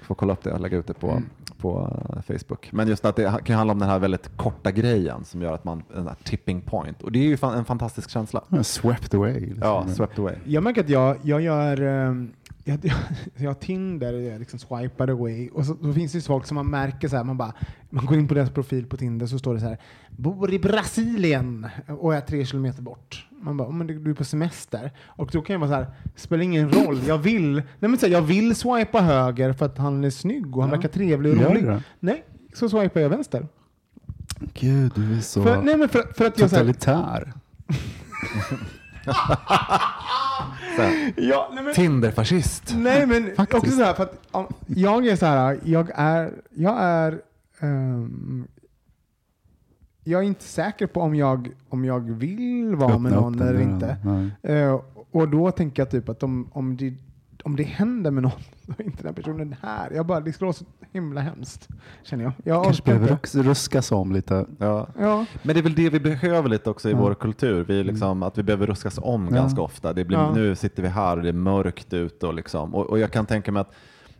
Får 0.00 0.14
kolla 0.14 0.32
upp 0.32 0.42
det 0.42 0.52
och 0.52 0.60
lägga 0.60 0.76
ut 0.76 0.86
det 0.86 0.94
på, 0.94 1.22
på 1.58 2.00
Facebook. 2.26 2.68
Men 2.72 2.88
just 2.88 3.04
att 3.04 3.16
det 3.16 3.40
kan 3.44 3.56
handla 3.56 3.72
om 3.72 3.78
den 3.78 3.88
här 3.88 3.98
väldigt 3.98 4.36
korta 4.36 4.70
grejen 4.70 5.24
som 5.24 5.42
gör 5.42 5.52
att 5.52 5.64
man, 5.64 5.82
den 5.94 6.06
här 6.06 6.16
tipping 6.24 6.60
point. 6.60 7.02
Och 7.02 7.12
det 7.12 7.18
är 7.18 7.22
ju 7.22 7.38
en 7.42 7.64
fantastisk 7.64 8.10
känsla. 8.10 8.44
Ja, 8.48 8.62
Swept 8.62 9.14
away. 9.14 9.40
Liksom. 9.40 9.58
Ja, 9.62 9.86
swept 9.88 10.18
away. 10.18 10.34
Jag 10.44 10.62
märker 10.62 10.80
att 10.80 10.88
jag, 10.88 11.16
jag 11.22 11.40
gör 11.40 11.82
ehm, 11.82 12.32
jag, 12.68 12.78
jag, 12.84 12.94
jag 13.36 13.60
Tinder, 13.60 14.12
jag 14.12 14.38
liksom 14.38 14.58
swipar 14.58 15.08
away 15.08 15.48
och 15.48 15.66
så, 15.66 15.76
så 15.82 15.92
finns 15.92 16.12
det 16.12 16.18
ju 16.18 16.22
folk 16.22 16.46
som 16.46 16.54
man 16.54 16.66
märker 16.70 17.08
så 17.08 17.16
här, 17.16 17.24
man 17.24 17.36
bara, 17.36 17.52
man 17.90 18.06
går 18.06 18.18
in 18.18 18.28
på 18.28 18.34
deras 18.34 18.50
profil 18.50 18.86
på 18.86 18.96
Tinder 18.96 19.26
så 19.26 19.38
står 19.38 19.54
det 19.54 19.60
så 19.60 19.66
här, 19.66 19.78
bor 20.10 20.52
i 20.54 20.58
Brasilien 20.58 21.66
och 21.88 22.14
är 22.14 22.20
tre 22.20 22.44
kilometer 22.44 22.82
bort. 22.82 23.26
Man 23.40 23.56
bara, 23.56 23.68
"Oh, 23.68 23.72
men 23.74 23.86
du 23.86 24.10
är 24.10 24.14
på 24.14 24.24
semester. 24.24 24.92
Och 25.06 25.30
då 25.32 25.42
kan 25.42 25.52
jag 25.54 25.60
vara 25.60 25.70
så 25.70 25.74
här, 25.74 25.86
spelar 26.16 26.42
ingen 26.44 26.70
roll, 26.72 27.00
jag 27.06 27.18
vill, 27.18 27.52
nej 27.54 27.64
men 27.90 27.98
så 27.98 28.06
här, 28.06 28.12
jag 28.12 28.22
vill 28.22 28.54
swipa 28.56 29.00
höger 29.00 29.52
för 29.52 29.66
att 29.66 29.78
han 29.78 30.04
är 30.04 30.10
snygg 30.10 30.56
och 30.56 30.62
han 30.62 30.70
Ja. 30.70 30.76
verkar 30.76 30.88
trevlig 30.88 31.32
och 31.32 31.50
rolig. 31.50 31.80
Nej, 32.00 32.24
så 32.54 32.68
swipar 32.68 33.00
jag 33.00 33.08
vänster. 33.08 33.46
Gud, 34.54 34.92
du 34.94 35.16
är 35.16 35.20
så 35.20 35.42
För, 35.42 35.62
nej 35.62 35.76
men 35.76 35.88
för, 35.88 36.02
för 36.16 36.26
att 36.26 36.38
jag 36.38 36.50
totalitär. 36.50 36.92
Så 36.92 36.92
här, 36.92 38.58
ja, 41.16 41.50
nej 41.54 41.64
men, 41.64 41.74
Tinderfascist. 41.74 42.74
Nej, 42.76 43.06
men 43.06 43.36
Faktiskt. 43.36 43.62
också 43.62 43.70
så 43.76 43.82
här, 43.84 43.94
för 43.94 44.02
att 44.02 44.20
om, 44.30 44.46
jag 44.66 45.06
är 45.06 45.16
så 45.16 45.26
här, 45.26 45.58
jag 45.64 45.90
är, 45.94 46.32
jag 46.54 46.76
är, 46.80 47.20
ehm, 47.60 48.46
jag 50.04 50.22
är 50.22 50.26
inte 50.26 50.44
säker 50.44 50.86
på 50.86 51.00
om 51.00 51.14
jag, 51.14 51.50
om 51.68 51.84
jag 51.84 52.00
vill 52.00 52.74
vara 52.76 52.98
med 52.98 53.12
Öppna 53.12 53.16
upp 53.16 53.22
någon 53.22 53.36
den 53.36 53.48
eller 53.48 53.58
dörren. 53.58 54.32
inte. 54.42 54.52
Eh, 54.52 54.80
och 55.10 55.28
då 55.28 55.50
tänker 55.50 55.82
jag 55.82 55.90
typ 55.90 56.08
att 56.08 56.22
om, 56.22 56.48
om, 56.52 56.76
det, 56.76 56.94
om 57.46 57.56
det 57.56 57.62
händer 57.62 58.10
med 58.10 58.22
någon, 58.22 58.32
då 58.62 58.74
är 58.78 58.82
inte 58.82 59.02
den 59.02 59.14
personen 59.14 59.56
här. 59.62 59.90
Jag 59.94 60.06
bara, 60.06 60.20
det 60.20 60.32
skulle 60.32 60.46
vara 60.46 60.52
så 60.52 60.64
himla 60.92 61.20
hemskt, 61.20 61.68
känner 62.02 62.24
jag. 62.24 62.32
Jag 62.44 62.64
Kanske 62.64 62.82
behöver 62.82 63.12
också 63.12 63.42
ruskas 63.42 63.92
om 63.92 64.12
lite. 64.12 64.46
Ja. 64.58 64.86
Ja, 64.98 65.24
Men 65.42 65.54
det 65.54 65.60
är 65.60 65.62
väl 65.62 65.74
det 65.74 65.90
vi 65.90 66.00
behöver 66.00 66.48
lite 66.48 66.70
också 66.70 66.88
i 66.88 66.92
Ja. 66.92 66.98
vår 66.98 67.14
kultur. 67.14 67.64
Vi 67.64 67.80
är 67.80 67.84
liksom, 67.84 68.22
Att 68.22 68.38
vi 68.38 68.42
behöver 68.42 68.66
ruskas 68.66 68.98
om 69.02 69.28
Ja. 69.30 69.34
ganska 69.36 69.60
ofta. 69.62 69.92
Det 69.92 70.04
blir, 70.04 70.18
Ja. 70.18 70.32
Nu 70.34 70.54
sitter 70.54 70.82
vi 70.82 70.88
här 70.88 71.16
och 71.16 71.22
det 71.22 71.28
är 71.28 71.32
mörkt 71.32 71.92
ute. 71.92 72.26
Och, 72.26 72.34
liksom, 72.34 72.74
och, 72.74 72.86
och 72.90 72.98
jag 72.98 73.10
kan 73.10 73.26
tänka 73.26 73.52
mig 73.52 73.60
att, 73.60 73.72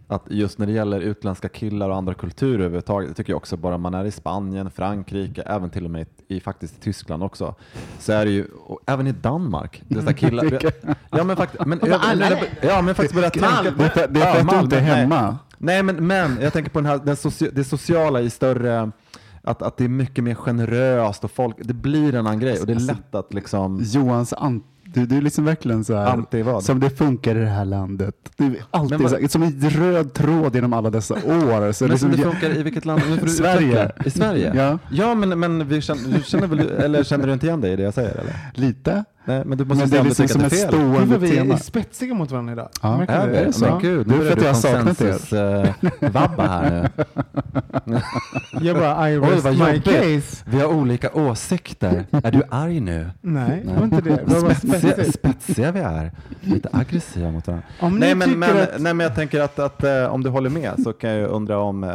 att 0.09 0.23
just 0.31 0.59
när 0.59 0.66
det 0.66 0.73
gäller 0.73 1.01
utländska 1.01 1.49
killar 1.49 1.88
och 1.88 1.97
andra 1.97 2.14
kulturer 2.14 2.55
överhuvudtaget, 2.59 3.16
tycker 3.16 3.33
jag 3.33 3.37
också 3.37 3.57
bara 3.57 3.79
man 3.79 3.95
är 3.95 4.05
i 4.05 4.11
Spanien, 4.11 4.71
Frankrike, 4.71 5.42
även 5.42 5.71
till 5.71 5.85
och 5.85 5.90
med 5.90 6.07
i, 6.29 6.40
faktiskt 6.40 6.77
i 6.77 6.81
Tyskland 6.81 7.23
också, 7.23 7.55
så 7.99 8.12
är 8.12 8.25
det 8.25 8.31
ju, 8.31 8.47
och 8.66 8.81
även 8.87 9.07
i 9.07 9.12
Danmark, 9.12 9.83
här 9.90 10.12
killar, 10.12 10.45
ja 11.11 11.25
men 11.25 11.37
faktiskt, 11.37 11.66
men, 11.66 11.79
men, 11.79 12.31
ja 12.62 12.83
men 12.83 12.95
faktiskt 12.95 13.14
börja 13.14 13.31
tänka, 13.31 13.71
Det 13.79 13.85
är 13.85 13.88
för, 13.88 14.40
att 14.40 14.49
du 14.51 14.61
inte 14.61 14.77
är 14.77 14.81
hemma. 14.81 15.38
Nej, 15.59 15.83
men, 15.83 16.07
men 16.07 16.38
jag 16.40 16.53
tänker 16.53 16.71
på 16.71 16.79
den 16.79 16.87
här, 16.87 16.99
den 16.99 17.16
socia- 17.16 17.51
det 17.53 17.64
sociala 17.64 18.21
i 18.21 18.31
större, 18.31 18.90
att, 19.42 19.62
att 19.62 19.77
det 19.77 19.85
är 19.85 19.88
mycket 19.88 20.25
mer 20.25 20.35
generöst 20.35 21.25
och 21.25 21.31
folk, 21.31 21.57
det 21.59 21.75
blir 21.75 22.14
en 22.14 22.27
annan 22.27 22.40
grej 22.40 22.61
och 22.61 22.66
det 22.66 22.73
är 22.73 22.81
lätt 22.81 23.14
att 23.14 23.35
liksom 23.35 23.81
Johans 23.85 24.33
an- 24.33 24.62
du, 24.94 25.07
du 25.07 25.16
är 25.16 25.22
liksom 25.22 25.44
verkligen 25.44 25.85
så 25.85 25.94
här, 25.94 26.07
Anti 26.07 26.42
vad? 26.42 26.64
som 26.64 26.81
det 26.81 26.90
funkar 26.90 27.37
i 27.37 27.38
det 27.38 27.46
här 27.46 27.64
landet. 27.64 28.14
Det 28.37 28.44
är 28.44 28.57
alltid 28.70 29.01
Men 29.01 29.11
så 29.11 29.16
här, 29.16 29.29
som 29.29 29.42
en 29.42 29.70
röd 29.70 30.12
tråd 30.14 30.55
genom 30.55 30.72
alla 30.72 30.90
dessa 30.90 31.14
år. 31.14 31.72
Så 31.72 31.85
Men 31.85 31.90
liksom, 31.90 31.99
som 31.99 32.11
det 32.11 32.16
funkar 32.16 32.57
i 32.57 32.62
vilket 32.62 32.85
land? 32.85 33.03
Du 33.22 33.29
Sverige. 33.29 33.92
I 34.05 34.11
Sverige? 34.11 34.53
Ja. 34.55 34.79
ja 34.90 35.14
men, 35.14 35.40
men 35.40 35.68
vi 35.68 35.81
känner, 35.81 36.18
du 36.18 36.22
känner 36.22 36.46
väl, 36.46 36.61
eller 36.61 37.05
känner 37.05 37.27
du 37.27 37.33
inte 37.33 37.46
igen 37.46 37.61
dig 37.61 37.72
i 37.72 37.77
det 37.77 37.83
jag 37.83 37.94
säger? 37.94 38.11
Eller? 38.11 38.35
Lite. 38.55 39.05
Nej, 39.29 39.43
men 39.45 39.59
du 39.59 39.65
måste 39.65 39.83
Men 39.85 39.91
det 39.91 39.99
är 39.99 40.05
liksom 40.05 40.29
som 40.29 40.41
det 40.41 40.47
ett 40.47 40.53
är 40.53 40.57
stående 40.69 41.05
vad 41.07 41.21
vi 41.21 41.31
är 41.37 41.43
tema. 41.43 41.59
spetsiga 41.59 42.15
mot 42.15 42.31
varandra 42.31 42.53
idag. 42.53 42.69
Ja. 42.83 42.99
Märker 42.99 43.15
Är 43.15 43.27
vi? 43.29 43.37
det? 43.37 43.53
så? 43.53 43.65
Men 43.65 43.79
gud, 43.79 44.07
Det 44.09 44.15
är 44.15 44.19
nu 44.19 44.25
för 44.25 44.31
jag 44.31 44.39
du 44.39 44.45
konsensus-vabba 44.45 46.47
här 46.47 46.71
nu. 46.71 46.89
Jag 48.61 48.77
bara, 48.77 49.11
I 49.11 49.19
Oj, 49.19 49.29
rest 49.31 49.45
vad 49.45 49.59
my 49.59 49.65
jobbigt. 49.67 49.85
case. 49.85 50.45
Vi 50.47 50.61
har 50.61 50.67
olika 50.75 51.11
åsikter. 51.12 52.05
Är 52.11 52.31
du 52.33 52.43
arg 52.51 52.81
nu? 52.81 53.11
Nej, 53.21 53.62
det 53.67 53.73
var 53.75 53.85
inte 53.85 54.01
det. 54.01 54.23
Det 54.27 54.39
var 54.41 54.55
Spetsiga, 54.55 55.12
spetsiga 55.12 55.73
vi 55.73 55.81
är. 55.81 56.12
Lite 56.41 56.69
aggressiva 56.73 57.31
mot 57.31 57.47
varandra. 57.47 57.67
Nej 57.81 58.15
men, 58.15 58.39
men, 58.39 58.57
att- 58.62 58.81
nej 58.81 58.95
men 58.95 59.05
jag 59.05 59.15
tänker 59.15 59.41
att, 59.41 59.59
att 59.59 59.85
eh, 59.85 60.05
om 60.07 60.23
du 60.23 60.31
håller 60.31 60.51
med 60.51 60.73
så 60.85 60.93
kan 60.93 61.11
jag 61.11 61.31
undra 61.31 61.59
om, 61.59 61.85
eh, 61.85 61.91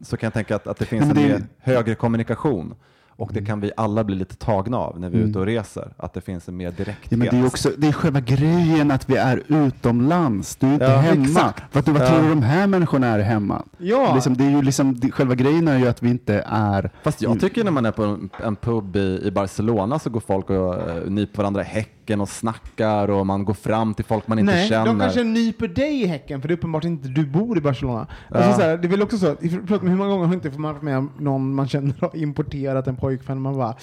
så 0.00 0.16
kan 0.16 0.26
jag 0.26 0.34
tänka 0.34 0.56
att, 0.56 0.66
att 0.66 0.78
det 0.78 0.84
finns 0.84 1.00
Men 1.06 1.10
en 1.10 1.16
det 1.16 1.22
är- 1.34 1.38
mer 1.38 1.46
högre 1.60 1.94
kommunikation. 1.94 2.74
Och 3.18 3.30
det 3.32 3.44
kan 3.44 3.60
vi 3.60 3.70
alla 3.76 4.04
bli 4.04 4.16
lite 4.16 4.36
tagna 4.36 4.76
av 4.78 5.00
när 5.00 5.10
vi 5.10 5.18
är 5.18 5.22
ute 5.22 5.38
och 5.38 5.46
reser. 5.46 5.92
Att 5.96 6.14
det 6.14 6.20
finns 6.20 6.48
en 6.48 6.56
mer 6.56 6.70
direkthet. 6.70 7.06
Ja, 7.10 7.16
men 7.16 7.28
det 7.28 7.36
är 7.36 7.46
också 7.46 7.70
det 7.78 7.88
är 7.88 7.92
själva 7.92 8.20
grejen 8.20 8.90
att 8.90 9.10
vi 9.10 9.16
är 9.16 9.42
utomlands. 9.48 10.56
Du 10.56 10.66
är 10.66 10.72
inte 10.72 10.84
Ja, 10.84 10.96
hemma. 10.96 11.24
exakt. 11.24 11.72
För 11.72 11.78
att 11.80 11.86
du, 11.86 11.92
vad 11.92 12.02
Ja. 12.02 12.08
tror 12.08 12.22
du 12.22 12.28
de 12.28 12.42
här 12.42 12.66
människorna 12.66 13.06
är 13.06 13.18
hemma? 13.18 13.62
Ja. 13.78 14.14
Liksom, 14.14 14.36
det 14.36 14.44
är 14.44 14.50
ju 14.50 14.62
liksom, 14.62 15.00
det, 15.00 15.10
själva 15.10 15.34
grejen 15.34 15.68
är 15.68 15.78
ju 15.78 15.86
att 15.88 16.02
vi 16.02 16.10
inte 16.10 16.44
är... 16.46 16.90
Fast 17.02 17.22
jag 17.22 17.40
tycker 17.40 17.64
när 17.64 17.70
man 17.70 17.86
är 17.86 17.92
på 17.92 18.02
en, 18.04 18.30
en 18.44 18.56
pub 18.56 18.96
i, 18.96 19.20
i 19.24 19.30
Barcelona 19.30 19.98
så 19.98 20.10
går 20.10 20.20
folk 20.20 20.50
och 20.50 20.74
uh, 20.74 21.10
nyper 21.10 21.38
varandra 21.38 21.60
i 21.60 21.64
häcken 21.64 22.20
och 22.20 22.28
snackar 22.28 23.10
och 23.10 23.26
man 23.26 23.44
går 23.44 23.54
fram 23.54 23.94
till 23.94 24.04
folk 24.04 24.28
man 24.28 24.38
inte 24.38 24.52
Nej, 24.52 24.68
känner. 24.68 24.86
de 24.86 25.00
kanske 25.00 25.22
nyper 25.24 25.68
dig 25.68 26.02
i 26.02 26.06
häcken 26.06 26.40
för 26.40 26.48
det 26.48 26.54
är 26.54 26.56
uppenbart 26.56 26.84
inte 26.84 27.08
du 27.08 27.26
bor 27.26 27.58
i 27.58 27.60
Barcelona. 27.60 28.06
Alltså, 28.30 28.50
Ja. 28.50 28.56
så 28.56 28.62
här, 28.62 28.76
det 28.76 28.86
är 28.86 28.90
väl 28.90 29.02
också 29.02 29.18
så, 29.18 29.36
förlåt, 29.40 29.82
men 29.82 29.90
hur 29.90 29.98
många 29.98 30.10
gånger 30.10 30.26
har 30.26 30.34
inte 30.34 30.50
man 30.58 30.72
varit 30.72 30.82
med 30.82 31.06
någon 31.18 31.54
man 31.54 31.68
känner 31.68 31.94
har 32.00 32.16
importerat 32.16 32.86
en 32.86 32.96
pojkvän 33.06 33.40
man 33.40 33.56
bara 33.56 33.74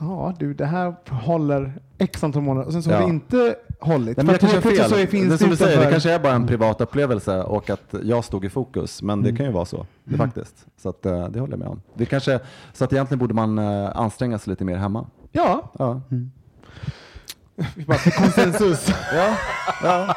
Ja 0.00 0.34
du, 0.38 0.54
det 0.54 0.66
här 0.66 0.94
håller 1.08 1.72
x 1.98 2.24
antal 2.24 2.42
månader 2.42 2.66
och 2.66 2.72
sen 2.72 2.82
så 2.82 2.90
har 2.90 2.96
Ja. 3.00 3.06
det 3.06 3.10
inte 3.10 3.54
hållit. 3.80 4.16
Nej, 4.16 4.26
men 4.26 4.32
jag 4.34 4.40
kanske 4.40 4.60
fel. 4.60 4.90
så 4.90 4.96
finns 5.06 5.30
det 5.30 5.38
som 5.38 5.50
du 5.50 5.56
säger, 5.56 5.84
det 5.84 5.90
kanske 5.90 6.10
är 6.12 6.18
bara 6.18 6.32
en 6.32 6.46
privat 6.46 6.80
upplevelse 6.80 7.42
och 7.42 7.70
att 7.70 7.94
jag 8.02 8.24
stod 8.24 8.44
i 8.44 8.48
fokus. 8.50 9.02
Men 9.02 9.22
det 9.22 9.36
kan 9.36 9.46
ju 9.46 9.52
vara 9.52 9.64
så, 9.64 9.86
det 10.04 10.16
faktiskt. 10.16 10.66
Så 10.76 10.88
att, 10.88 11.06
eh, 11.06 11.28
det 11.28 11.40
håller 11.40 11.52
jag 11.52 11.58
med 11.58 11.68
om. 11.68 11.80
Det 11.94 12.06
kanske, 12.06 12.40
så 12.72 12.84
att 12.84 12.92
egentligen 12.92 13.18
borde 13.18 13.34
man 13.34 13.58
eh, 13.58 13.96
anstränga 13.96 14.38
sig 14.38 14.50
lite 14.50 14.64
mer 14.64 14.76
hemma. 14.76 15.06
Ja, 15.32 15.70
Ja. 15.78 16.00
vi 16.08 16.28
bara 17.86 17.98
för 17.98 18.10
konsensus. 18.10 18.88
Ja. 19.14 19.36
ja. 19.82 20.14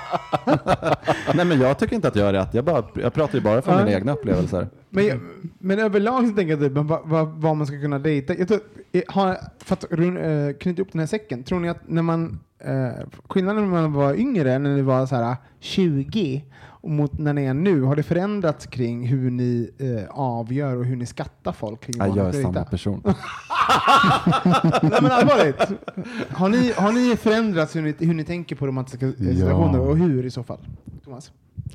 Nej 1.36 1.46
men 1.46 1.60
jag 1.62 1.80
tycker 1.80 1.96
inte 1.96 2.08
att 2.08 2.16
jag 2.16 2.28
är 2.30 2.34
rätt. 2.34 2.54
Jag, 2.54 2.66
bara, 2.66 2.84
jag 2.96 3.14
pratar 3.14 3.36
ju 3.36 3.42
bara 3.44 3.62
från 3.62 3.74
Ja. 3.78 3.86
mina 3.86 3.98
egna 3.98 4.12
upplevelser. 4.14 4.68
Men, 4.90 5.06
jag- 5.08 5.20
men 5.60 5.80
överlag 5.80 6.28
så 6.28 6.34
tänker 6.36 6.52
jag 6.54 6.60
typ, 6.60 6.72
vad, 6.72 7.02
vad, 7.06 7.28
vad 7.28 7.58
man 7.58 7.68
ska 7.68 7.80
kunna 7.82 8.00
dejta. 8.00 8.36
Jag 8.36 8.48
tror, 8.48 8.60
eh, 8.92 9.02
har, 9.08 9.38
för 9.60 9.74
att 9.74 9.84
eh, 9.92 10.58
knyta 10.60 10.82
upp 10.82 10.92
den 10.92 11.00
här 11.00 11.08
säcken, 11.08 11.44
tror 11.44 11.60
ni 11.60 11.70
att 11.70 11.80
när 11.90 12.02
man, 12.02 12.40
eh, 12.60 13.06
skillnaden 13.30 13.64
när 13.72 13.82
man 13.82 13.94
var 13.94 14.14
yngre, 14.14 14.60
när 14.60 14.70
ni 14.76 14.82
var 14.82 15.06
så 15.06 15.16
här 15.16 15.36
20, 15.60 16.44
och 16.86 16.92
mot 16.92 17.18
när 17.18 17.34
ni 17.34 17.46
är 17.46 17.54
nu, 17.54 17.82
har 17.82 17.96
det 17.96 18.04
förändrats 18.04 18.66
kring 18.66 19.08
hur 19.08 19.32
ni 19.32 19.72
eh, 19.78 20.10
avgör 20.10 20.76
och 20.78 20.86
hur 20.86 20.96
ni 20.96 21.06
skattar 21.06 21.52
folk? 21.52 21.82
Kring 21.82 21.96
jag 21.98 22.18
är 22.18 22.32
samma 22.32 22.64
person. 22.64 23.02
Nej 23.06 25.00
men 25.02 25.12
allvarligt, 25.12 25.62
har 26.30 26.50
ni, 26.50 26.74
har 26.78 26.92
ni 26.92 27.16
förändrats 27.16 27.76
hur 27.76 27.82
ni, 27.82 27.96
hur 28.00 28.14
ni 28.14 28.24
tänker 28.24 28.56
på 28.56 28.68
romantiska 28.68 29.06
eh, 29.06 29.14
situationer 29.14 29.80
och 29.80 29.98
hur 29.98 30.26
i 30.26 30.32
så 30.32 30.44
fall? 30.44 30.60
Thomas? 31.04 31.32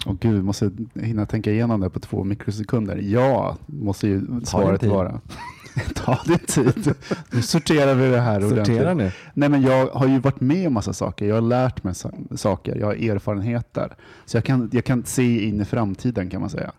Åh 0.06 0.14
gud, 0.20 0.44
måste 0.44 0.70
hinna 0.94 1.26
tänka 1.26 1.50
igenom 1.50 1.80
det 1.80 1.90
på 1.90 2.00
två 2.00 2.24
mikrosekunder. 2.24 2.96
Ja, 2.96 3.56
måste 3.66 4.08
ju 4.08 4.22
svaret 4.44 4.82
vara. 4.82 5.20
Ta 5.94 6.20
din 6.26 6.38
tid. 6.38 6.94
Nu 7.30 7.42
sorterar 7.42 7.94
vi 7.94 8.08
det 8.10 8.20
här 8.20 8.40
Sorterar 8.40 8.60
ordentligt. 8.92 8.96
ni? 8.96 9.12
Nej, 9.34 9.48
men 9.48 9.62
jag 9.62 9.86
har 9.86 10.06
ju 10.06 10.18
varit 10.18 10.40
med 10.40 10.66
om 10.66 10.72
massa 10.74 10.92
saker. 10.92 11.26
Jag 11.26 11.34
har 11.34 11.42
lärt 11.42 11.84
mig 11.84 11.94
sa- 11.94 12.10
saker. 12.36 12.76
Jag 12.76 12.86
har 12.86 12.94
erfarenheter. 12.94 13.96
Så 14.24 14.36
jag 14.36 14.44
kan, 14.44 14.70
jag 14.72 14.84
kan 14.84 15.04
se 15.04 15.48
in 15.48 15.60
i 15.60 15.64
framtiden 15.64 16.30
kan 16.30 16.40
man 16.40 16.50
säga. 16.50 16.72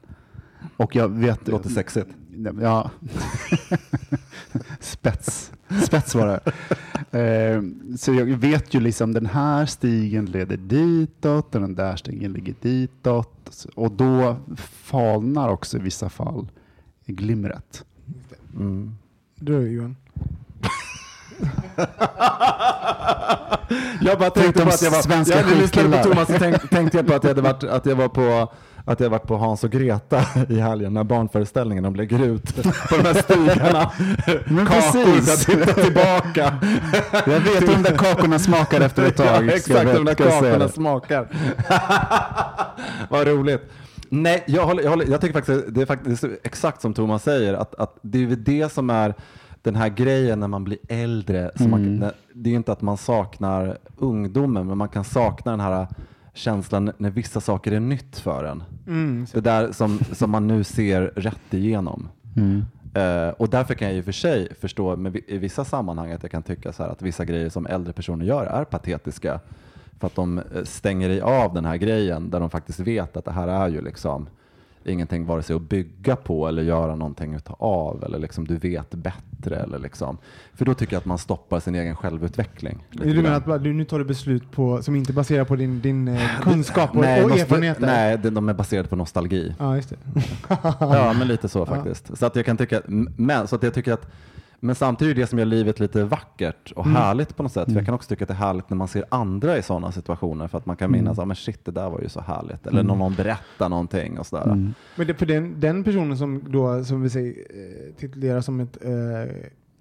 Och 0.77 0.95
jag 0.95 1.09
vet... 1.09 1.47
Låter 1.47 1.69
sexigt. 1.69 2.09
Ja. 2.61 2.89
Spets. 4.79 5.51
Spets 5.83 6.15
var 6.15 6.27
det. 6.27 6.39
Eh, 7.19 7.61
så 7.97 8.13
jag 8.13 8.25
vet 8.25 8.73
ju 8.73 8.79
liksom 8.79 9.13
den 9.13 9.25
här 9.25 9.65
stigen 9.65 10.25
leder 10.25 10.57
ditåt 10.57 11.55
och 11.55 11.61
den 11.61 11.75
där 11.75 11.95
stigen 11.95 12.33
ligger 12.33 12.55
ditåt. 12.61 13.65
Och 13.75 13.91
då 13.91 14.37
falnar 14.57 15.49
också 15.49 15.77
i 15.77 15.81
vissa 15.81 16.09
fall 16.09 16.47
glimret. 17.05 17.85
Mm. 18.56 18.95
Du 19.36 19.72
Johan? 19.72 19.95
Jag 24.02 24.20
bara 24.20 24.30
Tänk 24.30 24.34
tänkte 24.34 24.60
de 24.60 24.66
på 24.66 24.74
att 24.74 24.82
jag 24.82 24.91
var, 24.91 25.02
svenska 25.02 25.39
jag 25.39 25.58
lyssnade 25.58 25.97
på. 25.97 26.04
Thomas 26.04 26.30
och 26.30 26.36
tänk, 26.39 26.70
tänkte 26.70 26.97
jag 26.97 27.08
på 27.08 27.14
att 27.14 27.24
jag 27.24 27.30
hade 27.30 27.41
varit, 27.41 27.64
att 27.64 27.86
jag 27.86 27.95
var 27.95 28.08
på 28.08 28.52
att 28.86 28.99
jag 28.99 29.10
varit 29.10 29.28
på 29.28 29.38
Hans 29.38 29.64
och 29.64 29.72
Greta 29.72 30.22
i 30.49 30.60
helgen 30.60 30.93
när 30.93 31.04
barnföreställningen 31.04 31.84
de 31.84 31.95
lägger 31.95 32.24
ut 32.26 32.56
på 32.89 32.95
de 32.97 33.04
här 33.04 33.22
stigarna. 33.22 33.91
Men 34.45 34.66
Kakor 34.66 35.22
precis. 35.22 35.45
för 35.45 35.54
att 35.54 35.66
titta 35.66 35.82
tillbaka. 35.82 36.58
Jag 37.12 37.39
vet 37.39 37.62
hur 37.62 37.68
de 37.68 37.84
där 37.84 37.97
kakorna 37.97 38.39
smakar 38.39 38.82
efter 38.82 39.04
ett 39.04 39.18
tag. 39.18 39.45
Ja, 39.47 39.54
exakt, 39.54 39.93
de 39.93 40.06
där 40.06 40.16
kakorna 40.16 40.70
smakar. 40.70 41.28
Vad 43.10 43.28
roligt. 43.28 43.72
Nej, 44.14 44.43
jag, 44.47 44.66
håller, 44.66 44.84
jag, 44.84 44.89
håller, 44.89 45.05
jag 45.05 45.22
tycker 45.22 45.34
faktiskt 45.34 45.64
det 45.76 45.82
är 45.82 45.86
faktiskt 45.86 46.24
exakt 46.43 46.82
som 46.82 46.93
Thomas 46.93 47.24
säger, 47.24 47.53
att, 47.53 47.76
att 47.76 47.97
det 48.01 48.24
är 48.24 48.28
väl 48.28 48.43
det 48.43 48.72
som 48.72 48.89
är 48.89 49.14
den 49.62 49.76
här 49.76 49.89
grejen 49.89 50.39
när 50.39 50.47
man 50.47 50.64
blir 50.64 50.78
äldre. 50.88 51.51
Som 51.55 51.72
man, 51.72 51.99
det 52.34 52.49
är 52.49 52.51
ju 52.51 52.57
inte 52.57 52.72
att 52.72 52.82
man 52.82 52.97
saknar 52.97 53.78
ungdomen, 53.97 54.68
men 54.68 54.78
man 54.78 54.89
kan 54.89 55.03
sakna 55.03 55.51
den 55.51 55.59
här 55.59 55.88
känslan 56.34 56.91
när 56.97 57.09
vissa 57.09 57.41
saker 57.41 57.72
är 57.72 57.80
nytt 57.80 58.20
för 58.20 58.43
en. 58.43 58.64
Mm, 58.88 59.26
Det 59.34 59.41
där 59.41 59.72
som, 59.72 59.99
som 60.12 60.32
man 60.32 60.47
nu 60.47 60.64
ser 60.64 61.01
rätt 61.01 61.53
igenom. 61.53 62.07
Mm. 62.38 62.66
Eh, 62.93 63.30
och 63.30 63.49
därför 63.49 63.74
kan 63.74 63.88
jag 63.88 63.95
ju 63.95 64.03
för 64.03 64.12
sig 64.12 64.55
förstå 64.62 64.95
med, 64.95 65.18
i 65.28 65.38
vissa 65.38 65.66
sammanhang 65.66 66.12
att 66.12 66.24
jag 66.24 66.32
kan 66.32 66.43
tycka 66.43 66.74
så 66.74 66.84
här 66.84 66.89
att 66.89 67.01
vissa 67.01 67.26
grejer 67.26 67.49
som 67.49 67.66
äldre 67.66 67.93
personer 67.93 68.26
gör 68.26 68.45
är 68.45 68.64
patetiska. 68.64 69.39
För 70.02 70.08
att 70.08 70.16
de 70.16 70.38
eh, 70.38 70.64
stänger 70.64 71.10
i 71.10 71.22
av 71.22 71.54
den 71.54 71.66
här 71.66 71.78
grejen 71.78 72.30
där 72.30 72.39
de 72.39 72.49
faktiskt 72.49 72.80
vet 72.80 73.18
att 73.18 73.26
det 73.26 73.32
här 73.32 73.47
är 73.47 73.68
ju 73.70 73.82
liksom 73.82 74.28
ingenting 74.84 75.26
vare 75.26 75.43
sig 75.43 75.56
att 75.56 75.62
bygga 75.62 76.16
på 76.16 76.47
eller 76.47 76.64
göra 76.64 76.95
någonting 76.95 77.34
utav 77.34 78.04
eller 78.06 78.20
liksom 78.20 78.47
du 78.47 78.58
vet 78.58 78.89
bättre 78.89 79.56
eller 79.56 79.80
liksom. 79.80 80.18
För 80.54 80.66
då 80.66 80.74
tycker 80.74 80.93
jag 80.93 80.99
att 80.99 81.06
man 81.06 81.18
stoppar 81.18 81.60
sin 81.60 81.76
egen 81.76 81.95
självutveckling. 81.95 82.84
Du 82.91 83.22
menar 83.22 83.54
att 83.56 83.64
du, 83.64 83.74
nu 83.74 83.86
tar 83.86 83.99
du 83.99 84.06
beslut 84.06 84.52
på, 84.52 84.84
som 84.84 84.95
inte 84.95 85.14
baserar 85.14 85.45
på 85.45 85.56
din, 85.56 85.82
din 85.82 86.08
eh, 86.08 86.41
kunskap 86.41 86.89
och, 86.89 87.02
nej, 87.02 87.24
och 87.24 87.32
erfarenheter? 87.32 87.82
Nej, 87.82 88.18
de, 88.18 88.49
är 88.49 88.54
baserade 88.54 88.89
på 88.89 88.95
nostalgi. 88.95 89.56
Ja, 89.60 89.76
just 89.76 89.89
det. 89.89 89.97
Ja, 90.80 91.14
men 91.18 91.28
lite 91.28 91.49
så 91.49 91.66
faktiskt. 91.66 92.18
Så 92.18 92.26
att 92.26 92.36
jag 92.36 92.45
kan 92.45 92.58
tycka, 92.58 92.82
men, 93.16 93.47
så 93.47 93.56
att 93.56 93.64
jag 93.64 93.74
tycker 93.74 93.93
att, 93.93 94.12
men 94.64 94.76
samtidigt 94.76 95.18
är 95.18 95.22
det 95.22 95.28
som 95.28 95.39
gör 95.39 95.45
livet 95.45 95.80
lite 95.80 96.03
vackert 96.03 96.72
och 96.72 96.86
härligt 96.86 97.36
på 97.36 97.43
något 97.43 97.51
sätt. 97.51 97.66
För 97.66 97.76
jag 97.76 97.86
kan 97.86 97.93
också 97.93 98.09
tycka 98.09 98.24
att 98.24 98.28
det 98.28 98.34
är 98.34 98.38
härligt 98.38 98.70
när 98.70 98.78
man 98.78 98.88
ser 98.88 99.05
andra 99.09 99.57
i 99.57 99.62
sådana 99.62 99.91
situationer 99.91 100.47
för 100.47 100.57
att 100.57 100.66
man 100.66 100.78
kan 100.78 100.91
minnas, 100.91 101.18
ja 101.18 101.26
men 101.26 101.36
shit 101.36 101.66
det 101.66 101.72
där 101.72 101.89
var 101.89 102.01
ju 102.01 102.09
så 102.09 102.22
härligt. 102.22 102.68
Eller 102.68 102.84
när 102.84 102.95
någon 102.95 103.16
berättar 103.16 103.70
någonting 103.70 104.20
och 104.20 104.26
sådär. 104.26 104.43
Mm. 104.43 104.74
Men 104.95 105.07
det, 105.07 105.14
för 105.14 105.26
den, 105.26 105.59
den 105.59 105.84
personen 105.84 106.18
som 106.18 106.43
då, 106.51 106.84
som 106.84 107.01
vi 107.01 107.09
säger, 107.09 107.30
eh, 107.30 107.93
titulerar 107.95 108.41
som 108.41 108.59
ett 108.59 108.78
eh, 108.86 108.91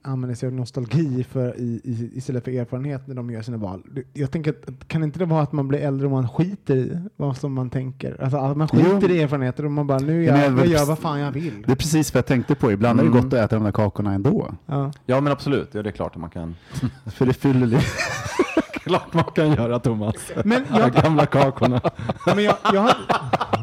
använder 0.02 0.34
sig 0.36 0.46
av 0.46 0.52
nostalgi 0.52 1.24
för, 1.24 1.56
i, 1.60 1.80
i, 1.84 2.10
istället 2.14 2.44
för 2.44 2.50
erfarenhet 2.50 3.06
när 3.06 3.14
de 3.14 3.30
gör 3.30 3.42
sina 3.42 3.56
val. 3.56 3.82
Det- 3.90 4.20
Jag 4.20 4.30
tänker 4.30 4.50
att, 4.50 4.88
kan 4.88 5.02
inte 5.02 5.18
det 5.18 5.24
vara 5.24 5.42
att 5.42 5.52
man 5.52 5.68
blir 5.68 5.78
äldre 5.78 6.06
och 6.06 6.10
man 6.12 6.28
skiter 6.28 6.76
i 6.76 6.98
vad 7.16 7.36
som 7.36 7.52
man 7.52 7.70
tänker? 7.70 8.22
Alltså 8.22 8.38
att 8.38 8.56
man 8.56 8.68
skiter 8.68 9.08
Jo. 9.08 9.14
i 9.14 9.22
erfarenheter 9.22 9.64
och 9.64 9.70
man 9.72 9.86
bara, 9.86 9.98
nu 9.98 10.24
jag, 10.24 10.38
jag 10.38 10.58
jag 10.58 10.66
gör 10.66 10.86
vad 10.86 10.98
fan 10.98 11.20
jag 11.20 11.32
vill. 11.32 11.62
Det 11.66 11.72
är 11.72 11.76
precis 11.76 12.14
vad 12.14 12.18
jag 12.18 12.26
tänkte 12.26 12.54
på. 12.54 12.72
Ibland 12.72 13.00
är 13.00 13.04
det 13.04 13.10
Mm. 13.10 13.22
gott 13.22 13.32
att 13.32 13.38
äta 13.44 13.56
de 13.56 13.64
där 13.64 13.72
kakorna 13.72 14.12
ändå. 14.14 14.54
Ja. 14.66 14.92
Ja 15.06 15.20
men 15.20 15.32
absolut, 15.32 15.68
ja, 15.72 15.82
det 15.82 15.88
är 15.90 15.92
klart 15.92 16.12
att 16.14 16.20
man 16.20 16.30
kan. 16.30 16.54
För 17.06 17.26
det 17.26 17.32
fyller 17.32 17.66
lite. 17.66 17.82
klart 18.72 19.14
man 19.14 19.24
kan 19.24 19.52
göra 19.52 19.78
Thomas. 19.78 20.14
Men 20.44 20.62
De 20.72 20.78
jag, 20.78 20.92
gamla 20.92 21.26
kakorna. 21.26 21.80
men 22.26 22.44
jag, 22.44 22.56
jag, 22.72 22.80
har- 22.80 22.96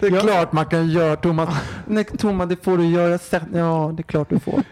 Det 0.00 0.06
är 0.06 0.10
Ja. 0.12 0.20
klart 0.20 0.52
man 0.52 0.66
kan 0.66 0.88
göra 0.88 1.16
Thomas. 1.16 1.48
Nej 1.86 2.04
Thomas 2.04 2.48
det 2.48 2.64
får 2.64 2.78
du 2.78 2.86
göra 2.86 3.18
sen. 3.18 3.42
Ja 3.54 3.92
det 3.96 4.00
är 4.00 4.02
klart 4.04 4.28
du 4.30 4.38
får. 4.38 4.62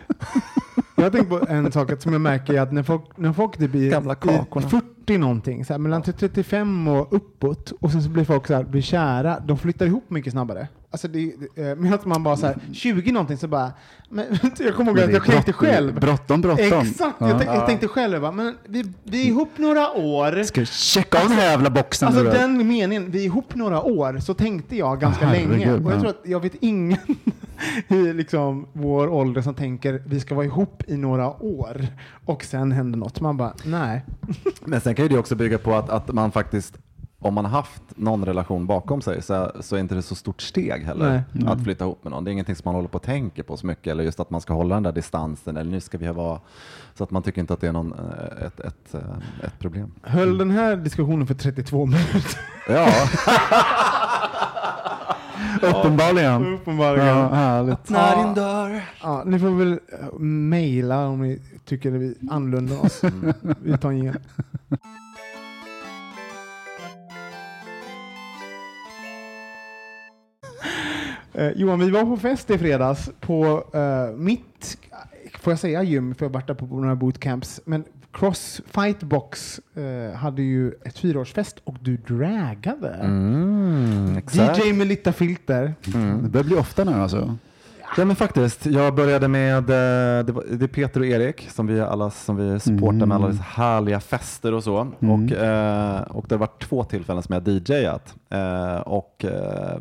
jag 0.97 1.12
tänkt 1.12 1.29
på 1.29 1.47
en 1.49 1.72
sak 1.72 2.03
som 2.03 2.12
jag 2.12 2.20
märker 2.20 2.55
är 2.55 2.61
att 2.61 2.72
när 2.72 2.83
folk, 2.83 3.03
när 3.16 3.33
folk 3.33 3.57
typ 3.59 3.74
i, 3.74 3.89
Gamla 3.89 4.14
kakorna. 4.14 4.68
40 4.68 5.18
någonting, 5.18 5.64
så 5.64 5.72
här, 5.72 5.79
mellan 5.79 6.03
35 6.03 6.89
och 6.89 7.12
uppåt, 7.14 7.72
och 7.81 7.91
sen 7.93 8.03
så 8.03 8.09
blir 8.11 8.24
folk 8.24 8.47
så 8.47 8.55
här, 8.55 8.64
blir 8.64 8.83
kära, 8.83 9.41
de 9.41 9.59
flyttar 9.59 9.87
ihop 9.87 10.05
mycket 10.11 10.33
snabbare. 10.33 10.68
Alltså 10.97 11.09
det, 11.09 11.32
eh, 11.57 11.76
medan 11.76 11.99
man 12.05 12.22
bara 12.22 12.36
så 12.36 12.47
här, 12.47 12.57
20 12.72 13.12
någonting 13.12 13.36
så 13.36 13.49
bara, 13.49 13.72
men, 14.09 14.26
jag 14.59 14.74
kommer 14.74 14.90
ihåg 14.90 14.97
Men 14.97 15.05
att 15.05 15.12
jag 15.12 15.24
tänkte 15.24 15.53
själv. 15.53 16.01
Bråttom, 16.01 16.40
bråttom. 16.40 16.80
Exakt, 16.80 17.16
Ja. 17.20 17.28
jag, 17.28 17.38
tänkte, 17.38 17.55
jag 17.57 17.66
tänkte 17.66 17.88
själv, 17.88 18.12
jag 18.12 18.22
bara, 18.22 18.32
men 18.32 18.55
vi, 18.64 18.84
vi 19.05 19.22
är 19.22 19.26
ihop 19.26 19.49
några 19.57 19.92
år. 19.92 20.42
Ska 20.42 20.61
vi 20.61 20.66
checka 20.66 21.22
av 21.22 21.28
den 21.28 21.38
här 21.38 21.51
jävla 21.51 21.70
boxen? 21.70 22.09
Alltså 22.09 22.22
den 22.24 22.68
meningen, 22.68 23.11
vi 23.11 23.20
är 23.20 23.24
ihop 23.24 23.55
några 23.55 23.82
år, 23.82 24.18
så 24.18 24.34
tänkte 24.34 24.76
jag 24.76 25.01
ganska 25.01 25.28
Ah, 25.28 25.32
länge. 25.32 25.72
Och 25.72 25.82
jag 25.82 25.92
ja. 25.97 26.01
tror 26.01 26.11
att 26.11 26.20
jag 26.24 26.40
vet 26.40 26.55
ingen 26.61 26.99
i 27.88 28.12
liksom 28.12 28.66
vår 28.72 29.09
ålder 29.09 29.42
som 29.42 29.55
tänker 29.55 30.03
vi 30.07 30.20
ska 30.20 30.34
vara 30.34 30.47
ihop 30.47 30.82
i 30.86 30.97
några 30.97 31.42
år 31.42 31.86
och 32.24 32.44
sen 32.44 32.72
händer 32.72 32.99
något. 32.99 33.20
Man 33.20 33.36
bara, 33.36 33.55
nej. 33.64 34.05
Men 34.64 34.80
sen 34.80 34.94
kan 34.94 35.05
ju 35.05 35.09
det 35.09 35.18
också 35.18 35.34
bygga 35.34 35.59
på 35.59 35.74
att, 35.74 35.90
att 35.90 36.12
man 36.12 36.32
faktiskt, 36.32 36.78
om 37.19 37.35
man 37.35 37.45
har 37.45 37.53
haft 37.53 37.83
någon 37.89 38.25
relation 38.25 38.67
bakom 38.67 39.03
sig 39.03 39.23
så, 39.23 39.53
så 39.61 39.77
är 39.77 39.81
inte 39.81 39.95
det 39.95 40.03
så 40.03 40.14
stort 40.14 40.43
steg 40.43 40.85
heller 40.85 41.23
Nej. 41.33 41.53
att 41.53 41.64
flytta 41.64 41.85
ihop 41.85 42.05
med 42.05 42.11
någon. 42.11 42.25
Det 42.25 42.31
är 42.31 42.33
ingenting 42.33 42.55
som 42.55 42.62
man 42.64 42.75
håller 42.75 42.89
på 42.89 42.97
att 42.97 43.03
tänka 43.03 43.43
på 43.43 43.57
så 43.57 43.67
mycket 43.67 43.87
eller 43.87 44.05
just 44.05 44.21
att 44.21 44.31
man 44.31 44.41
ska 44.41 44.55
hålla 44.55 44.75
den 44.75 44.83
där 44.83 44.93
distansen 44.93 45.57
eller 45.57 45.71
nu 45.71 45.81
ska 45.81 45.99
vi 45.99 46.07
vara 46.07 46.41
så 46.95 47.05
att 47.05 47.11
man 47.11 47.23
tycker 47.23 47.41
inte 47.41 47.55
att 47.55 47.61
det 47.61 47.69
är 47.69 47.73
någon, 47.73 47.93
eh, 47.93 48.47
ett, 48.47 48.61
ett, 48.61 48.95
eh, 48.95 49.01
ett 49.47 49.59
problem. 49.59 49.93
Höll 50.03 50.39
den 50.39 50.51
här 50.51 50.77
diskussionen 50.77 51.27
för 51.27 51.35
32 51.35 51.87
minuter? 51.87 52.41
Ja, 52.69 52.89
Uppenbarligen. 55.62 56.55
Uppenbarligen. 56.55 57.07
Ja, 57.07 57.29
härligt. 57.29 57.91
Ja. 57.91 58.33
dörr. 58.37 58.85
Ja, 59.03 59.23
ni 59.27 59.39
får 59.39 59.51
väl 59.51 59.73
uh, 59.73 60.19
mejla 60.21 61.07
om 61.07 61.23
ni 61.23 61.41
tycker 61.64 61.95
att 61.95 62.01
vi 62.01 62.14
annorlunda 62.31 62.79
oss. 62.81 63.03
Vi 63.62 63.79
tar 63.79 63.93
igen. 63.93 64.19
Eh, 71.32 71.50
Johan, 71.57 71.78
vi 71.78 71.90
var 71.90 72.04
på 72.04 72.16
fest 72.16 72.50
i 72.50 72.59
fredags 72.59 73.11
på 73.20 73.64
eh, 73.74 74.16
mitt, 74.16 74.78
får 75.40 75.50
jag 75.50 75.61
säga 75.61 75.82
gym, 75.82 76.14
för 76.14 76.24
jag 76.24 76.30
har 76.30 76.34
varit 76.34 76.46
där 76.46 76.54
på 76.54 76.66
några 76.66 76.94
bootcamps, 76.94 77.61
men 77.64 77.84
Crossfight 78.12 79.02
Box 79.02 79.61
eh, 79.74 80.16
hade 80.16 80.42
ju 80.42 80.72
ett 80.84 80.98
fyraårsfest 80.98 81.57
och 81.64 81.74
du 81.80 81.96
dragade. 81.96 82.88
Mm, 82.88 84.16
exakt. 84.18 84.66
DJ 84.66 84.72
med 84.72 84.86
lite 84.86 85.12
filter. 85.12 85.74
Det 86.22 86.28
börjar 86.28 86.44
bli 86.44 86.57
ofta 86.57 86.84
nu 86.84 86.92
alltså. 86.92 87.36
Ja 87.96 88.04
men 88.04 88.16
faktiskt, 88.16 88.66
jag 88.66 88.94
började 88.94 89.28
med, 89.28 89.59
eh, 89.59 90.24
det, 90.24 90.32
var, 90.32 90.44
det 90.50 90.64
är 90.64 90.68
Peter 90.68 91.00
och 91.00 91.07
Erik 91.07 91.48
som 91.50 91.66
vi 91.66 91.80
alla 91.80 92.11
som 92.11 92.36
vi 92.36 92.61
supportar 92.61 93.07
med 93.07 93.14
alla 93.14 93.28
dessa 93.28 93.42
härliga 93.42 94.00
fester 94.00 94.54
och 94.54 94.64
så. 94.64 94.92
Och, 94.98 95.32
eh, 95.32 96.00
och 96.02 96.24
det 96.28 96.34
har 96.34 96.40
varit 96.40 96.62
två 96.62 96.84
tillfällen 96.84 97.22
som 97.22 97.34
jag 97.34 97.40
har 97.40 97.50
DJat. 97.50 98.14
Eh, 98.30 98.76
och 98.76 99.24
eh, 99.24 99.78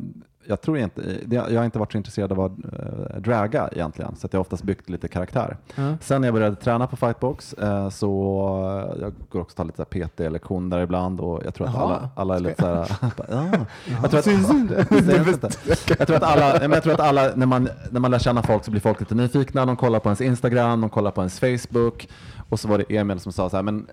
jag 0.47 0.61
tror 0.61 0.77
inte, 0.77 1.01
jag 1.29 1.57
har 1.57 1.65
inte 1.65 1.79
varit 1.79 1.91
så 1.91 1.97
intresserad 1.97 2.31
av 2.31 2.39
att 2.39 2.51
eh, 2.51 3.19
draga 3.19 3.69
egentligen, 3.71 4.15
så 4.15 4.27
jag 4.31 4.37
har 4.37 4.41
oftast 4.41 4.63
byggt 4.63 4.89
lite 4.89 5.07
karaktär. 5.07 5.57
Sen 6.01 6.21
när 6.21 6.27
jag 6.27 6.33
började 6.33 6.55
träna 6.55 6.87
på 6.87 6.95
Fightbox 6.95 7.53
eh, 7.53 7.89
så 7.89 8.09
eh, 8.95 9.01
jag 9.01 9.13
går 9.29 9.41
också 9.41 9.55
tar 9.55 9.65
lite 9.65 9.85
PT-lektion 9.85 10.69
där 10.69 10.79
ibland 10.79 11.19
och 11.19 11.41
jag 11.45 11.53
tror 11.53 11.67
att 11.67 11.75
alla, 11.75 12.09
alla 12.15 12.35
är 12.35 12.39
lite 12.39 12.61
så 12.61 12.67
här, 12.67 12.95
ja. 13.29 13.45
jag 14.01 14.11
tror 14.11 14.19
att. 14.19 14.25
Jag 15.97 16.07
tror 16.07 16.17
att 16.17 16.23
alla, 16.23 16.59
men 16.59 16.71
jag 16.71 16.83
tror 16.83 16.93
att 16.93 16.99
alla 16.99 17.31
när, 17.35 17.45
man, 17.45 17.69
när 17.89 17.99
man 17.99 18.11
lär 18.11 18.19
känna 18.19 18.43
folk 18.43 18.65
så 18.65 18.71
blir 18.71 18.81
folk 18.81 18.99
lite 18.99 19.15
nyfikna. 19.15 19.65
De 19.65 19.75
kollar 19.75 19.99
på 19.99 20.09
ens 20.09 20.21
Instagram, 20.21 20.81
de 20.81 20.89
kollar 20.89 21.11
på 21.11 21.21
ens 21.21 21.39
Facebook. 21.39 22.07
Och 22.49 22.59
så 22.59 22.67
var 22.67 22.77
det 22.77 22.95
Emil 22.97 23.19
som 23.19 23.31
sa 23.31 23.49
så 23.49 23.55
här, 23.55 23.63
men, 23.63 23.87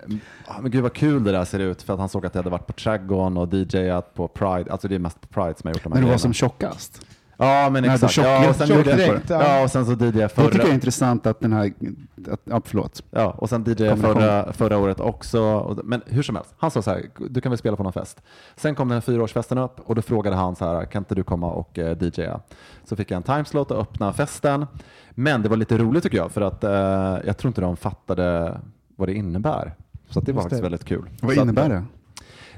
ah, 0.45 0.61
men 0.61 0.71
gud 0.71 0.83
vad 0.83 0.93
kul 0.93 1.23
det 1.23 1.31
där 1.31 1.45
ser 1.45 1.59
ut. 1.59 1.81
För 1.81 1.93
att 1.93 1.99
han 1.99 2.09
såg 2.09 2.25
att 2.25 2.35
jag 2.35 2.39
hade 2.39 2.49
varit 2.49 2.67
på 2.67 2.73
Trädgården 2.73 3.37
och 3.37 3.53
DJat 3.53 4.13
på 4.13 4.27
Pride. 4.27 4.71
Alltså 4.71 4.87
det 4.87 4.95
är 4.95 4.99
mest 4.99 5.21
på 5.21 5.27
Pride 5.27 5.53
som 5.57 5.67
jag 5.67 5.75
gjort 5.75 5.83
de 5.83 5.91
här 5.91 5.99
När 5.99 6.05
du 6.07 6.11
var 6.11 6.17
som 6.17 6.33
tjockast. 6.33 7.05
Ja, 7.45 7.69
men 7.69 7.85
exakt. 7.85 8.13
tjock- 8.13 8.25
Ja, 8.25 8.49
och 8.49 8.55
sen 8.55 8.67
tjock 8.67 8.77
jag, 8.77 8.97
direkt, 8.97 9.29
ja. 9.29 9.43
ja, 9.47 9.63
och 9.63 9.71
sen 9.71 9.85
så 9.85 9.91
DJade 9.91 10.19
jag 10.19 10.29
Då 10.35 10.41
tycker 10.41 10.41
jag 10.43 10.51
det 10.51 10.57
är 10.57 10.63
förra, 10.65 10.73
intressant 10.73 11.27
att 11.27 11.39
den 11.39 11.53
här, 11.53 11.73
att, 12.31 12.39
ja, 12.43 12.61
förlåt. 12.65 13.03
ja, 13.11 13.31
och 13.37 13.49
sen 13.49 13.63
DJade 13.63 13.85
jag 13.85 13.99
förra, 13.99 14.53
förra 14.53 14.77
året 14.77 14.99
också. 14.99 15.41
Och- 15.43 15.79
Men 15.85 16.01
hur 16.05 16.23
som 16.23 16.35
helst, 16.35 16.53
han 16.57 16.71
sa 16.71 16.81
så 16.81 16.91
här, 16.91 17.01
du 17.29 17.41
kan 17.41 17.49
väl 17.51 17.57
spela 17.59 17.77
på 17.77 17.83
någon 17.83 17.93
fest. 17.93 18.21
Sen 18.55 18.75
kom 18.75 18.87
den 18.87 18.95
här 18.95 19.01
fyraårsfesten 19.01 19.57
upp 19.57 19.79
och 19.85 19.95
då 19.95 20.01
frågade 20.01 20.35
han 20.35 20.55
så 20.55 20.65
här, 20.65 20.85
kan 20.85 21.01
inte 21.01 21.15
du 21.15 21.23
komma 21.23 21.51
och 21.51 21.79
eh, 21.79 21.97
DJa? 22.01 22.39
Så 22.85 22.95
fick 22.95 23.11
jag 23.11 23.17
en 23.17 23.23
timeslot 23.23 23.71
och 23.71 23.81
öppna 23.81 24.13
festen. 24.13 24.65
Men 25.11 25.41
det 25.41 25.49
var 25.49 25.57
lite 25.57 25.77
roligt 25.77 26.03
tycker 26.03 26.17
jag, 26.17 26.31
för 26.31 26.41
att 26.41 26.63
eh, 26.63 26.71
jag 27.27 27.37
tror 27.37 27.49
inte 27.49 27.61
de 27.61 27.77
fattade 27.77 28.57
vad 28.95 29.07
det 29.07 29.13
innebär. 29.13 29.73
Så 30.09 30.19
att 30.19 30.25
det 30.25 30.31
var 30.31 30.37
Just 30.37 30.43
faktiskt 30.45 30.59
det. 30.59 30.63
väldigt 30.63 30.85
kul. 30.85 31.09
Vad 31.21 31.33
så 31.35 31.41
innebär 31.41 31.63
att, 31.63 31.69
det? 31.69 31.83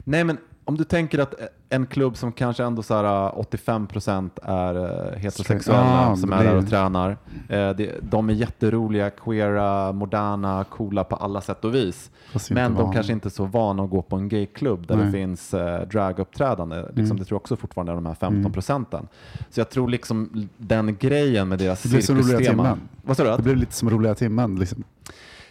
Nej, 0.04 0.24
men 0.24 0.38
om 0.66 0.78
du 0.78 0.84
tänker 0.84 1.20
att 1.20 1.34
en 1.70 1.86
klubb 1.86 2.18
som 2.18 2.32
kanske 2.32 2.64
ändå 2.64 2.84
så 2.84 2.94
här 2.94 3.04
85% 3.32 4.30
är 4.44 4.76
eh, 4.76 5.20
heterosexuella 5.20 6.08
Ah, 6.12 6.16
som 6.16 6.34
är 6.34 6.44
där 6.44 6.56
och 6.56 6.70
tränar. 6.70 7.18
Det, 7.48 7.96
de 8.02 8.30
är 8.30 8.34
jätteroliga, 8.34 9.10
queera, 9.10 9.92
moderna, 9.92 10.64
coola 10.70 11.04
på 11.04 11.16
alla 11.16 11.42
sätt 11.42 11.66
och 11.66 11.76
vis. 11.76 12.12
Men 12.50 12.74
de 12.76 12.84
van. 12.84 12.94
kanske 12.94 13.14
inte 13.14 13.28
är 13.28 13.30
så 13.30 13.46
vana 13.46 13.84
att 13.84 13.90
gå 13.90 14.02
på 14.02 14.16
en 14.16 14.30
gayklubb 14.30 14.88
där 14.88 14.96
Nej. 14.96 15.06
det 15.06 15.12
finns 15.12 15.54
draguppträdande. 15.92 16.76
Liksom, 16.82 17.06
Mm. 17.06 17.18
Det 17.18 17.26
tror 17.26 17.36
jag 17.36 17.42
också 17.42 17.56
fortfarande 17.56 17.92
är 17.92 17.96
de 17.96 18.06
här 18.06 18.14
15 18.16 18.52
procenten. 18.54 19.08
Så 19.50 19.60
jag 19.60 19.70
tror 19.70 19.90
liksom 19.90 20.50
den 20.58 20.96
grejen 21.00 21.48
med 21.50 21.60
deras 21.60 21.84
Det 21.84 21.90
blir 21.90 22.02
som 22.02 22.16
roliga 22.16 22.28
cirkustema. 22.38 22.64
timmen. 22.64 22.80
Vad 23.04 23.18
sa 23.18 23.24
du? 23.24 23.38
Det 23.38 23.44
blir 23.44 23.56
lite 23.56 23.74
som 23.74 23.90
roliga 23.90 24.16
timmen. 24.16 24.56
Liksom. 24.56 24.84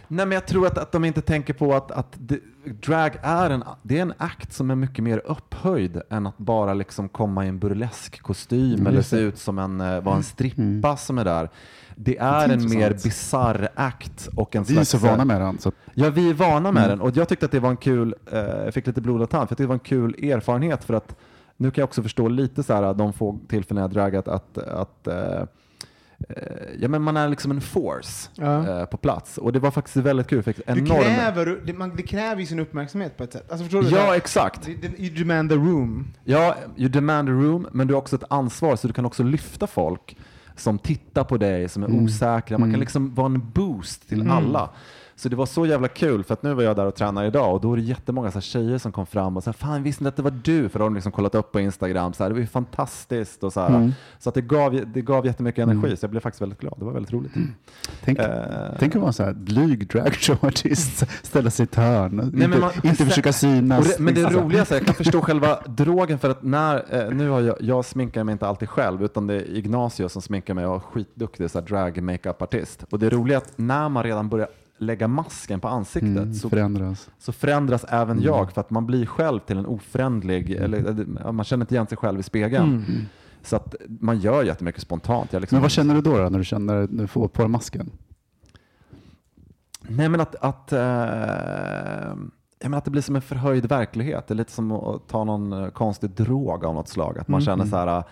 Nej, 0.09 0.27
men 0.27 0.33
jag 0.35 0.47
tror 0.47 0.67
att, 0.67 0.79
att 0.79 0.93
de 0.93 1.05
inte 1.05 1.21
tänker 1.21 1.55
på 1.55 1.75
att, 1.75 1.91
att 1.91 2.17
det, 2.19 2.39
drag 2.83 3.17
är 3.23 3.51
en, 3.51 3.65
det 3.83 3.99
är 3.99 4.03
en 4.03 4.15
akt 4.19 4.53
som 4.53 4.71
är 4.71 4.75
mycket 4.75 5.05
mer 5.05 5.23
upphöjd 5.25 6.01
än 6.11 6.27
att 6.27 6.39
bara 6.39 6.75
liksom 6.75 7.09
komma 7.09 7.45
i 7.45 7.49
en 7.49 7.59
burlesk 7.59 8.23
kostym 8.23 8.87
eller 8.87 9.03
se 9.03 9.17
ut 9.17 9.39
som 9.39 9.59
en, 9.59 9.81
eh, 9.81 10.01
vara 10.01 10.17
en 10.17 10.23
strippa 10.23 10.97
som 10.97 11.19
är 11.19 11.25
där. 11.25 11.49
Det 11.97 12.19
är 12.19 12.45
en 12.45 12.51
intressant. 12.51 12.75
mer 12.79 12.91
bizarr 12.91 13.69
akt 13.75 14.29
och 14.37 14.57
en 14.57 14.63
Vi 14.63 14.73
är 14.73 14.75
slags... 14.75 14.91
så 14.91 14.99
vana 14.99 15.25
med 15.25 15.41
den. 15.41 15.59
Så 15.59 15.73
Ja, 15.95 16.11
vi 16.11 16.31
är 16.31 16.35
vana 16.35 16.73
med 16.73 16.85
Mm. 16.85 16.99
den 16.99 17.01
och 17.09 17.17
jag 17.17 17.29
tyckte 17.29 17.47
att 17.47 17.53
det 17.53 17.61
var 17.61 17.71
en 17.71 17.77
kul, 17.77 18.15
eh, 18.33 18.39
jag 18.39 18.75
fick 18.75 18.87
lite 18.87 19.01
blod 19.01 19.23
och 19.23 19.31
tand, 19.31 19.41
för 19.49 19.53
jag 19.53 19.59
tyckte 19.59 19.63
det 19.63 19.67
var 19.67 19.75
en 19.75 19.79
kul 19.79 20.25
erfarenhet 20.31 20.85
för 20.85 20.95
att 20.95 21.17
nu 21.57 21.71
kan 21.71 21.83
jag 21.83 21.87
också 21.87 22.03
förstå 22.03 22.29
lite 22.29 22.63
så 22.63 22.75
här 22.75 22.95
de 22.95 23.13
få 23.13 23.39
tillfällen 23.49 23.81
jag 23.83 23.91
dragat 23.91 24.29
att, 24.29 24.59
att 24.59 25.07
eh, 25.07 25.17
eh, 25.17 25.45
ja, 26.81 26.89
men 26.89 27.03
man 27.03 27.17
är 27.17 27.29
liksom 27.29 27.51
en 27.51 27.61
force 27.61 28.29
Ja. 28.35 28.81
eh, 28.81 28.85
på 28.87 28.97
plats 28.97 29.39
och 29.39 29.53
det 29.53 29.59
var 29.59 29.71
faktiskt 29.71 29.97
väldigt 29.97 30.27
kul. 30.29 30.43
Fick 30.43 30.57
Du 30.57 30.63
enorm... 30.67 31.03
kräver, 31.03 31.61
det, 31.67 31.73
man, 31.73 31.97
det 31.97 32.03
kräver 32.03 32.41
ju 32.41 32.47
sin 32.47 32.59
uppmärksamhet 32.59 33.17
på 33.17 33.25
ett 33.25 33.33
sätt. 33.33 33.51
Alltså 33.51 33.65
förstår 33.65 33.83
du? 33.83 33.89
Ja, 33.89 34.17
exakt. 34.17 34.69
You 34.99 35.11
demand 35.15 35.51
the 35.51 35.57
room. 35.57 36.07
Ja, 36.25 36.57
you 36.77 36.89
demand 36.89 37.29
a 37.29 37.33
room, 37.33 37.67
men 37.73 37.87
du 37.87 37.95
har 37.95 37.99
också 38.01 38.17
ett 38.17 38.25
ansvar 38.31 38.77
så 38.77 38.87
du 38.87 38.93
kan 38.93 39.05
också 39.05 39.23
lyfta 39.23 39.67
folk 39.67 40.17
som 40.57 40.79
tittar 40.79 41.25
på 41.25 41.37
dig, 41.37 41.69
som 41.69 41.83
är 41.83 41.87
Mm. 41.89 42.05
osäkra. 42.05 42.59
Man 42.59 42.71
kan 42.71 42.81
liksom 42.81 43.15
vara 43.15 43.27
en 43.27 43.51
boost 43.51 44.09
till 44.09 44.31
alla. 44.31 44.71
Så 45.17 45.29
det 45.29 45.37
var 45.37 45.47
så 45.47 45.67
jävla 45.67 45.89
kul 45.89 46.25
för 46.25 46.35
att 46.35 46.43
nu 46.43 46.55
var 46.55 46.63
jag 46.63 46.77
där 46.77 46.87
och 46.87 46.95
tränade 46.95 47.27
idag 47.27 47.55
och 47.55 47.61
då 47.61 47.73
är 47.73 47.77
det 47.77 47.83
jättemånga 47.83 48.31
så 48.31 48.35
här 48.35 48.41
tjejer 48.41 48.79
som 48.79 48.93
kom 48.93 49.07
fram 49.07 49.37
och 49.37 49.45
sa 49.45 49.53
fan 49.53 49.83
visste 49.83 50.01
inte 50.05 50.09
att 50.09 50.17
det 50.17 50.23
var 50.23 50.41
du? 50.45 50.69
För 50.69 50.79
då 50.79 50.85
har 50.85 50.91
de 50.91 50.95
liksom 50.95 51.13
kollat 51.13 51.35
upp 51.35 51.53
på 51.53 51.61
Instagram, 51.61 52.13
så 52.13 52.23
här, 52.23 52.31
det 52.31 52.35
var 52.35 52.41
ju 52.41 52.47
fantastiskt 52.47 53.45
och 53.45 53.53
så 53.53 53.61
här. 53.61 53.69
Mm. 53.69 53.93
Så 54.19 54.29
att 54.29 54.35
det 54.35 54.41
gav, 54.41 54.81
det 54.87 55.01
gav 55.03 55.27
jättemycket 55.27 55.63
energi 55.63 55.97
så 55.97 56.05
jag 56.05 56.11
blev 56.11 56.21
faktiskt 56.21 56.43
väldigt 56.43 56.61
glad. 56.61 56.75
Det 56.79 56.85
var 56.85 56.93
väldigt 56.93 57.13
roligt. 57.13 57.33
tänk, 58.05 58.19
Eh. 58.19 58.29
tänk 58.79 58.95
att 58.95 59.01
vara 59.01 59.09
en 59.09 59.13
sån 59.13 59.27
här 59.27 59.33
blyg 59.33 59.89
dragshowartist, 59.89 61.05
ställa 61.23 61.51
sig 61.51 61.65
i 61.65 61.67
ett 61.67 61.75
hörn, 61.75 62.21
inte, 62.21 62.49
men 62.49 62.61
man- 62.61 62.71
inte 62.83 63.05
försöka 63.07 63.33
synas. 63.33 63.97
Det, 63.97 64.03
men 64.03 64.15
det 64.15 64.25
Alltså, 64.25 64.41
roliga 64.41 64.61
är, 64.61 64.65
så 64.65 64.75
jag 64.75 64.87
kan 64.87 64.95
förstå 64.95 65.21
själva 65.21 65.59
drogen 65.67 66.19
för 66.19 66.31
att 66.31 66.43
när, 66.43 66.85
eh, 67.07 67.11
nu 67.11 67.29
har 67.29 67.41
jag, 67.41 67.57
jag 67.61 67.85
sminkar 67.85 68.25
mig 68.25 68.33
inte 68.33 68.47
alltid 68.47 68.69
själv 68.69 69.05
utan 69.05 69.27
det 69.27 69.35
är 69.35 69.57
Ignacio 69.57 70.09
som 70.09 70.23
sminkar 70.23 70.55
mig 70.55 70.67
och 70.67 70.75
är 70.77 70.81
skitduktig 70.81 71.51
så 71.51 71.59
här, 71.61 71.67
drag 71.67 72.03
makeup 72.03 72.43
artist. 72.43 72.85
Och 72.91 72.99
det 72.99 73.11
roliga 73.11 73.37
är 73.39 73.43
att 73.43 73.53
när 73.59 73.89
man 73.89 74.03
redan 74.03 74.29
börjar 74.29 74.49
lägga 74.79 75.09
masken 75.09 75.61
på 75.61 75.69
ansiktet 75.69 76.17
mm, 76.17 76.35
så, 76.35 76.51
förändras. 76.51 77.11
så 77.19 77.33
förändras 77.33 77.85
även 77.89 78.23
jag 78.23 78.53
för 78.53 78.61
att 78.61 78.71
man 78.71 78.87
blir 78.87 79.07
själv 79.07 79.41
till 79.41 79.59
en 79.59 79.67
oförändlig, 79.67 80.51
eller 80.51 80.79
eller, 80.79 81.33
man 81.33 81.45
känner 81.45 81.65
inte 81.65 81.75
igen 81.75 81.87
sig 81.87 81.99
själv 81.99 82.21
i 82.21 82.23
spegeln. 82.23 82.85
Så 83.43 83.57
att 83.57 83.75
man 83.87 84.19
gör 84.19 84.45
jättemycket 84.45 84.83
spontant. 84.83 85.33
Liksom, 85.33 85.57
Men 85.57 85.63
vad 85.63 85.71
känner 85.71 85.95
du 85.95 86.01
då, 86.01 86.19
då 86.19 86.29
när 86.29 86.39
du 86.39 86.45
känner 86.45 86.89
när 86.91 87.03
du 87.03 87.07
får 87.07 87.29
på 87.29 87.43
dig 87.43 87.49
masken? 87.49 87.91
Nej 89.89 90.09
men 90.09 90.21
att, 90.21 90.35
att, 90.35 90.73
eh, 90.73 90.79
jag 92.59 92.71
menar 92.71 92.79
att 92.79 92.85
det 92.85 92.91
blir 92.91 93.03
som 93.03 93.17
en 93.17 93.23
förhöjd 93.23 93.67
verklighet. 93.67 94.27
Det 94.27 94.35
är 94.35 94.37
lite 94.37 94.53
som 94.53 94.73
att 94.73 95.09
ta 95.09 95.25
någon 95.25 95.53
eh, 95.53 95.69
konstig 95.69 96.11
drog 96.11 96.65
av 96.65 96.75
något 96.75 96.89
slag. 96.89 97.19
Att 97.19 97.29
man 97.29 97.41
känner 97.41 97.65
så 97.65 97.77
här, 97.77 98.05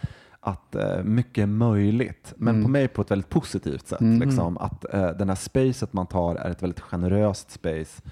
att 0.45 0.75
eh, 0.75 1.03
mycket 1.05 1.43
är 1.43 1.47
möjligt. 1.47 2.33
Men 2.37 2.55
på 2.65 2.69
mig 2.69 2.89
på 2.89 3.03
ett 3.03 3.11
väldigt 3.11 3.29
positivt 3.29 3.87
sätt. 3.87 4.01
Liksom, 4.21 4.59
att 4.59 4.95
eh, 4.95 5.09
den 5.11 5.29
här 5.29 5.37
spacet 5.37 5.93
man 5.93 6.07
tar 6.07 6.35
är 6.35 6.51
ett 6.51 6.63
väldigt 6.63 6.81
generöst 6.81 7.51
space. 7.51 8.03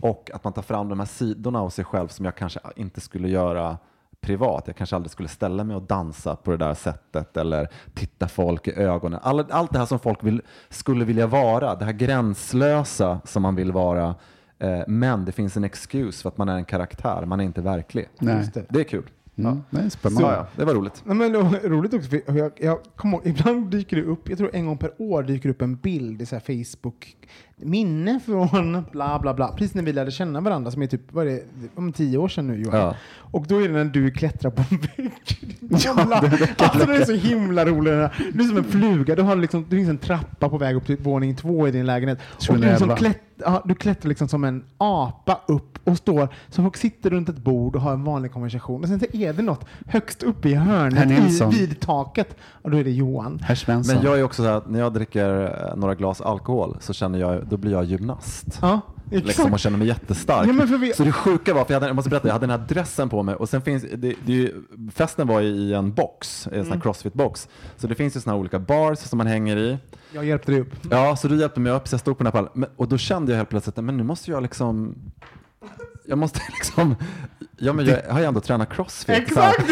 Och 0.00 0.30
att 0.34 0.44
man 0.44 0.52
tar 0.52 0.62
fram 0.62 0.88
de 0.88 0.98
här 0.98 1.06
sidorna 1.06 1.60
av 1.60 1.70
sig 1.70 1.84
själv 1.84 2.08
som 2.08 2.24
jag 2.24 2.36
kanske 2.36 2.60
inte 2.76 3.00
skulle 3.00 3.28
göra 3.28 3.78
privat. 4.20 4.64
Jag 4.66 4.76
kanske 4.76 4.96
aldrig 4.96 5.10
skulle 5.10 5.28
ställa 5.28 5.64
mig 5.64 5.76
och 5.76 5.82
dansa 5.82 6.36
på 6.36 6.50
det 6.50 6.56
där 6.56 6.74
sättet 6.74 7.36
eller 7.36 7.68
titta 7.94 8.28
folk 8.28 8.68
i 8.68 8.72
ögonen. 8.72 9.20
All, 9.22 9.44
allt 9.50 9.72
det 9.72 9.78
här 9.78 9.86
som 9.86 9.98
folk 9.98 10.24
vill, 10.24 10.42
skulle 10.68 11.04
vilja 11.04 11.26
vara, 11.26 11.74
det 11.74 11.84
här 11.84 11.92
gränslösa 11.92 13.20
som 13.24 13.42
man 13.42 13.54
vill 13.54 13.72
vara. 13.72 14.14
Eh, 14.58 14.80
men 14.86 15.24
det 15.24 15.32
finns 15.32 15.56
en 15.56 15.64
excuse 15.64 16.22
för 16.22 16.28
att 16.28 16.38
man 16.38 16.48
är 16.48 16.56
en 16.56 16.64
karaktär, 16.64 17.24
man 17.26 17.40
är 17.40 17.44
inte 17.44 17.60
verklig. 17.60 18.08
Det. 18.18 18.66
Det 18.68 18.80
är 18.80 18.84
kul. 18.84 19.10
Mm. 19.36 19.62
Nej, 19.70 19.82
Ja, 19.84 19.90
spännande. 19.90 20.28
ja, 20.28 20.46
det 20.56 20.64
var 20.64 20.74
roligt. 20.74 21.02
Nej, 21.06 21.16
men 21.16 21.32
det 21.32 21.38
var 21.38 21.68
roligt 21.68 21.94
också, 21.94 22.10
för 22.10 22.22
jag, 22.38 22.52
jag 22.56 22.78
ihåg, 23.04 23.20
ibland 23.24 23.70
dyker 23.70 23.96
det 23.96 24.02
upp, 24.02 24.28
jag 24.28 24.38
tror 24.38 24.50
en 24.54 24.66
gång 24.66 24.78
per 24.78 24.92
år 24.98 25.22
dyker 25.22 25.48
upp 25.48 25.62
en 25.62 25.76
bild 25.76 26.22
i 26.22 26.26
så 26.26 26.36
här 26.36 26.64
Facebook, 26.64 27.16
minne 27.56 28.20
från 28.26 28.84
bla 28.92 29.18
bla 29.18 29.34
bla, 29.34 29.48
precis 29.48 29.74
när 29.74 29.82
vi 29.82 29.92
lärde 29.92 30.10
känna 30.10 30.40
varandra 30.40 30.70
som 30.70 30.82
är 30.82 30.86
typ, 30.86 31.12
vad 31.12 31.26
är 31.26 31.30
det, 31.30 31.42
om 31.74 31.92
tio 31.92 32.18
år 32.18 32.28
sedan 32.28 32.46
nu 32.46 32.62
Johan. 32.62 32.80
Ja. 32.80 32.96
Och 33.16 33.46
då 33.46 33.62
är 33.62 33.68
det 33.68 33.74
när 33.74 33.84
du 33.84 34.10
klättrar 34.10 34.50
på 34.50 34.62
en 34.70 34.78
vägg. 34.78 35.58
Jävla, 35.84 36.16
alltså 36.58 36.86
det 36.86 36.96
är 36.96 37.04
så 37.04 37.12
himla 37.12 37.64
roligt. 37.64 38.10
Du 38.32 38.44
är 38.44 38.48
som 38.48 38.56
en 38.56 38.64
fluga, 38.64 39.14
du 39.14 39.22
har 39.22 39.36
liksom, 39.36 39.66
det 39.68 39.76
finns 39.76 39.88
en 39.88 39.98
trappa 39.98 40.48
på 40.48 40.58
väg 40.58 40.76
upp 40.76 40.86
till 40.86 40.96
våning 40.96 41.36
två 41.36 41.68
i 41.68 41.70
din 41.70 41.86
lägenhet. 41.86 42.18
Och 42.48 42.54
du, 42.54 42.60
liksom 42.60 42.88
2011. 42.88 42.96
klätt, 42.96 43.20
ja, 43.36 43.62
du 43.64 43.74
klättrar 43.74 44.08
liksom 44.08 44.28
som 44.28 44.44
en 44.44 44.64
apa 44.78 45.40
upp 45.46 45.74
och 45.84 45.98
står, 45.98 46.28
så 46.48 46.62
folk 46.62 46.76
sitter 46.76 47.10
runt 47.10 47.28
ett 47.28 47.38
bord 47.38 47.76
och 47.76 47.82
har 47.82 47.92
en 47.92 48.04
vanlig 48.04 48.32
konversation. 48.32 48.82
Och 48.82 48.88
sen 48.88 49.00
så 49.00 49.06
är 49.12 49.32
det 49.32 49.42
något 49.42 49.66
högst 49.86 50.22
uppe 50.22 50.48
i 50.48 50.54
hörnet 50.54 51.10
i, 51.10 51.58
vid 51.58 51.80
taket. 51.80 52.36
Och 52.62 52.70
då 52.70 52.76
är 52.76 52.84
det 52.84 52.90
Johan. 52.90 53.40
Herr 53.42 53.54
Svensson. 53.54 53.94
Men 53.94 54.04
jag 54.04 54.18
är 54.18 54.22
också 54.22 54.42
så 54.42 54.48
här 54.48 54.56
att 54.56 54.70
när 54.70 54.78
jag 54.78 54.92
dricker 54.92 55.42
eh, 55.70 55.76
några 55.76 55.94
glas 55.94 56.20
alkohol 56.20 56.76
så 56.80 56.92
känner 56.92 57.18
jag, 57.18 57.46
då 57.54 57.58
blir 57.58 57.72
jag 57.72 57.84
gymnast. 57.84 58.58
Ja, 58.62 58.80
exakt. 59.10 59.26
Liksom 59.26 59.52
och 59.52 59.58
känner 59.58 59.78
mig 59.78 59.86
jättestark. 59.88 60.48
Ja, 60.48 60.52
men 60.52 60.68
för 60.68 60.78
vi- 60.78 60.92
Så 60.92 61.04
det 61.04 61.12
sjuka 61.12 61.54
var, 61.54 61.64
för 61.64 61.72
jag, 61.74 61.76
hade, 61.80 61.86
jag 61.88 61.96
måste 61.96 62.10
berätta, 62.10 62.28
jag 62.28 62.32
hade 62.32 62.46
den 62.46 62.60
här 62.60 62.66
dressen 62.68 63.08
på 63.08 63.22
mig 63.22 63.34
och 63.34 63.48
sen 63.48 63.62
finns, 63.62 63.82
det, 63.82 64.14
det, 64.26 64.32
ju- 64.32 64.62
festen 64.94 65.26
var 65.26 65.40
i 65.40 65.74
en 65.74 65.92
box, 65.94 66.46
en 66.46 66.52
sån 66.64 66.66
Mm. 66.72 66.80
crossfit-box. 66.80 67.48
Så 67.76 67.86
det 67.86 67.94
finns 67.94 68.16
ju 68.16 68.20
såna 68.20 68.36
olika 68.36 68.58
bars 68.58 68.98
som 68.98 69.16
man 69.18 69.26
hänger 69.26 69.56
i. 69.56 69.78
Jag 70.12 70.24
hjälpte 70.24 70.52
dig 70.52 70.60
upp. 70.60 70.70
Ja, 70.90 71.16
så 71.16 71.28
du 71.28 71.36
hjälpte 71.40 71.60
mig 71.60 71.72
upp 71.72 71.88
så 71.88 71.94
jag 71.94 72.00
stod 72.00 72.18
på 72.18 72.24
den 72.24 72.32
här 72.32 72.42
pallen. 72.42 72.50
Men, 72.54 72.68
och 72.76 72.88
då 72.88 72.98
kände 72.98 73.32
jag 73.32 73.36
helt 73.36 73.48
plötsligt, 73.48 73.76
men 73.76 73.96
nu 73.96 74.02
måste 74.02 74.30
jag 74.30 74.42
liksom 74.42 74.94
jag 76.06 76.18
måste 76.18 76.40
liksom, 76.52 76.96
ja 77.58 77.72
men 77.72 77.86
jag 77.86 78.02
har 78.10 78.20
ju 78.20 78.26
ändå 78.26 78.40
tränat 78.40 78.72
crossfit. 78.74 79.34
så 79.34 79.40
här. 79.40 79.54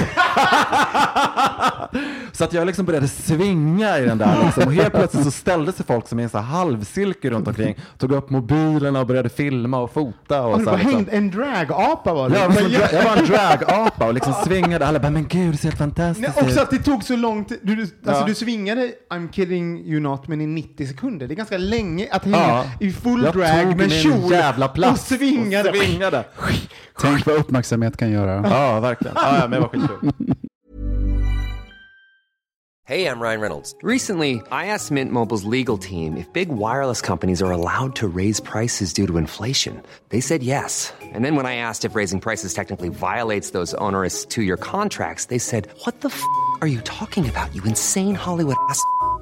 Så 2.33 2.45
att 2.45 2.53
jag 2.53 2.67
liksom 2.67 2.85
började 2.87 3.09
svinga 3.09 3.99
i 3.99 4.05
den 4.07 4.19
där 4.19 4.45
liksom. 4.45 4.63
och 4.65 4.73
helt 4.73 4.95
plötsligt 4.95 5.25
så 5.25 5.31
ställde 5.31 5.73
sig 5.73 5.87
folk 5.87 6.09
som 6.09 6.21
i 6.21 6.23
en 6.23 6.29
så 6.29 6.39
här 6.39 6.45
halvcirkel 6.45 7.31
runt 7.31 7.49
omkring, 7.49 7.77
tog 7.99 8.13
upp 8.13 8.31
mobilerna 8.31 9.01
och 9.01 9.07
började 9.07 9.29
filma 9.29 9.79
och 9.79 9.93
fota. 9.93 10.43
Och 10.43 10.55
Och 10.55 10.61
så 10.63 10.71
här, 10.71 10.79
liksom. 10.79 11.09
en 11.11 11.31
dragapa 11.31 12.15
var 12.15 12.29
du. 12.31 12.35
jag, 12.41 12.49
var 12.49 12.55
som 12.55 12.65
en 12.67 12.71
dra- 12.73 12.95
jag 12.95 13.05
var 13.05 13.17
en 13.17 13.25
dragapa 13.27 14.07
och 14.07 14.15
liksom 14.15 14.35
svingade. 14.45 14.87
Alla 14.87 14.99
bara, 14.99 15.11
men 15.11 15.29
gud 15.29 15.53
det 15.53 15.59
ser 15.59 15.69
helt 15.69 15.81
Nej, 15.81 15.89
fantastiskt 15.89 16.37
också 16.39 16.51
ut. 16.51 16.59
att 16.59 16.71
det 16.71 16.79
tog 16.79 17.05
så 17.05 17.17
lång 17.17 17.45
tid. 17.45 17.59
Du, 17.63 17.81
alltså 17.83 17.93
Ja. 18.05 18.25
du 18.27 18.35
svingade 18.35 18.91
I'm 19.11 19.33
kidding 19.33 19.79
you 19.87 20.01
not, 20.01 20.29
men 20.29 20.41
i 20.41 20.47
90 20.47 20.87
sekunder. 20.87 21.27
Det 21.29 21.35
är 21.35 21.37
ganska 21.37 21.59
länge 21.59 22.09
att 22.11 22.25
hänga 22.25 22.37
Ja. 22.37 22.65
i 22.81 22.93
full 22.93 23.23
Jag 23.25 23.35
drag 23.35 23.49
tog 23.63 23.67
med 23.67 23.77
min 23.77 23.91
kjol 23.91 24.31
jävla 24.31 24.69
plats 24.69 25.11
och 25.13 25.19
svingade. 25.19 25.71
Och 25.71 25.77
svingade. 25.77 26.22
Tänk 27.01 27.27
vad 27.27 27.37
uppmärksamhet 27.37 27.97
kan 27.97 28.11
göra. 28.11 28.51
Ja, 28.51 28.81
verkligen. 28.81 29.17
Ja, 29.17 29.39
ja, 29.39 29.49
men 29.49 29.51
det 29.51 29.61
var 29.61 29.69
skitkul. 29.69 30.11
Hey, 32.85 33.07
I'm 33.07 33.21
Ryan 33.21 33.41
Reynolds. 33.41 33.77
Recently, 33.81 34.43
I 34.51 34.67
asked 34.67 34.91
Mint 34.91 35.13
Mobile's 35.13 35.45
legal 35.45 35.79
team 35.79 36.17
if 36.17 36.31
big 36.33 36.49
wireless 36.49 37.01
companies 37.01 37.41
are 37.41 37.53
allowed 37.53 37.95
to 37.95 38.09
raise 38.09 38.41
prices 38.41 38.93
due 38.93 39.07
to 39.07 39.19
inflation. 39.19 39.81
They 40.09 40.21
said 40.21 40.43
yes. 40.43 40.93
And 41.01 41.25
then 41.25 41.37
when 41.37 41.47
I 41.47 41.55
asked 41.55 41.85
if 41.85 41.95
raising 41.95 42.19
prices 42.21 42.55
technically 42.55 42.89
violates 42.89 43.51
those 43.51 43.73
onerous 43.75 44.27
two 44.27 44.43
year 44.43 44.57
contracts, 44.57 45.27
they 45.27 45.39
said, 45.39 45.69
What 45.85 46.01
the 46.01 46.09
f 46.09 46.23
are 46.61 46.67
you 46.67 46.81
talking 46.81 47.29
about, 47.29 47.55
you 47.55 47.63
insane 47.65 48.17
Hollywood 48.17 48.57
ass? 48.69 48.83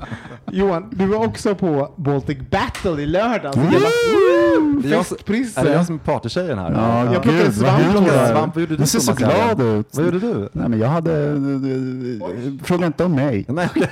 Johan, 0.52 0.90
du 0.90 1.06
var 1.06 1.26
också 1.26 1.54
på 1.54 1.94
Baltic 1.96 2.38
Battle 2.50 3.02
i 3.02 3.06
lördags. 3.06 3.56
Mm. 3.56 3.70
Det 3.70 3.76
är 3.76 3.80
jag. 4.92 5.06
Är 5.56 5.64
det 5.64 5.72
jag 5.72 5.86
som 5.86 5.94
är 5.94 5.98
partytjejen 5.98 6.58
här? 6.58 6.72
Ja, 6.72 7.04
Jag 7.04 7.22
gud, 7.22 7.22
plockade 7.22 7.44
vad 7.44 7.54
svamp 7.54 7.80
händer? 7.80 8.02
från 8.12 8.26
Svamp, 8.26 8.54
vad 8.54 8.62
gjorde 8.62 8.76
du 8.76 8.82
Du 8.82 8.86
ser 8.86 8.98
så 8.98 9.12
glad 9.12 9.60
ut. 9.62 9.96
Vad 9.96 10.04
gjorde 10.04 10.18
du? 10.18 10.48
Nej, 10.52 10.68
men 10.68 10.78
jag 10.78 10.88
hade... 10.88 11.40
Fråga 12.64 12.86
inte 12.86 13.04
om 13.04 13.12
mig. 13.12 13.44
Nej. 13.48 13.68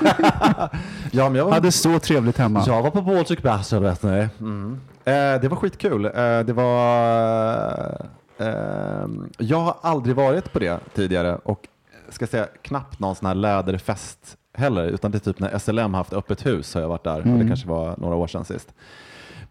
ja, 1.11 1.29
men 1.29 1.35
jag, 1.35 1.45
var, 1.45 1.53
hade 1.53 1.73
så 1.73 1.99
trevligt 1.99 2.39
hemma. 2.39 2.65
jag 2.67 2.83
var 2.83 2.91
på 2.91 3.03
Baltic 3.03 3.43
Battle, 3.43 3.79
vet 3.79 4.03
ni. 4.03 4.29
Mm. 4.41 4.81
Eh, 5.05 5.13
det 5.41 5.49
var 5.49 5.57
skitkul. 5.57 6.05
Eh, 6.05 6.11
det 6.41 6.53
var... 6.53 8.07
Eh, 8.39 9.09
jag 9.39 9.61
har 9.61 9.77
aldrig 9.83 10.17
varit 10.17 10.53
på 10.53 10.59
det 10.59 10.79
tidigare 10.95 11.39
och 11.45 11.69
ska 12.09 12.27
säga 12.27 12.47
knappt 12.63 12.99
någon 12.99 13.15
sån 13.15 13.27
här 13.27 13.35
läderfest 13.35 14.37
heller, 14.55 14.87
utan 14.87 15.11
det 15.11 15.19
är 15.19 15.33
typ 15.33 15.41
när 15.41 15.59
SLM 15.59 15.95
haft 15.95 16.13
öppet 16.13 16.47
hus 16.47 16.75
har 16.75 16.81
jag 16.81 16.89
varit 16.89 17.05
där 17.05 17.19
och 17.19 17.39
det 17.39 17.47
kanske 17.49 17.69
var 17.69 17.95
några 17.99 18.17
år 18.17 18.27
sedan 18.27 18.45
sist. 18.45 18.75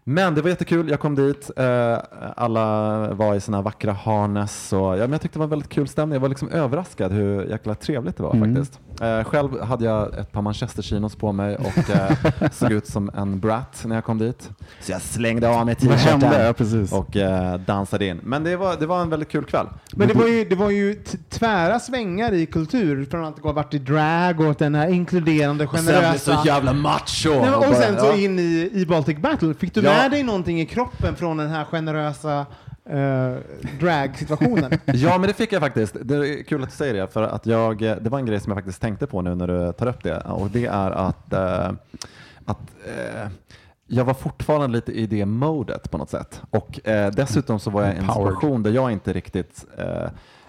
Men 0.06 0.34
det 0.34 0.42
var 0.42 0.48
jättekul, 0.50 0.88
jag 0.90 1.00
kom 1.00 1.14
dit, 1.14 1.50
eh, 1.56 1.98
alla 2.36 2.64
var 3.14 3.34
i 3.34 3.40
såna 3.40 3.56
här 3.56 3.62
vackra 3.62 3.92
harness 3.92 4.72
och 4.72 4.78
ja, 4.78 4.96
men 4.96 5.12
jag 5.12 5.20
tyckte 5.20 5.36
det 5.36 5.40
var 5.40 5.46
en 5.46 5.50
väldigt 5.50 5.68
kul 5.68 5.88
stämning. 5.88 6.14
Jag 6.14 6.20
var 6.20 6.28
liksom 6.28 6.48
överraskad 6.48 7.12
hur 7.12 7.44
jäkla 7.44 7.74
trevligt 7.74 8.16
det 8.16 8.22
var 8.22 8.38
faktiskt. 8.38 8.80
Eh, 9.00 9.24
själv 9.24 9.60
hade 9.62 9.84
jag 9.84 10.18
ett 10.18 10.32
par 10.32 10.42
manchesterchinos 10.42 11.16
på 11.16 11.32
mig 11.32 11.56
och 11.56 11.90
eh, 11.90 12.50
såg 12.52 12.72
ut 12.72 12.86
som 12.86 13.10
en 13.14 13.40
brat 13.40 13.82
när 13.84 13.94
jag 13.94 14.04
kom 14.04 14.18
dit. 14.18 14.50
Så 14.80 14.92
jag 14.92 15.02
slängde 15.02 15.48
av 15.48 15.66
mig 15.66 15.74
t-shirten 15.74 16.98
och 16.98 17.16
dansade 17.66 18.06
in. 18.06 18.20
Men 18.22 18.44
det 18.44 18.56
var, 18.56 18.76
det 18.76 18.86
var 18.86 19.02
en 19.02 19.10
väldigt 19.10 19.28
kul 19.28 19.44
kväll. 19.44 19.66
Men 19.96 20.08
det 20.08 20.14
var 20.14 20.26
ju, 20.26 20.44
det 20.44 20.56
var 20.56 20.70
ju 20.70 21.02
tvära 21.30 21.80
svängar 21.80 22.32
i 22.32 22.46
kultur 22.46 23.04
från 23.04 23.24
att 23.24 23.38
ha 23.38 23.52
varit 23.52 23.74
i 23.74 23.78
drag 23.78 24.40
och 24.40 24.54
den 24.58 24.74
här 24.74 24.88
inkluderande, 24.88 25.64
Och 25.64 25.78
sen 25.78 25.86
generösa... 25.86 26.42
så 26.42 26.46
jävla 26.46 26.72
macho. 26.72 27.30
Och 27.68 27.74
sen 27.76 27.98
så 28.00 28.14
in 28.14 28.38
i, 28.38 28.70
i 28.72 28.86
Baltic 28.86 29.18
Battle. 29.18 29.54
Fick 29.54 29.74
du 29.74 29.80
Ja. 29.80 29.93
Med 30.02 30.10
dig 30.10 30.22
någonting 30.22 30.60
i 30.60 30.66
kroppen 30.66 31.16
från 31.16 31.36
den 31.36 31.50
här 31.50 31.64
generösa 31.64 32.46
uh, 32.92 33.36
drag-situationen? 33.80 34.72
Ja, 34.86 35.18
men 35.18 35.28
det 35.28 35.34
fick 35.34 35.52
jag 35.52 35.62
faktiskt. 35.62 35.96
Det 36.02 36.14
är 36.14 36.42
kul 36.42 36.62
att 36.62 36.70
du 36.70 36.76
säger 36.76 36.94
det, 36.94 37.08
för 37.08 37.22
att 37.22 37.46
jag, 37.46 37.78
det 37.78 38.08
var 38.08 38.18
en 38.18 38.26
grej 38.26 38.40
som 38.40 38.50
jag 38.50 38.56
faktiskt 38.56 38.80
tänkte 38.80 39.06
på 39.06 39.22
nu 39.22 39.34
när 39.34 39.46
du 39.46 39.72
tar 39.72 39.86
upp 39.86 40.02
det. 40.02 40.20
Och 40.20 40.50
det 40.50 40.66
är 40.66 40.90
att, 40.90 41.32
eh, 41.32 41.72
att 42.44 42.60
eh, 42.86 43.28
jag 43.86 44.04
var 44.04 44.14
fortfarande 44.14 44.76
lite 44.76 44.92
i 44.92 45.06
det 45.06 45.26
modet 45.26 45.90
på 45.90 45.98
något 45.98 46.10
sätt. 46.10 46.42
Och 46.50 46.88
eh, 46.88 47.10
dessutom 47.10 47.60
så 47.60 47.70
var 47.70 47.82
jag 47.82 47.94
i 47.94 47.98
en 47.98 48.08
situation 48.08 48.62
där 48.62 48.70
jag 48.70 48.92
inte 48.92 49.12
riktigt 49.12 49.64
eh, 49.78 50.08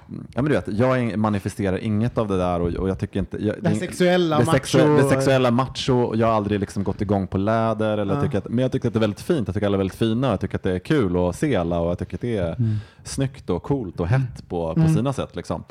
Ja, 0.09 0.41
men 0.41 0.45
du 0.45 0.51
vet, 0.51 0.67
jag 0.67 1.17
manifesterar 1.17 1.77
inget 1.77 2.17
av 2.17 2.27
det 2.27 2.37
där 2.37 2.59
och, 2.61 2.67
och 2.73 2.89
jag 2.89 2.99
tycker 2.99 3.19
inte... 3.19 3.37
Jag, 3.45 3.55
Det 3.61 3.75
sexuella, 3.75 4.37
det, 4.39 4.43
macho- 4.43 4.51
sexu- 4.59 4.97
det 4.97 5.09
sexuella 5.09 5.51
macho, 5.51 6.15
jag 6.15 6.27
har 6.27 6.33
aldrig 6.33 6.59
liksom 6.59 6.83
gått 6.83 7.01
igång 7.01 7.27
på 7.27 7.37
läder, 7.37 7.97
eller 7.97 8.15
Ja. 8.15 8.21
tycker 8.21 8.37
att, 8.37 8.49
men 8.49 8.59
jag 8.59 8.71
tycker 8.71 8.87
att 8.87 8.93
det 8.93 8.97
är 8.97 9.01
väldigt 9.01 9.21
fint, 9.21 9.47
jag 9.47 9.53
tycker 9.55 9.67
alla 9.67 9.75
är 9.75 9.77
väldigt 9.77 9.97
fina, 9.97 10.29
jag 10.29 10.39
tycker 10.39 10.55
att 10.55 10.63
det 10.63 10.71
är 10.71 10.79
kul 10.79 11.17
att 11.29 11.35
se 11.35 11.55
alla 11.55 11.79
och 11.79 11.89
jag 11.89 11.99
tycker 11.99 12.15
att 12.17 12.21
det 12.21 12.37
är 12.37 12.55
snyggt 13.03 13.49
och 13.49 13.63
coolt 13.63 13.99
och 13.99 14.07
hett 14.07 14.49
på, 14.49 14.73
på 14.75 14.87
sina 14.87 15.13
sätt. 15.13 15.35
Liksom. 15.35 15.63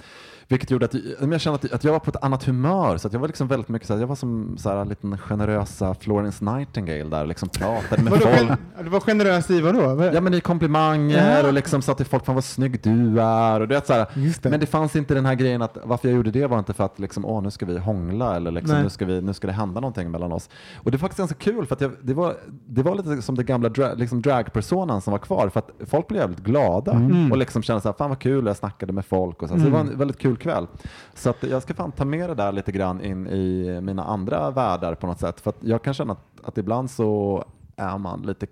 Vilket 0.49 0.71
gjorde 0.71 0.85
att 0.85 0.95
jag 1.31 1.41
kände 1.41 1.55
att, 1.65 1.73
att 1.73 1.85
jag 1.85 1.93
var 1.93 1.99
på 1.99 2.11
ett 2.11 2.25
annat 2.25 2.45
humör, 2.45 2.97
så 2.97 3.09
jag 3.13 3.19
var 3.21 3.27
liksom 3.29 3.49
väldigt 3.49 3.69
mycket 3.69 3.89
så 3.89 3.95
här, 3.95 4.01
jag 4.01 4.07
var 4.07 4.17
som 4.17 4.57
så 4.59 4.69
här, 4.71 4.77
en 4.77 4.89
liten 4.89 5.19
generösa 5.19 5.95
Florence 5.95 6.45
Nightingale 6.45 7.05
där, 7.05 7.27
liksom 7.27 7.49
pratade 7.49 8.03
med 8.03 8.13
folk. 8.13 8.51
du 8.85 8.89
var 8.91 9.01
generös 9.01 9.51
i 9.51 9.61
vadå? 9.61 10.11
Ja 10.15 10.21
men 10.21 10.35
i 10.35 10.41
komplimanger 10.41 11.41
Ja. 11.41 11.47
och 11.47 11.53
liksom 11.53 11.83
sa 11.83 11.95
till 11.95 12.07
folk 12.07 12.25
fan 12.25 12.35
vad 12.35 12.45
snygg 12.45 12.81
du 12.83 13.21
är. 13.21 13.61
Och 13.61 13.69
du 13.69 13.75
vet, 13.75 13.87
så 13.87 13.93
här. 13.93 14.07
Det. 14.43 14.51
Men 14.51 14.61
det 14.61 14.67
fanns 14.67 14.97
inte 14.97 15.15
den 15.15 15.27
här 15.27 15.35
grejen 15.35 15.63
att 15.63 15.79
varför 15.85 16.09
jag 16.09 16.17
gjorde 16.17 16.31
det 16.31 16.47
var 16.47 16.59
inte 16.59 16.73
för 16.73 16.85
att 16.85 16.99
liksom, 16.99 17.25
åh, 17.25 17.43
nu 17.43 17.51
ska 17.51 17.67
vi 17.67 17.79
hångla 17.79 18.37
eller 18.37 18.51
liksom, 18.51 18.83
nu, 18.83 18.91
ska 18.91 19.05
vi, 19.05 19.21
nu 19.23 19.33
ska 19.33 19.47
det 19.47 19.53
hända 19.53 19.81
någonting 19.81 20.11
mellan 20.11 20.33
oss. 20.33 20.49
Och 20.77 20.91
det 20.91 20.97
är 20.97 20.99
faktiskt 20.99 21.19
ganska 21.19 21.37
kul 21.37 21.67
för 21.67 21.75
att 21.75 21.81
jag, 21.81 21.93
det, 22.03 22.15
var, 22.15 22.37
det 22.67 22.83
var 22.83 22.95
lite 22.95 23.23
som 23.23 23.35
det 23.35 23.45
gamla 23.45 23.69
dra, 23.69 23.95
liksom 23.95 24.23
dragpersonan 24.23 25.01
som 25.01 25.11
var 25.11 25.19
kvar 25.19 25.49
för 25.49 25.59
att 25.61 25.71
folk 25.91 26.09
blev 26.09 26.21
jävligt 26.21 26.41
glada 26.41 26.93
Mm. 26.93 27.33
och 27.33 27.39
liksom 27.39 27.63
kände 27.63 27.81
så 27.83 27.89
här, 27.89 27.95
fan 27.99 28.09
vad 28.09 28.19
kul, 28.19 28.47
jag 28.47 28.57
snackade 28.57 28.93
med 28.93 29.05
folk 29.07 29.43
och 29.43 29.49
så. 29.49 29.59
så 29.59 29.65
det 29.65 29.71
var 29.71 29.81
en 29.81 29.99
väldigt 29.99 30.19
kul 30.19 30.34
kväll. 30.37 30.67
Så 31.15 31.31
att 31.31 31.43
jag 31.43 31.63
ska 31.63 31.75
fan 31.75 31.93
ta 31.93 32.05
med 32.05 32.31
det 32.31 32.35
där 32.35 32.53
lite 32.53 32.73
grann 32.73 33.01
in 33.01 33.27
i 33.27 33.81
mina 33.81 34.05
andra 34.05 34.51
världar 34.51 34.95
på 34.95 35.07
något 35.07 35.21
sätt. 35.21 35.41
För 35.41 35.51
att 35.51 35.59
jag 35.61 35.83
kan 35.83 35.95
känna 35.95 36.13
att, 36.13 36.45
att 36.45 36.59
ibland 36.59 36.91
så 36.91 37.45
är 37.77 37.99
man 37.99 38.23
lite 38.23 38.47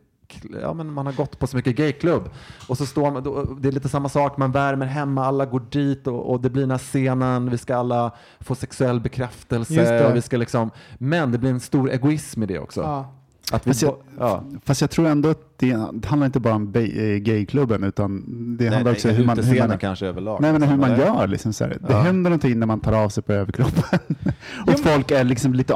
Ja, 0.63 0.75
men 0.75 0.93
man 0.93 1.07
har 1.07 1.13
gått 1.13 1.39
på 1.39 1.47
så 1.47 1.57
mycket 1.57 1.77
gayklubb 1.77 2.31
och 2.69 2.79
så 2.79 2.87
står 2.87 3.11
man, 3.11 3.23
då, 3.23 3.45
det 3.45 3.69
är 3.69 3.73
lite 3.73 3.89
samma 3.89 4.09
sak, 4.09 4.37
man 4.37 4.53
värmer 4.53 4.87
hemma, 4.87 5.27
alla 5.27 5.47
går 5.47 5.63
dit 5.71 6.07
och, 6.07 6.31
och 6.31 6.41
det 6.41 6.51
blir 6.51 6.63
den 6.63 6.71
här 6.71 6.79
scenen, 6.79 7.51
vi 7.51 7.59
ska 7.59 7.77
alla 7.77 8.11
få 8.41 8.55
sexuell 8.55 9.01
bekräftelse. 9.01 10.07
Och 10.07 10.17
vi 10.17 10.23
ska 10.23 10.37
liksom, 10.37 10.71
men 10.95 11.33
det 11.33 11.39
blir 11.39 11.51
en 11.51 11.61
stor 11.61 11.91
egoism 11.91 12.43
i 12.43 12.47
det 12.47 12.59
också. 12.59 12.81
Ja. 12.81 13.22
Att 13.53 13.67
vi, 13.67 13.71
Fast 13.71 13.83
jag- 13.83 13.97
ja. 14.19 14.43
Fast 14.65 14.81
jag 14.81 14.91
tror 14.91 15.07
ändå 15.07 15.29
att 15.31 15.39
det, 15.57 15.77
det 15.93 16.09
handlar 16.09 16.27
inte 16.27 16.41
bara 16.41 16.55
om 16.55 16.73
eh, 16.75 16.83
gayklubben 17.17 17.85
utan 17.85 18.25
det 18.59 18.65
Nej, 18.65 18.75
handlar 18.75 18.93
också 18.93 19.09
om 19.09 19.15
nej, 19.15 19.19
hur 19.21 19.27
man, 19.27 19.39
hur 19.45 19.69
man, 19.69 19.79
kanske 19.79 20.07
överlag. 20.07 20.41
nej, 20.41 20.53
men 20.53 20.63
hur 20.63 20.77
man 20.77 20.91
Eller? 20.91 21.05
gör. 21.07 21.27
Liksom, 21.27 21.53
så 21.53 21.65
här. 21.65 21.71
Det 21.81 21.93
Ja. 21.93 22.01
händer 22.01 22.31
någonting 22.31 22.59
när 22.59 22.67
man 22.67 22.81
tar 22.81 22.93
av 22.93 23.09
sig 23.09 23.23
på 23.23 23.33
överkroppen. 23.33 23.99
och 24.67 24.73
att 24.73 24.81
folk 24.81 25.11
är 25.11 25.25
liksom 25.25 25.55
lite 25.55 25.75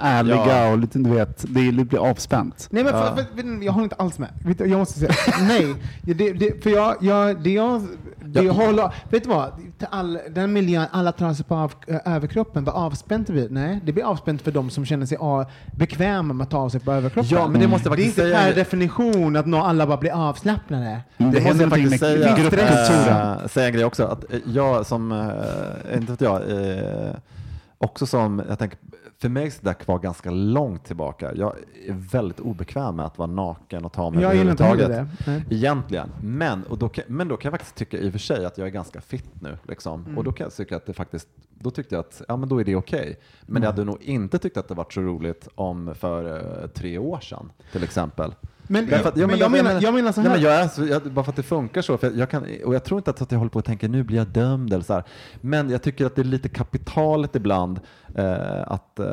ärliga 0.00 0.36
Ja. 0.46 0.72
och 0.72 0.78
lite, 0.78 0.98
du 0.98 1.10
vet, 1.10 1.44
det 1.48 1.72
lite 1.72 1.98
avspänt. 1.98 2.68
Nej, 2.70 2.84
men 2.84 2.92
för, 2.92 2.98
Ja. 3.00 3.16
för, 3.16 3.42
för, 3.42 3.64
jag 3.64 3.72
håller 3.72 3.84
inte 3.84 3.96
alls 3.96 4.18
med. 4.18 4.28
Jag 4.58 4.78
måste 4.78 4.98
säga 4.98 5.12
nej. 5.48 5.74
Det, 6.02 6.14
det, 6.32 6.62
för 6.62 6.70
jag, 6.70 6.96
jag, 7.00 7.42
det, 7.42 7.50
jag, 7.52 7.82
Vi 8.24 8.48
håller, 8.48 8.94
vet 9.10 9.22
du 9.24 9.28
vad? 9.30 9.52
Till 9.78 9.86
all, 9.90 10.18
den 10.30 10.52
miljön, 10.52 10.86
alla 10.90 11.12
tar 11.12 11.34
sig 11.34 11.44
på 11.44 11.54
av, 11.54 11.72
överkroppen. 12.04 12.64
Vad 12.64 12.74
avspänt 12.74 13.26
det 13.26 13.32
blir? 13.32 13.48
Nej, 13.50 13.80
det 13.84 13.92
blir 13.92 14.04
avspänt 14.04 14.42
för 14.42 14.50
de 14.52 14.70
som 14.70 14.84
känner 14.84 15.06
sig 15.06 15.18
bekväma 15.78 16.34
med 16.34 16.44
att 16.44 16.50
ta 16.50 16.58
av 16.58 16.68
sig 16.68 16.80
på 16.80 16.92
överkroppen. 16.92 17.11
Ja, 17.14 17.48
men 17.48 17.60
det 17.60 17.66
måste 17.68 17.88
jag 17.88 17.98
det 17.98 18.02
är 18.02 18.06
faktiskt 18.06 18.18
inte 18.18 18.30
säga. 18.30 18.42
per 18.46 18.54
definition 18.54 19.36
att 19.36 19.46
nå, 19.46 19.58
alla 19.62 19.86
bara 19.86 19.96
blir 19.96 20.28
avslappnade. 20.28 20.84
Det, 20.84 21.00
Det 21.16 21.24
måste 21.24 21.40
händer 21.40 21.64
jag 21.64 21.70
någonting 21.70 21.88
faktiskt 21.90 22.02
med 22.02 22.10
säga, 22.20 22.36
gruppkulturen. 22.36 23.38
äh, 23.42 23.46
säga 23.46 23.66
en 23.66 23.72
grej 23.72 23.84
också. 23.84 24.04
Att 24.04 24.32
eh, 24.32 24.38
jag 24.46 24.86
som, 24.86 25.12
äh, 25.12 25.96
inte 25.98 26.12
vet 26.12 26.20
jag, 26.20 26.50
äh, 26.50 27.14
också 27.78 28.06
som, 28.06 28.42
jag 28.48 28.58
tänker, 28.58 28.78
för 29.20 29.28
mig 29.28 29.46
är 29.46 29.52
det 29.60 29.74
kvar 29.74 29.98
ganska 29.98 30.30
långt 30.30 30.84
tillbaka. 30.84 31.30
Jag 31.34 31.54
är 31.88 31.92
väldigt 32.12 32.40
obekväm 32.40 32.96
med 32.96 33.06
att 33.06 33.18
vara 33.18 33.30
naken 33.30 33.84
och 33.84 33.92
ta 33.92 34.10
mig 34.10 34.22
Jag 34.22 34.34
gillar 34.36 34.50
inte 34.50 34.64
heller 34.64 34.84
överhuvudtaget. 34.84 35.26
det. 35.26 35.30
Nej. 35.30 35.58
Egentligen. 35.58 36.08
Men, 36.22 36.62
och 36.64 36.78
då 36.78 36.88
kan, 36.88 37.04
men 37.06 37.28
då 37.28 37.36
kan 37.36 37.50
jag 37.52 37.60
faktiskt 37.60 37.76
tycka 37.76 37.96
i 37.98 38.08
och 38.08 38.12
för 38.12 38.18
sig 38.18 38.44
att 38.44 38.58
jag 38.58 38.66
är 38.66 38.70
ganska 38.72 39.00
fit 39.00 39.30
nu. 39.40 39.58
Liksom. 39.68 40.04
Mm. 40.04 40.18
Och 40.18 40.24
då 40.24 40.32
kan 40.32 40.44
jag 40.44 40.54
tycka 40.54 40.76
att 40.76 40.86
det 40.86 40.92
faktiskt, 40.92 41.28
då 41.62 41.70
tyckte 41.70 41.94
jag 41.94 42.00
att 42.00 42.22
ja, 42.28 42.36
men 42.36 42.48
då 42.48 42.60
är 42.60 42.64
det 42.64 42.76
okej. 42.76 43.18
Men 43.42 43.50
Mm. 43.56 43.62
jag 43.62 43.70
hade 43.70 43.84
nog 43.84 44.02
inte 44.02 44.38
tyckt 44.38 44.56
att 44.56 44.68
det 44.68 44.74
var 44.74 44.86
så 44.90 45.00
roligt 45.00 45.48
om 45.54 45.94
för 45.94 46.36
eh, 46.62 46.66
tre 46.68 46.98
år 46.98 47.20
sedan 47.20 47.52
till 47.72 47.84
exempel. 47.84 48.34
Men, 48.66 48.86
Därför 48.86 49.08
att- 49.08 49.16
ja, 49.16 49.26
men 49.26 49.38
jag, 49.38 49.50
menar, 49.50 49.80
jag 49.82 49.94
menar 49.94 50.12
så 50.12 50.20
här. 50.20 50.28
Nej, 50.28 50.38
men 50.40 50.50
jag 50.50 50.60
är 50.60 50.68
så, 50.68 50.84
jag, 50.86 51.02
bara 51.02 51.24
för 51.24 51.32
att 51.32 51.36
det 51.36 51.42
funkar 51.42 51.82
så. 51.82 51.98
För 51.98 52.06
jag, 52.06 52.16
jag 52.16 52.30
kan, 52.30 52.46
och 52.64 52.74
jag 52.74 52.84
tror 52.84 52.98
inte 52.98 53.10
att 53.10 53.32
jag 53.32 53.38
håller 53.38 53.50
på 53.50 53.58
att 53.58 53.64
tänka 53.64 53.88
nu 53.88 54.02
blir 54.02 54.16
jag 54.18 54.26
dömd 54.26 54.72
eller 54.72 54.84
så 54.84 54.92
här. 54.92 55.04
Men 55.40 55.70
jag 55.70 55.82
tycker 55.82 56.06
att 56.06 56.16
det 56.16 56.22
är 56.22 56.24
lite 56.24 56.48
kapitalet 56.48 57.36
ibland. 57.36 57.80
Eh, 58.14 58.62
att, 58.72 58.98
eh, 58.98 59.06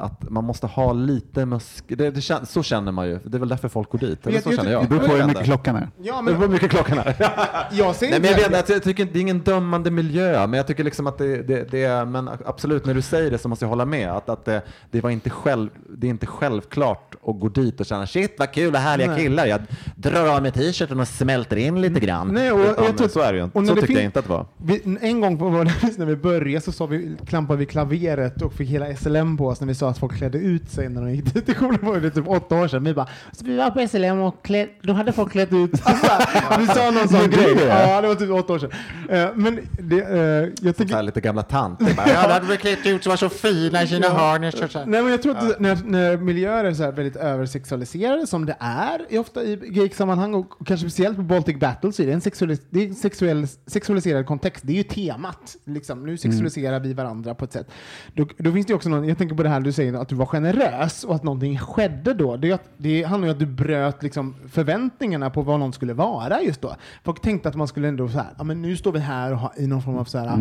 att 0.00 0.30
man 0.30 0.44
måste 0.44 0.66
ha 0.66 0.92
lite 0.92 1.46
musk... 1.46 1.84
Det, 1.88 2.10
det, 2.10 2.46
så 2.46 2.62
känner 2.62 2.92
man 2.92 3.06
ju. 3.08 3.18
Det 3.24 3.36
är 3.36 3.38
väl 3.38 3.48
därför 3.48 3.68
folk 3.68 3.90
går 3.90 3.98
dit. 3.98 4.26
Eller 4.26 4.34
Jag- 4.36 4.42
så 4.42 4.48
jag 4.50 4.56
känner 4.56 4.72
jag. 4.72 4.82
Det 4.82 4.88
beror 4.88 5.00
på 5.08 5.14
hur 5.14 5.26
mycket 5.26 5.44
klockan 5.44 5.76
är. 5.76 5.88
ja, 6.02 6.16
Det 6.16 6.22
men, 6.22 6.24
beror 6.24 6.36
på 6.36 6.42
hur 6.42 6.48
mycket 6.52 6.70
klockan 6.70 6.98
är. 6.98 7.14
jag 7.72 7.94
säger 7.96 8.12
Nej, 8.12 8.20
men 8.20 8.30
jag, 8.42 8.50
vet, 8.50 8.60
att 8.60 8.68
jag 8.68 8.82
tycker 8.82 9.02
inte- 9.02 9.12
det 9.12 9.18
är 9.18 9.20
ingen 9.20 9.40
dömande 9.40 9.90
miljö, 9.90 10.46
men 10.46 10.52
jag 10.56 10.66
tycker 10.66 10.84
liksom 10.84 11.06
att 11.06 11.18
det, 11.18 11.42
det, 11.42 11.70
det 11.70 11.84
är, 11.84 12.04
men 12.04 12.30
absolut 12.46 12.86
när 12.86 12.94
du 12.94 13.02
säger 13.02 13.30
det 13.30 13.38
så 13.38 13.48
måste 13.48 13.64
jag 13.64 13.70
hålla 13.70 13.84
med. 13.84 14.10
Att, 14.12 14.28
att 14.28 14.44
det, 14.44 14.62
det, 14.90 15.00
var 15.00 15.10
inte 15.10 15.30
själv, 15.30 15.68
det 15.88 16.06
är 16.06 16.10
inte 16.10 16.26
självklart 16.26 17.14
att 17.26 17.40
gå 17.40 17.48
dit 17.48 17.80
och 17.80 17.86
känna 17.86 18.06
shit 18.06 18.34
vad 18.38 18.52
kul 18.52 18.74
och 18.74 18.80
härliga 19.00 19.10
Nej. 19.16 19.22
killar. 19.24 19.46
Jag 19.46 19.60
drar 19.96 20.26
av 20.36 20.42
mig 20.42 20.52
t-shirten 20.52 21.00
och 21.00 21.08
smälter 21.08 21.56
in 21.56 21.80
lite 21.80 22.00
grann. 22.00 22.28
Nej, 22.28 22.52
och 22.52 22.60
Utan, 22.70 22.84
jag 22.84 22.98
tror- 22.98 23.08
så 23.08 23.20
är 23.20 23.32
det 23.32 23.38
ju 23.38 23.44
inte. 23.44 23.66
Så 23.66 23.74
det 23.74 23.80
tyckte 23.80 23.92
jag 23.92 24.04
inte 24.04 24.18
att 24.18 24.24
det 24.24 24.30
var. 24.32 24.46
Vi, 24.56 24.98
en 25.00 25.20
gång 25.20 25.38
på 25.38 25.50
när 25.96 26.04
vi 26.06 26.16
började 26.16 26.60
så 26.64 26.72
sa 26.72 26.86
vi, 26.86 27.16
klampade 27.26 27.58
vi 27.58 27.66
klaveret 27.66 28.42
och 28.42 28.52
fick 28.52 28.68
hela 28.68 28.96
SLM 28.96 29.36
på 29.36 29.46
oss 29.46 29.60
när 29.60 29.68
vi 29.68 29.74
sa 29.74 29.90
att 29.90 29.98
folk 29.98 30.16
klädde 30.16 30.38
ut 30.38 30.70
sig 30.70 30.88
när 30.88 31.00
de 31.02 31.10
gick 31.14 31.34
dit. 31.34 31.46
Det 31.46 31.54
kommer 31.54 31.84
ihåg, 31.84 32.02
det 32.02 32.10
typ 32.10 32.28
åtta 32.28 32.54
år 32.56 32.68
sedan. 32.68 32.84
Vi 32.84 32.94
bara, 32.94 33.06
så 33.32 33.44
vi 33.44 33.56
var 33.56 33.70
på 33.70 33.88
SLM 33.88 34.20
och 34.20 34.44
kläd, 34.44 34.68
då 34.82 34.92
hade 34.92 35.12
folk 35.12 35.32
klätt 35.32 35.52
ut 35.52 35.76
sig. 35.76 35.94
Vi 36.58 36.66
sa 36.66 36.90
någon 36.90 37.08
sån 37.08 37.30
grej. 37.30 37.56
Ja, 37.68 38.00
det 38.00 38.08
var 38.08 38.14
typ 38.14 38.30
åtta 38.30 38.52
år 38.52 38.58
sedan. 38.58 38.70
Eh, 39.08 39.28
Men 39.34 39.60
det, 39.70 40.00
eh, 40.00 40.66
jag 40.66 40.76
tycker... 40.76 41.02
lite 41.02 41.20
gamla 41.20 41.42
tanter. 41.42 41.94
Bara, 41.96 42.08
Ja, 42.08 42.22
då 42.26 42.32
hade 42.32 42.46
vi 42.46 42.56
klätt 42.56 42.86
ut 42.86 43.06
och 43.06 43.10
var 43.10 43.16
så 43.16 43.28
fina 43.28 43.82
i 43.82 43.86
sina 43.86 44.08
hörn. 44.08 44.40
Nej, 44.40 45.02
men 45.02 45.10
jag 45.10 45.22
tror 45.22 45.36
att 45.36 45.60
när, 45.60 45.78
när 45.84 46.16
miljöer 46.16 46.64
är 46.64 46.74
så 46.74 46.82
här 46.82 46.92
väldigt 46.92 47.16
översexualiserade 47.16 48.26
som 48.26 48.46
det 48.46 48.56
är 48.60 48.85
i 49.08 49.18
ofta 49.18 49.44
i 49.44 49.56
gay-sammanhang 49.56 50.34
och 50.34 50.66
kanske 50.66 50.90
speciellt 50.90 51.16
på 51.16 51.22
Baltic 51.22 51.56
Battle 51.58 51.92
så 51.92 52.02
är 52.02 52.06
det 52.06 52.12
en 52.12 52.20
sexualis 52.20 52.60
det 52.70 52.82
är 52.82 52.88
en 52.88 52.94
sexuell, 52.94 53.46
sexualiserad 53.66 54.26
kontext. 54.26 54.64
Det 54.66 54.72
är 54.72 54.76
ju 54.76 54.82
temat. 54.82 55.56
Liksom. 55.64 56.06
Nu 56.06 56.16
sexualiserar 56.16 56.80
vi 56.80 56.92
varandra 56.94 57.34
på 57.34 57.44
ett 57.44 57.52
sätt. 57.52 57.70
Då, 58.14 58.26
då 58.38 58.52
finns 58.52 58.66
det 58.66 58.74
också 58.74 58.88
någon, 58.88 59.08
jag 59.08 59.18
tänker 59.18 59.36
på 59.36 59.42
det 59.42 59.48
här 59.48 59.60
du 59.60 59.72
säger 59.72 59.94
att 59.94 60.08
du 60.08 60.14
var 60.14 60.26
generös 60.26 61.04
och 61.04 61.14
att 61.14 61.22
någonting 61.22 61.58
skedde 61.58 62.14
då. 62.14 62.36
Det, 62.36 62.50
är 62.50 62.54
att, 62.54 62.68
det 62.76 63.02
handlar 63.02 63.26
ju 63.28 63.30
om 63.32 63.34
att 63.34 63.40
du 63.40 63.46
bröt 63.46 64.02
liksom 64.02 64.34
förväntningarna 64.48 65.30
på 65.30 65.42
vad 65.42 65.60
någon 65.60 65.72
skulle 65.72 65.94
vara 65.94 66.42
just 66.42 66.60
då. 66.60 66.76
Folk 67.04 67.20
tänkte 67.20 67.48
att 67.48 67.54
man 67.54 67.68
skulle 67.68 67.88
ändå 67.88 68.08
så 68.08 68.18
här, 68.18 68.34
ja 68.38 68.44
men 68.44 68.62
nu 68.62 68.76
står 68.76 68.92
vi 68.92 68.98
här 68.98 69.32
och 69.32 69.38
har, 69.38 69.52
i 69.56 69.66
någon 69.66 69.82
form 69.82 69.96
av 69.96 70.04
så 70.04 70.18
här, 70.18 70.36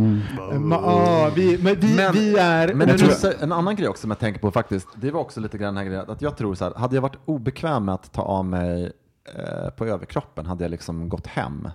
ma, 0.59 0.75
ah, 0.75 1.31
vi, 1.35 1.57
men 1.57 1.75
vi, 1.79 1.95
Men- 1.95 2.13
vi 2.13 2.37
är... 2.37 2.73
Men 2.73 2.87
jag 2.89 2.99
så- 2.99 3.31
en 3.41 3.51
annan 3.51 3.75
grej 3.75 3.87
också 3.87 4.01
som 4.01 4.11
jag 4.11 4.19
tänker 4.19 4.39
på 4.39 4.51
faktiskt, 4.51 4.87
det 4.95 5.11
var 5.11 5.21
också 5.21 5.39
lite 5.39 5.57
grann 5.57 5.75
den 5.75 5.83
här 5.83 5.89
grejen 5.91 6.09
att 6.09 6.21
jag 6.21 6.37
tror 6.37 6.55
så 6.55 6.65
här, 6.65 6.73
hade 6.73 6.95
jag 6.95 7.01
varit 7.01 7.17
obekväm 7.25 7.85
med 7.85 7.95
att 7.95 8.11
ta 8.11 8.21
av 8.21 8.34
mig 8.43 8.91
eh, 9.35 9.69
på 9.69 9.85
överkroppen 9.85 10.45
hade 10.45 10.63
jag 10.63 10.71
liksom 10.71 11.09
gått 11.09 11.27
hem. 11.27 11.67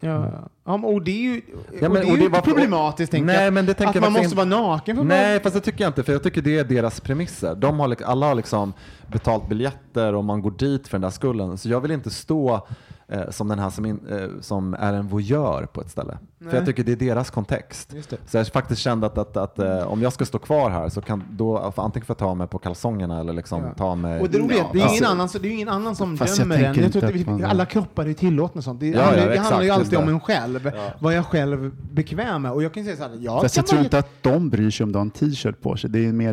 Ja, 0.00 0.30
ja 0.64 0.76
men- 0.76 0.84
och 0.84 1.02
det 1.02 1.10
är 1.10 1.22
ju, 1.34 1.42
Ja, 1.80 1.86
och 1.86 1.92
men- 1.92 1.92
det 1.92 1.98
är 2.08 2.12
och 2.12 2.18
ju 2.18 2.22
det 2.24 2.28
var- 2.28 2.40
problematiskt, 2.40 3.10
tänker 3.12 3.26
Nej, 3.26 3.44
jag. 3.44 3.52
men 3.54 3.66
det 3.66 3.74
tänker 3.74 3.88
att 3.88 3.94
jag 3.94 4.00
man 4.02 4.12
faktiskt 4.12 4.34
måste 4.36 4.46
inte- 4.46 4.56
vara 4.56 4.68
naken 4.68 4.96
för 4.96 5.02
att 5.02 5.08
Nej, 5.08 5.40
fast 5.40 5.54
det 5.54 5.60
tycker 5.60 5.84
jag 5.84 5.88
inte, 5.90 6.02
för 6.02 6.12
jag 6.12 6.22
tycker 6.22 6.42
det 6.42 6.58
är 6.58 6.64
deras 6.64 7.00
premisser. 7.00 7.54
De 7.54 7.80
har, 7.80 7.88
lik- 7.88 8.02
alla 8.02 8.26
har 8.26 8.34
liksom 8.34 8.72
betalt 9.06 9.48
biljetter 9.48 10.14
och 10.14 10.24
man 10.24 10.42
går 10.42 10.50
dit 10.50 10.88
för 10.88 10.98
den 10.98 11.02
där 11.02 11.10
skulden. 11.10 11.58
Så 11.58 11.68
jag 11.68 11.80
vill 11.80 11.90
inte 11.90 12.10
stå 12.10 12.66
eh, 13.08 13.30
som 13.30 13.48
den 13.48 13.58
här 13.58 13.70
som, 13.70 13.86
in, 13.86 14.00
eh, 14.10 14.28
som 14.40 14.74
är 14.74 14.92
en 14.92 15.08
voyeur 15.08 15.66
på 15.66 15.80
ett 15.80 15.90
ställe. 15.90 16.18
För 16.50 16.56
jag 16.56 16.66
tycker 16.66 16.84
det 16.84 16.92
är 16.92 16.96
deras 16.96 17.30
kontext. 17.30 17.94
Så 18.26 18.36
jag 18.36 18.46
faktiskt 18.46 18.80
kände 18.80 19.06
att, 19.06 19.18
att, 19.18 19.36
att 19.36 19.58
eh, 19.58 19.92
om 19.92 20.02
jag 20.02 20.12
ska 20.12 20.24
stå 20.24 20.38
kvar 20.38 20.70
här 20.70 20.88
så 20.88 21.00
kan 21.00 21.24
då 21.30 21.72
för 21.74 21.82
antingen 21.82 22.06
får 22.06 22.14
jag 22.14 22.18
ta 22.18 22.34
mig 22.34 22.46
på 22.46 22.58
kalsongerna 22.58 23.20
eller 23.20 23.32
liksom 23.32 23.62
Ja. 23.64 23.74
ta 23.74 23.94
mig... 23.94 24.20
Och 24.20 24.30
det 24.30 24.38
roliga 24.38 24.58
är 24.60 24.64
att 24.64 24.72
det 24.72 24.80
är 24.80 24.88
ingen 24.90 25.04
annan, 25.04 25.28
så- 25.28 25.38
det 25.38 25.48
är 25.48 25.52
ingen 25.52 25.68
annan 25.68 25.96
som 25.96 26.16
Fast 26.18 26.38
jag 26.38 26.44
dömer 26.46 26.56
en. 26.56 26.62
tänker 26.64 26.82
Jag 26.82 26.92
tror 26.92 27.04
att 27.04 27.10
vi, 27.14 27.20
att 27.20 27.26
man- 27.26 27.44
alla 27.44 27.66
kroppar 27.66 28.06
är 28.06 28.12
tillåtna 28.12 28.62
sånt. 28.62 28.80
Det, 28.80 28.86
Ja, 28.88 29.02
handlar, 29.02 29.22
ja, 29.26 29.30
det 29.32 29.38
handlar 29.38 29.60
ju 29.62 29.66
exakt, 29.68 29.80
alltid 29.80 29.98
om 29.98 30.08
en 30.08 30.20
själv. 30.20 30.70
Vad 30.98 31.14
jag 31.14 31.26
själv 31.26 31.70
bekväm 31.92 32.42
med. 32.42 32.52
Och 32.52 32.62
jag 32.62 32.74
kan 32.74 32.84
säga 32.84 32.96
så 32.96 33.02
här, 33.02 33.10
jag 33.20 33.42
Fast 33.42 33.54
kan 33.54 33.62
jag 33.62 33.66
tror 33.68 33.82
inte 33.82 33.98
att 33.98 34.22
de 34.22 34.48
bryr 34.50 34.70
sig 34.70 34.84
om 34.84 34.92
du 34.92 34.98
har 34.98 35.04
en 35.04 35.10
t-shirt 35.10 35.60
på 35.62 35.76
sig. 35.76 35.90
Det 35.90 36.06
är 36.06 36.12
mer 36.12 36.28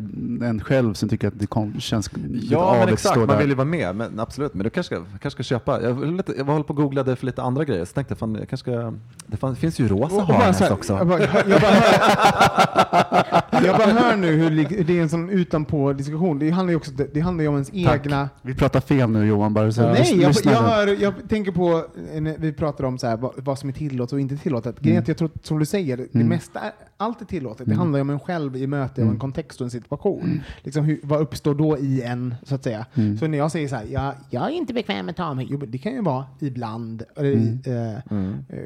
en 0.45 0.61
själv 0.63 0.93
som 0.93 1.09
tycker 1.09 1.27
att 1.27 1.39
det 1.39 1.47
kom, 1.47 1.79
känns 1.79 2.13
lite 2.17 2.45
Ja, 2.53 2.75
men 2.79 2.93
exakt. 2.93 3.17
Man 3.27 3.37
vill 3.37 3.49
ju 3.49 3.55
vara 3.55 3.65
med. 3.67 3.95
Men 3.95 4.19
absolut, 4.19 4.53
men 4.53 4.63
du 4.63 4.69
kanske 4.69 4.95
ska, 4.95 5.05
kanske 5.05 5.29
ska 5.29 5.43
köpa. 5.43 5.81
Jag, 5.81 5.93
var 5.93 6.05
lite, 6.05 6.33
jag 6.37 6.45
på 6.67 6.73
och 6.73 6.77
googlade 6.77 7.15
för 7.15 7.25
lite 7.25 7.41
andra 7.41 7.63
grejer, 7.63 7.85
så 7.85 7.93
tänkte 7.93 8.11
jag, 8.11 8.19
fan, 8.19 8.35
jag 8.35 8.49
kanske 8.49 8.71
ska, 8.71 8.93
det 9.27 9.37
fan, 9.37 9.55
finns 9.55 9.79
ju 9.79 9.87
rosa 9.87 10.21
harness 10.21 10.71
också. 10.71 10.93
Jag 10.93 11.07
bara, 11.07 11.19
jag, 11.21 11.61
bara 11.61 13.41
jag 13.51 13.77
bara 13.77 13.87
hör 13.91 14.15
nu 14.17 14.31
hur 14.31 14.83
det 14.83 14.97
är 14.97 15.01
en 15.01 15.09
sån 15.09 15.29
utanpå 15.29 15.93
diskussion. 15.93 16.39
Det 16.39 16.49
handlar 16.49 16.71
ju 16.71 16.77
också 16.77 16.91
det 17.13 17.19
handlar 17.19 17.41
ju 17.41 17.47
om 17.47 17.53
ens 17.55 17.69
Tack. 17.85 18.05
egna... 18.05 18.29
Vi 18.41 18.55
pratar 18.55 18.79
fel 18.79 19.09
nu 19.09 19.25
Johan, 19.25 19.53
bara 19.53 19.71
så 19.71 19.81
Nej, 19.81 20.21
jag, 20.21 20.33
jag, 20.43 20.51
hör, 20.51 21.01
jag 21.01 21.13
tänker 21.29 21.51
på, 21.51 21.85
eh, 22.13 22.21
när 22.21 22.37
vi 22.37 22.53
pratar 22.53 22.83
om 22.83 22.97
så 22.97 23.07
här, 23.07 23.17
vad, 23.17 23.31
vad 23.35 23.59
som 23.59 23.69
är 23.69 23.73
tillåtet 23.73 24.13
och 24.13 24.19
inte 24.19 24.37
tillåtet. 24.37 24.79
Grejen 24.79 25.01
att 25.01 25.07
jag 25.07 25.17
tror, 25.17 25.29
som 25.43 25.59
du 25.59 25.65
säger, 25.65 25.97
det 25.97 26.15
Mm. 26.15 26.27
mesta, 26.27 26.59
allt 26.97 27.21
är 27.21 27.25
tillåtet. 27.25 27.57
Det 27.65 27.71
Mm. 27.71 27.77
handlar 27.79 27.97
ju 27.97 28.01
om 28.01 28.09
en 28.09 28.19
själv 28.19 28.55
i 28.55 28.67
möte 28.67 28.93
och 28.93 28.97
en 28.99 29.07
Mm. 29.07 29.19
kontext 29.19 29.61
och 29.61 29.65
en 29.65 29.71
situation. 29.71 30.41
Liksom 30.63 30.85
hur, 30.85 30.99
vad 31.03 31.21
uppstår 31.21 31.55
då 31.55 31.77
i 31.77 32.01
en, 32.01 32.35
så 32.43 32.55
att 32.55 32.63
säga? 32.63 32.85
Mm. 32.95 33.17
Så 33.17 33.27
när 33.27 33.37
jag 33.37 33.51
säger 33.51 33.67
så 33.67 33.75
här, 33.75 33.85
jag, 33.89 34.13
jag 34.29 34.43
är 34.43 34.49
inte 34.49 34.73
bekväm 34.73 35.05
med 35.05 35.11
att 35.13 35.17
ta 35.17 35.33
mig, 35.33 35.47
jo, 35.49 35.57
det 35.57 35.77
kan 35.77 35.91
ju 35.93 36.01
vara 36.01 36.25
ibland. 36.39 37.03
Eller, 37.17 37.31
Mm. 37.33 37.59
eh, 37.65 38.11
Mm. 38.11 38.33
eh, 38.49 38.57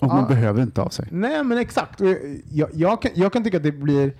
Och 0.00 0.08
man 0.08 0.22
ja. 0.22 0.28
behöver 0.28 0.62
inte 0.62 0.82
av 0.82 0.88
sig. 0.88 1.08
Nej, 1.10 1.44
men 1.44 1.58
exakt. 1.58 2.00
Jag, 2.50 2.68
jag, 2.74 3.02
kan, 3.02 3.10
jag 3.14 3.32
kan 3.32 3.44
tycka 3.44 3.56
att 3.56 3.62
det 3.62 3.72
blir... 3.72 4.12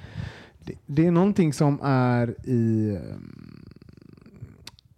Det, 0.64 0.74
det 0.86 1.06
är 1.06 1.10
någonting 1.10 1.52
som 1.52 1.80
är 1.82 2.34
i... 2.48 2.90
um, 3.14 3.64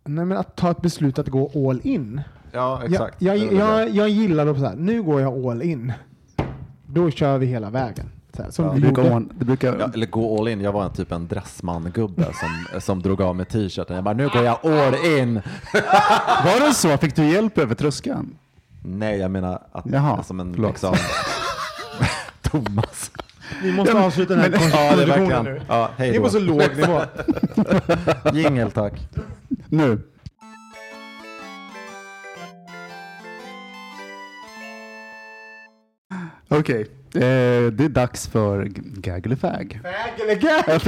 Nej, 0.05 0.25
men 0.25 0.39
att 0.39 0.57
ta 0.57 0.71
ett 0.71 0.83
beslut 0.83 1.19
att 1.19 1.29
gå 1.29 1.69
all 1.71 1.81
in. 1.85 2.21
Ja, 2.53 2.83
exakt. 2.85 3.23
Jag, 3.23 3.37
jag, 3.39 3.53
jag, 3.53 3.89
jag 3.91 4.09
gillar 4.09 4.47
det 4.47 4.55
så 4.59 4.67
här, 4.67 4.77
nu 4.77 5.03
går 5.03 5.21
jag 5.21 5.47
all 5.47 5.63
in. 5.63 5.93
Då 6.87 7.11
kör 7.11 7.39
vi 7.39 7.47
hela 7.47 7.71
vägen. 7.71 8.07
Så 8.37 8.43
här, 8.43 8.69
Det 8.69 8.75
vi 8.75 8.81
brukar, 8.93 9.21
det 9.39 9.45
brukar, 9.45 9.77
Ja, 9.79 9.91
eller 9.95 10.07
gå 10.07 10.39
all 10.39 10.49
in. 10.49 10.61
Jag 10.61 10.73
var 10.73 10.85
en 10.85 10.93
typ 10.93 11.13
en 11.13 11.29
dressman-gubbe 11.29 12.25
som, 12.35 12.81
som 12.81 13.03
drog 13.03 13.23
av 13.23 13.37
mig 13.37 13.47
t-shirten. 13.47 13.95
Jag 13.97 14.05
bara, 14.05 14.15
nu 14.15 14.29
går 14.29 14.43
jag 14.45 14.59
all 14.67 14.95
in. 15.19 15.35
var 16.45 16.67
det 16.69 16.75
så? 16.75 16.97
Fick 16.99 17.17
du 17.17 17.29
hjälp 17.33 17.59
över 17.59 17.75
tröskeln? 17.75 18.37
Nej, 18.85 19.19
jag 19.19 19.31
menar 19.31 19.63
att 19.73 19.87
Jaha, 19.87 20.23
som 20.23 20.41
en 20.41 20.55
förlåt. 20.55 20.71
liksom... 20.71 20.95
Thomas. 22.43 23.11
Vi 23.63 23.73
måste 23.73 23.99
avsluta 23.99 24.35
den 24.37 24.43
här 24.43 24.51
Ja, 24.53 24.59
konversationen 24.59 25.09
verkligen. 25.09 25.45
nu. 25.45 25.61
Ja, 25.69 25.91
hej 25.97 26.11
Det 26.11 26.17
är 26.17 26.21
på 26.21 26.29
så 26.29 26.39
låg 26.39 26.63
nivå. 26.77 27.01
Jingel, 28.33 28.71
tack. 28.71 28.93
Nu. 29.69 29.99
Okej, 36.49 36.81
eh, 37.15 37.21
det 37.73 37.85
är 37.85 37.89
dags 37.89 38.27
för 38.29 38.65
gag 39.01 39.27
eller 39.27 39.37
fag. 39.37 39.81
Fag 39.83 40.21
eller 40.29 40.41
gag? 40.41 40.83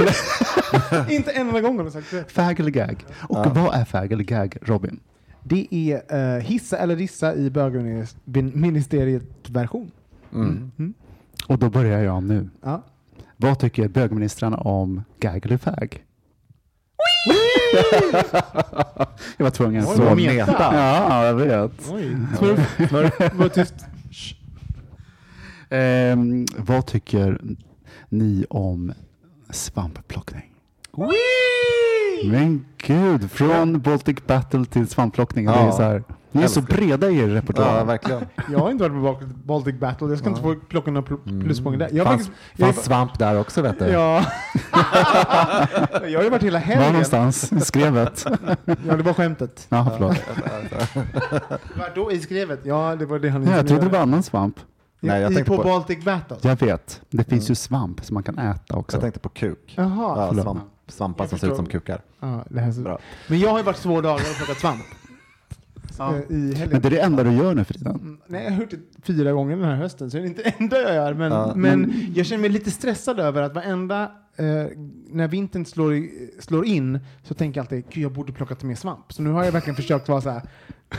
Inte 1.11 1.31
en 1.31 1.47
enda 1.47 1.61
gång 1.61 1.77
har 1.77 1.85
du 1.85 1.91
sagt 1.91 2.11
det. 2.11 2.31
Fag 2.31 2.59
eller 2.59 2.71
gag. 2.71 3.05
Och 3.29 3.37
Ja. 3.37 3.51
vad 3.55 3.75
är 3.75 3.85
fag 3.85 4.11
eller 4.11 4.23
gag, 4.23 4.57
Robin? 4.61 4.99
Det 5.43 5.67
är 5.71 6.01
eh, 6.35 6.41
hissa 6.43 6.77
eller 6.77 6.95
dissa 6.95 7.35
i 7.35 7.49
bögministeriet 7.49 9.23
version. 9.49 9.91
Mm. 10.33 10.71
Och 11.47 11.57
då 11.59 11.69
börjar 11.69 11.99
jag 12.03 12.23
nu. 12.23 12.49
Ja. 12.63 12.81
Vad 13.37 13.59
tycker 13.59 13.87
bögministrarna 13.87 14.57
om 14.57 15.03
gag 15.19 15.45
eller 15.45 15.57
fag? 15.57 16.01
jag 19.37 19.43
var 19.45 19.49
tvungen. 19.49 19.85
Oj, 19.87 19.95
Så 19.95 20.15
meta. 20.15 20.33
meta. 20.45 20.69
Ja, 20.73 21.25
jag 21.25 21.33
vet. 21.33 21.71
Smurf. 21.81 22.75
Smurf. 22.89 23.33
Var 23.33 23.49
tyst. 23.49 23.73
Ehm, 25.69 26.45
vad 26.57 26.85
tycker 26.85 27.41
ni 28.09 28.45
om 28.49 28.93
svampplockning? 29.49 30.51
Men 32.25 32.65
gud, 32.77 33.31
från 33.31 33.81
Baltic 33.81 34.17
Battle 34.27 34.65
till 34.65 34.87
svampplockning. 34.87 35.45
Det 35.45 35.51
är 35.51 35.65
Ja. 35.65 35.71
så 35.71 35.81
här. 35.81 36.03
Ni 36.35 36.43
är 36.43 36.47
så 36.47 36.61
breda 36.61 37.09
i 37.09 37.17
er 37.19 37.27
repertoar. 37.27 37.77
Ja, 37.77 37.83
verkligen. 37.83 38.25
Jag 38.51 38.59
har 38.59 38.71
inte 38.71 38.89
varit 38.89 39.19
på 39.19 39.25
Baltic- 39.53 39.79
Battle, 39.79 40.07
jag 40.07 40.17
ska 40.19 40.29
inte 40.29 40.41
få 40.41 40.55
plocka 40.55 40.91
några 40.91 41.07
pl- 41.07 41.41
pluspoäng 41.43 41.77
där. 41.77 41.89
Jag 41.93 42.05
Fanns, 42.07 42.27
faktiskt... 42.27 42.41
Jag, 42.59 42.73
fanns 42.75 42.85
svamp 42.85 43.19
där 43.19 43.39
också 43.39 43.61
vet 43.61 43.79
du. 43.79 43.85
ja. 43.85 44.25
jag 46.07 46.19
har 46.19 46.23
ju 46.23 46.29
varit 46.29 46.43
hela 46.43 46.59
Var 46.59 46.65
helgen. 46.65 46.91
någonstans? 46.91 47.53
I 47.53 47.59
skrevet? 47.59 48.25
Ja, 48.87 48.95
det 48.95 49.03
var 49.03 49.13
skämtet. 49.13 49.65
Ja, 49.69 49.87
förlåt. 49.97 50.17
Vadå 51.75 52.11
i 52.11 52.19
skrevet? 52.19 52.59
Ja, 52.63 52.95
det 52.95 53.05
var 53.05 53.19
det 53.19 53.29
han 53.29 53.43
Ja, 53.47 53.55
jag 53.55 53.67
trodde 53.67 53.83
det 53.83 53.89
var 53.91 53.99
annan 53.99 54.23
svamp. 54.23 54.59
Nej, 54.99 55.21
jag 55.21 55.33
I, 55.33 55.43
på, 55.43 55.57
på- 55.57 55.63
Baltic 55.63 56.03
Battle? 56.05 56.37
Jag 56.41 56.59
vet. 56.61 57.01
Det 57.09 57.23
finns 57.29 57.49
ju 57.49 57.55
svamp 57.55 58.05
som 58.05 58.13
man 58.13 58.23
kan 58.23 58.37
äta 58.39 58.75
också. 58.75 58.97
Jag 58.97 59.01
tänkte 59.01 59.19
på 59.19 59.29
kuk. 59.29 59.73
Jaha. 59.77 60.29
Ja, 60.35 60.43
svamp, 60.43 60.63
svampar 60.87 61.23
Jag 61.23 61.29
som 61.29 61.39
ser 61.39 61.47
ut 61.49 61.55
som 61.55 61.65
kukar. 61.65 62.01
Ja, 62.19 62.45
det 62.49 62.59
här 62.59 62.67
är 62.67 62.71
så... 62.71 62.81
Bra. 62.81 62.99
Men 63.27 63.39
jag 63.39 63.49
har 63.49 63.57
ju 63.57 63.63
varit 63.63 63.77
två 63.77 64.01
dagar 64.01 64.15
och 64.31 64.35
plockat 64.37 64.57
svamp. 64.57 64.81
Eh, 65.99 66.35
I 66.37 66.53
helgen. 66.53 66.69
Men 66.71 66.81
det 66.81 66.87
är 66.87 66.89
det 66.91 66.99
enda 66.99 67.23
du 67.23 67.31
gör 67.31 67.55
nu 67.55 67.63
för 67.63 67.73
tiden. 67.73 67.95
Mm, 67.95 68.17
Nej, 68.27 68.43
jag 68.43 68.51
har 68.51 68.61
gjort 68.61 68.71
det 68.71 69.01
fyra 69.03 69.31
gånger 69.31 69.55
den 69.55 69.65
här 69.65 69.75
hösten, 69.75 70.11
så 70.11 70.17
det 70.17 70.23
är 70.23 70.27
inte 70.27 70.43
det 70.43 70.53
enda 70.59 70.81
jag 70.81 70.93
gör. 70.95 71.13
Men, 71.13 71.31
Ja, 71.31 71.53
men 71.55 71.93
jag 72.15 72.25
känner 72.25 72.41
mig 72.41 72.49
lite 72.49 72.71
stressad 72.71 73.19
över 73.19 73.41
att 73.41 73.55
varenda, 73.55 74.03
eh, 74.35 74.45
när 75.09 75.27
vintern 75.27 75.65
slår, 75.65 75.93
i, 75.93 76.31
slår 76.39 76.65
in, 76.65 76.99
så 77.23 77.33
tänker 77.33 77.59
jag 77.59 77.63
alltid, 77.63 77.83
gud 77.89 78.03
jag 78.03 78.11
borde 78.11 78.33
plocka 78.33 78.67
mer 78.67 78.75
svamp. 78.75 79.13
Så 79.13 79.21
nu 79.21 79.29
har 79.29 79.43
jag 79.43 79.51
verkligen 79.51 79.75
försökt 79.75 80.09
vara 80.09 80.21
så 80.21 80.29
här, 80.29 80.41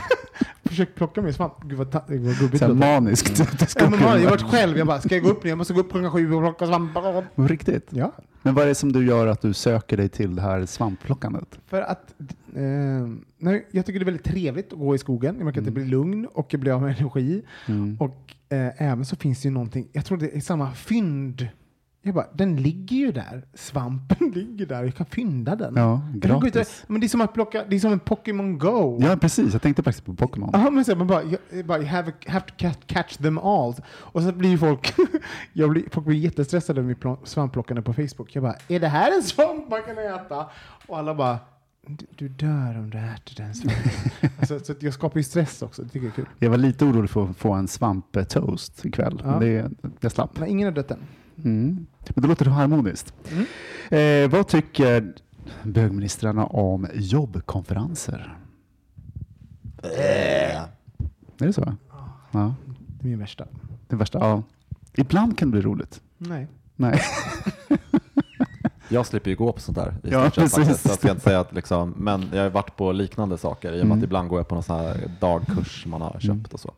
försökt 0.67 0.95
plocka 0.95 1.21
mer 1.21 1.31
svamp. 1.31 1.53
Gud 1.63 1.77
vad, 1.77 1.91
ta- 1.91 2.03
vad 2.07 2.17
gubbigt 2.39 2.39
Så 2.39 2.65
här 2.65 2.73
det 2.73 2.79
låter. 2.79 2.93
maniskt. 3.01 3.59
Det 3.59 3.65
ska 3.67 3.83
Ja, 3.83 3.89
men 3.89 3.99
man, 3.99 4.09
jag 4.21 4.29
har 4.29 4.29
varit 4.37 4.41
själv, 4.51 4.77
jag 4.77 4.87
bara, 4.87 5.01
ska 5.01 5.15
jag 5.15 5.23
gå 5.23 5.29
upp 5.29 5.43
nu? 5.43 5.49
Jag 5.49 5.57
måste 5.57 5.73
gå 5.73 5.79
upp 5.79 5.91
klockan 5.91 6.11
sju 6.11 6.33
och 6.33 6.41
plocka 6.41 6.67
svamp. 6.67 6.93
På 7.35 7.47
Riktigt? 7.47 7.87
Ja, 7.89 8.11
Men 8.41 8.55
vad 8.55 8.63
är 8.63 8.67
det 8.67 8.75
som 8.75 8.91
du 8.91 9.05
gör 9.05 9.27
att 9.27 9.41
du 9.41 9.53
söker 9.53 9.97
dig 9.97 10.09
till 10.09 10.35
det 10.35 10.41
här 10.41 10.65
svampplockandet? 10.65 11.59
för 11.67 11.81
att 11.81 12.13
eh, 12.55 12.61
nej, 13.37 13.67
jag 13.71 13.85
tycker 13.85 13.99
det 13.99 14.03
är 14.03 14.05
väldigt 14.05 14.25
trevligt 14.25 14.73
att 14.73 14.79
gå 14.79 14.95
i 14.95 14.97
skogen. 14.97 15.35
Jag 15.37 15.45
märker 15.45 15.59
att 15.59 15.65
det 15.65 15.71
blir 15.71 15.85
lugn 15.85 16.25
och 16.33 16.47
jag 16.53 16.59
blir 16.61 16.71
av 16.71 16.81
med 16.81 16.95
energi. 16.99 17.41
Mm. 17.67 17.97
Och 17.99 18.33
eh, 18.49 18.81
även 18.81 19.05
så 19.05 19.15
finns 19.15 19.41
det 19.41 19.47
ju 19.47 19.53
någonting, 19.53 19.87
jag 19.91 20.05
tror 20.05 20.17
det 20.17 20.35
är 20.35 20.39
samma 20.39 20.71
fynd. 20.73 21.47
Jag 22.07 22.15
bara, 22.15 22.27
den 22.33 22.55
ligger 22.55 22.95
ju 22.97 23.11
där. 23.11 23.45
Svampen 23.53 24.31
ligger 24.35 24.65
där, 24.65 24.83
jag 24.83 24.95
kan 24.95 25.05
fynda 25.05 25.55
den. 25.55 25.73
Ja, 25.75 26.01
gratis. 26.13 26.83
Men 26.87 27.01
det 27.01 27.05
är 27.07 27.09
som 27.09 27.21
att 27.21 27.33
plocka, 27.33 27.63
det 27.69 27.75
är 27.75 27.79
som 27.79 27.91
en 27.91 27.99
Pokémon 27.99 28.57
Go. 28.59 28.99
Ja, 29.01 29.17
precis. 29.17 29.53
Jag 29.53 29.61
tänkte 29.61 29.83
faktiskt 29.83 30.05
på 30.05 30.13
Pokémon. 30.13 30.49
Ja, 30.53 30.69
men 30.69 30.85
så 30.85 30.95
man 30.95 31.07
bara, 31.07 31.23
jag, 31.23 31.65
bara 31.65 31.77
you 31.77 31.87
have, 31.87 32.11
have 32.27 32.45
to 32.57 32.69
catch, 32.87 33.17
them 33.17 33.37
all. 33.37 33.73
Och 33.87 34.21
så 34.21 34.31
blir 34.31 34.57
folk, 34.57 34.93
jag 35.53 35.69
blir, 35.69 35.83
folk 35.91 36.05
blir 36.07 36.17
jättestressade 36.17 36.81
pl- 36.81 37.17
svampplockande 37.23 37.81
på 37.81 37.93
Facebook. 37.93 38.35
Jag 38.35 38.43
bara, 38.43 38.55
är 38.67 38.79
det 38.79 38.87
här 38.87 39.15
en 39.15 39.23
svamp 39.23 39.69
man 39.69 39.81
kan 39.83 39.97
äta? 39.97 40.45
Och 40.87 40.97
alla 40.97 41.15
bara, 41.15 41.37
du, 41.87 42.05
du 42.15 42.29
dör 42.29 42.77
om 42.77 42.89
du 42.89 42.97
äter 42.97 43.35
den 43.37 43.55
svampen. 43.55 43.91
alltså, 44.39 44.59
så 44.59 44.73
jag 44.79 44.93
skapar 44.93 45.17
ju 45.19 45.23
stress 45.23 45.61
också, 45.61 45.83
det 45.83 45.89
tycker 45.89 46.05
jag 46.05 46.11
är 46.11 46.15
kul. 46.15 46.27
Jag 46.39 46.49
var 46.49 46.57
lite 46.57 46.85
orolig 46.85 47.09
för 47.09 47.29
att 47.29 47.37
få 47.37 47.53
en 47.53 47.67
svamptoast 47.67 48.85
ikväll. 48.85 49.21
Ja. 49.25 49.39
Det, 49.39 49.71
jag 49.99 50.11
slapp. 50.11 50.39
Men 50.39 50.49
ingen 50.49 50.65
har 50.67 50.71
dött 50.75 50.91
än. 50.91 50.99
Mm. 51.43 51.85
Men 52.15 52.21
det 52.21 52.27
låter 52.27 52.45
harmoniskt. 52.45 53.13
Eh, 53.89 54.29
vad 54.29 54.47
tycker 54.47 55.13
bögministrarna 55.63 56.45
om 56.45 56.87
jobbkonferenser? 56.93 58.37
Är 59.83 60.67
det 61.37 61.53
så? 61.53 61.73
Ja, 62.31 62.53
Det 62.99 63.07
är 63.07 63.09
min 63.09 63.19
värsta. 63.19 63.45
det 63.87 63.95
värsta. 63.95 64.19
Ja. 64.19 64.43
Ibland 64.93 65.37
kan 65.37 65.47
det 65.47 65.51
bli 65.51 65.61
roligt. 65.61 66.01
Nej. 66.17 66.47
Nej. 66.75 67.01
Jag 68.89 69.05
slipper 69.05 69.29
ju 69.29 69.35
gå 69.37 69.51
på 69.53 69.59
sånt 69.59 69.77
där 69.77 69.95
i 70.03 70.09
Ja, 70.11 70.29
precis. 70.33 70.55
faktiskt. 70.55 70.85
Jag 70.85 70.95
ska 70.95 71.09
inte 71.09 71.21
säga 71.21 71.39
att 71.39 71.53
liksom, 71.53 71.93
men 71.97 72.25
jag 72.33 72.43
har 72.43 72.49
varit 72.49 72.75
på 72.75 72.91
liknande 72.91 73.37
saker 73.37 73.67
i 73.71 73.71
och 73.71 73.75
med 73.75 73.85
Mm. 73.85 73.97
att 73.97 74.03
ibland 74.03 74.29
går 74.29 74.39
jag 74.39 74.47
på 74.47 74.55
någon 74.55 74.63
sån 74.63 74.75
här 74.79 75.11
dagkurs 75.19 75.85
man 75.85 76.01
har 76.01 76.19
köpt 76.19 76.53
och 76.53 76.59
så. 76.59 76.73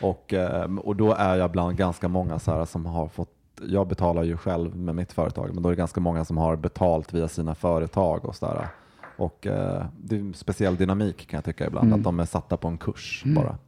Och, 0.00 0.32
eh, 0.34 0.74
och 0.78 0.96
då 0.96 1.12
är 1.14 1.36
jag 1.36 1.50
bland 1.50 1.76
ganska 1.76 2.08
många 2.08 2.38
så 2.38 2.50
här 2.50 2.64
som 2.64 2.86
har 2.86 3.08
fått, 3.08 3.33
jag 3.62 3.88
betalar 3.88 4.22
ju 4.22 4.36
själv 4.36 4.76
med 4.76 4.94
mitt 4.94 5.12
företag, 5.12 5.50
men 5.54 5.62
då 5.62 5.68
är 5.68 5.72
det 5.72 5.76
ganska 5.76 6.00
många 6.00 6.24
som 6.24 6.36
har 6.36 6.56
betalt 6.56 7.14
via 7.14 7.28
sina 7.28 7.54
företag 7.54 8.24
och 8.24 8.34
sådär. 8.36 8.66
Och 9.16 9.46
eh, 9.46 9.84
det 10.02 10.16
är 10.16 10.20
en 10.20 10.34
speciell 10.34 10.76
dynamik 10.76 11.26
kan 11.28 11.38
jag 11.38 11.44
tycka 11.44 11.66
ibland, 11.66 11.86
Mm. 11.86 11.98
att 12.00 12.04
de 12.04 12.20
är 12.20 12.24
satta 12.24 12.56
på 12.56 12.68
en 12.68 12.78
kurs 12.78 13.22
Mm. 13.24 13.34
bara. 13.34 13.58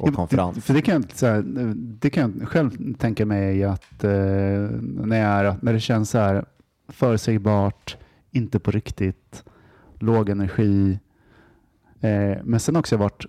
Och 0.00 0.08
Ja, 0.08 0.12
konferens. 0.12 0.54
det- 0.54 0.60
För 0.60 0.74
det 0.74 0.82
kan, 0.82 1.04
jag, 1.20 1.28
här, 1.28 1.42
det 1.76 2.10
kan 2.10 2.34
jag 2.40 2.48
själv 2.48 2.94
tänka 2.94 3.26
mig 3.26 3.64
att 3.64 4.04
eh, 4.04 4.10
när, 4.10 5.44
är, 5.44 5.56
när 5.62 5.72
det 5.72 5.80
känns 5.80 6.10
så 6.10 6.18
här 6.18 6.44
förutsägbart, 6.88 7.96
inte 8.30 8.58
på 8.58 8.70
riktigt, 8.70 9.44
låg 9.98 10.28
energi. 10.28 10.98
Eh, 12.00 12.38
men 12.44 12.60
sen 12.60 12.76
också 12.76 12.96
varit 12.96 13.26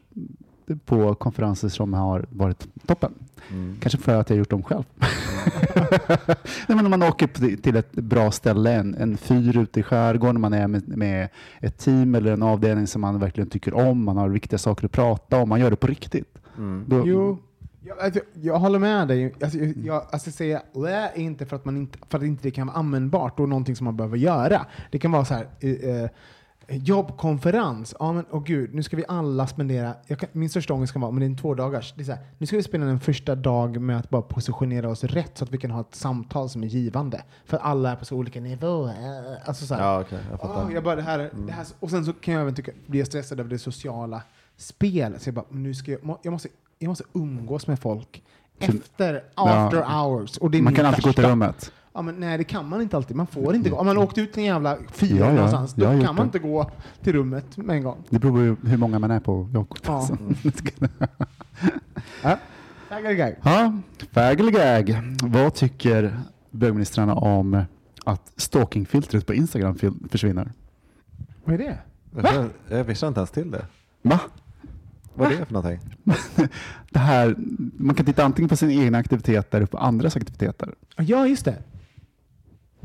på 0.85 1.15
konferenser 1.15 1.69
som 1.69 1.93
har 1.93 2.25
varit 2.29 2.67
toppen. 2.85 3.13
Mm. 3.49 3.77
Kanske 3.81 3.97
för 3.97 4.15
att 4.15 4.29
jag 4.29 4.35
har 4.35 4.39
gjort 4.39 4.49
dem 4.49 4.63
själv. 4.63 4.83
Nej, 6.67 6.75
men 6.75 6.77
när 6.77 6.89
man 6.89 7.03
åker 7.03 7.27
till 7.57 7.75
ett 7.75 7.91
bra 7.91 8.31
ställe, 8.31 8.73
en, 8.73 8.95
en 8.95 9.17
fyr 9.17 9.57
ute 9.57 9.79
i 9.79 9.83
skärgården, 9.83 10.41
man 10.41 10.53
är 10.53 10.67
med, 10.67 10.97
med 10.97 11.29
ett 11.59 11.77
team 11.77 12.15
eller 12.15 12.33
en 12.33 12.43
avdelning 12.43 12.87
som 12.87 13.01
man 13.01 13.19
verkligen 13.19 13.49
tycker 13.49 13.73
om, 13.73 14.03
man 14.03 14.17
har 14.17 14.29
viktiga 14.29 14.57
saker 14.57 14.85
att 14.85 14.91
prata 14.91 15.37
om, 15.37 15.49
man 15.49 15.59
gör 15.59 15.69
det 15.69 15.75
på 15.75 15.87
riktigt. 15.87 16.37
Mm. 16.57 16.85
Då, 16.87 17.03
Jo, 17.05 17.39
jag, 17.85 17.99
alltså, 17.99 18.19
jag 18.33 18.59
håller 18.59 18.79
med 18.79 19.07
dig. 19.07 19.33
Alltså, 19.41 19.57
jag, 19.57 19.73
jag 19.77 20.05
alltså, 20.11 20.31
säga 20.31 20.61
är 20.73 21.17
inte 21.17 21.45
för 21.45 21.55
att, 21.55 21.65
man 21.65 21.77
inte 21.77 21.97
för 22.09 22.17
att 22.17 22.23
inte 22.23 22.43
det 22.43 22.51
kan 22.51 22.67
vara 22.67 22.77
användbart 22.77 23.39
och 23.39 23.49
någonting 23.49 23.75
som 23.75 23.85
man 23.85 23.97
behöver 23.97 24.17
göra. 24.17 24.65
Det 24.91 24.99
kan 24.99 25.11
vara 25.11 25.25
så 25.25 25.33
här, 25.33 25.47
eh, 25.59 25.71
eh, 25.71 26.09
jobbkonferens. 26.67 27.95
Ja, 27.99 28.13
men 28.13 28.25
åh 28.31 28.43
gud, 28.43 28.73
nu 28.73 28.83
ska 28.83 28.97
vi 28.97 29.03
alla 29.07 29.47
spendera, 29.47 29.95
jag 30.07 30.19
kan, 30.19 30.29
min 30.31 30.49
största 30.49 30.73
ångest 30.73 30.93
kan 30.93 31.01
vara, 31.01 31.11
men 31.11 31.19
det 31.19 31.25
är 31.25 31.29
en 31.29 31.37
två 31.37 31.53
dagars. 31.53 31.93
Det 31.95 32.01
är 32.01 32.05
så 32.05 32.11
här, 32.11 32.21
nu 32.37 32.45
ska 32.47 32.57
vi 32.57 32.63
spendera 32.63 32.91
en 32.91 32.99
första 32.99 33.35
dag 33.35 33.81
med 33.81 33.97
att 33.97 34.09
bara 34.09 34.21
positionera 34.21 34.89
oss 34.89 35.03
rätt 35.03 35.37
så 35.37 35.43
att 35.43 35.51
vi 35.51 35.57
kan 35.57 35.71
ha 35.71 35.81
ett 35.81 35.95
samtal 35.95 36.49
som 36.49 36.63
är 36.63 36.67
givande. 36.67 37.23
För 37.45 37.57
att 37.57 37.63
alla 37.63 37.91
är 37.91 37.95
på 37.95 38.05
så 38.05 38.15
olika 38.15 38.41
nivåer. 38.41 39.37
Alltså 39.45 39.65
så 39.65 39.73
här, 39.73 39.81
Ja, 39.81 40.01
okej, 40.01 40.19
jag 40.31 40.39
fattar. 40.39 40.65
Åh, 40.65 40.73
jag 40.73 40.83
bara, 40.83 40.95
det 40.95 41.01
här, 41.01 41.29
det 41.47 41.51
här, 41.51 41.65
och 41.79 41.89
sen 41.89 42.05
så 42.05 42.13
kan 42.13 42.33
jag 42.33 42.41
även 42.41 42.55
tycka, 42.55 42.71
bli 42.87 43.05
stressad 43.05 43.39
över 43.39 43.49
det 43.49 43.59
sociala 43.59 44.21
spelet. 44.57 45.21
Så 45.21 45.27
jag 45.27 45.35
bara, 45.35 45.45
nu 45.49 45.73
ska 45.73 45.91
jag, 45.91 46.17
jag, 46.21 46.31
måste, 46.31 46.49
jag 46.79 46.89
måste 46.89 47.03
umgås 47.13 47.67
med 47.67 47.79
folk 47.79 48.23
efter, 48.59 49.23
after 49.35 49.81
hours. 49.81 50.37
Och 50.37 50.51
det 50.51 50.57
är 50.57 50.61
man 50.61 50.75
kan 50.75 50.85
alltid 50.85 51.03
gå 51.03 51.13
till 51.13 51.25
rummet. 51.25 51.71
Ja, 51.95 52.01
men 52.01 52.15
nej, 52.15 52.37
det 52.37 52.43
kan 52.43 52.69
man 52.69 52.81
inte 52.81 52.97
alltid. 52.97 53.15
Man 53.17 53.27
får 53.27 53.55
inte 53.55 53.69
gå. 53.69 53.77
Om 53.77 53.85
man 53.85 53.97
åkt 53.97 54.17
ut 54.17 54.33
till 54.33 54.39
en 54.43 54.47
jävla 54.47 54.77
fyra 54.91 55.17
Ja, 55.19 55.25
ja, 55.25 55.31
någonstans, 55.33 55.73
då 55.73 55.85
kan 55.85 55.99
man 56.05 56.15
det. 56.15 56.21
inte 56.23 56.39
gå 56.39 56.71
till 57.03 57.13
rummet 57.13 57.57
med 57.57 57.75
en 57.75 57.83
gång. 57.83 58.03
Det 58.09 58.19
beror 58.19 58.55
på 58.55 58.67
hur- 58.67 58.77
många 58.77 58.99
man 58.99 59.11
är 59.11 59.19
på. 59.19 59.49
Ja. 59.53 60.07
Taggar 62.89 63.11
gag. 63.13 63.35
Ja, 63.43 63.73
fag 64.11 64.39
eller 64.39 64.51
gag. 64.51 65.01
Vad 65.23 65.53
tycker 65.53 66.19
bögministrarna 66.51 67.15
om 67.15 67.63
att 68.05 68.31
stalkingfiltret 68.35 69.25
på 69.25 69.33
Instagram 69.33 69.77
försvinner? 70.09 70.51
Vad 71.45 71.53
är 71.55 71.57
det? 71.59 71.77
Jag 72.15 72.27
känner- 72.33 72.49
Jag 72.69 72.83
visste 72.83 73.07
inte 73.07 73.19
ens 73.19 73.31
till 73.31 73.51
det. 73.51 73.65
Va? 74.01 74.19
Vad 75.13 75.31
är 75.31 75.37
det 75.37 75.45
för 75.45 75.53
någonting? 75.53 75.79
Det 76.89 76.99
här, 76.99 77.35
man 77.77 77.95
kan 77.95 78.05
titta 78.05 78.23
antingen 78.23 78.49
på 78.49 78.55
sina 78.55 78.71
egna 78.83 78.97
aktiviteter 78.97 79.61
och 79.61 79.71
på 79.71 79.77
andras 79.77 80.15
aktiviteter. 80.15 80.73
Ja, 80.97 81.27
just 81.27 81.45
det. 81.45 81.55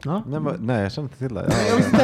Ja. 0.04 0.22
Nej, 0.26 0.40
men- 0.40 0.56
nej, 0.60 0.82
jag 0.82 0.92
känner 0.92 1.08
inte 1.08 1.18
till 1.18 1.34
det. 1.34 1.52
Jag 1.70 1.76
visste 1.76 2.02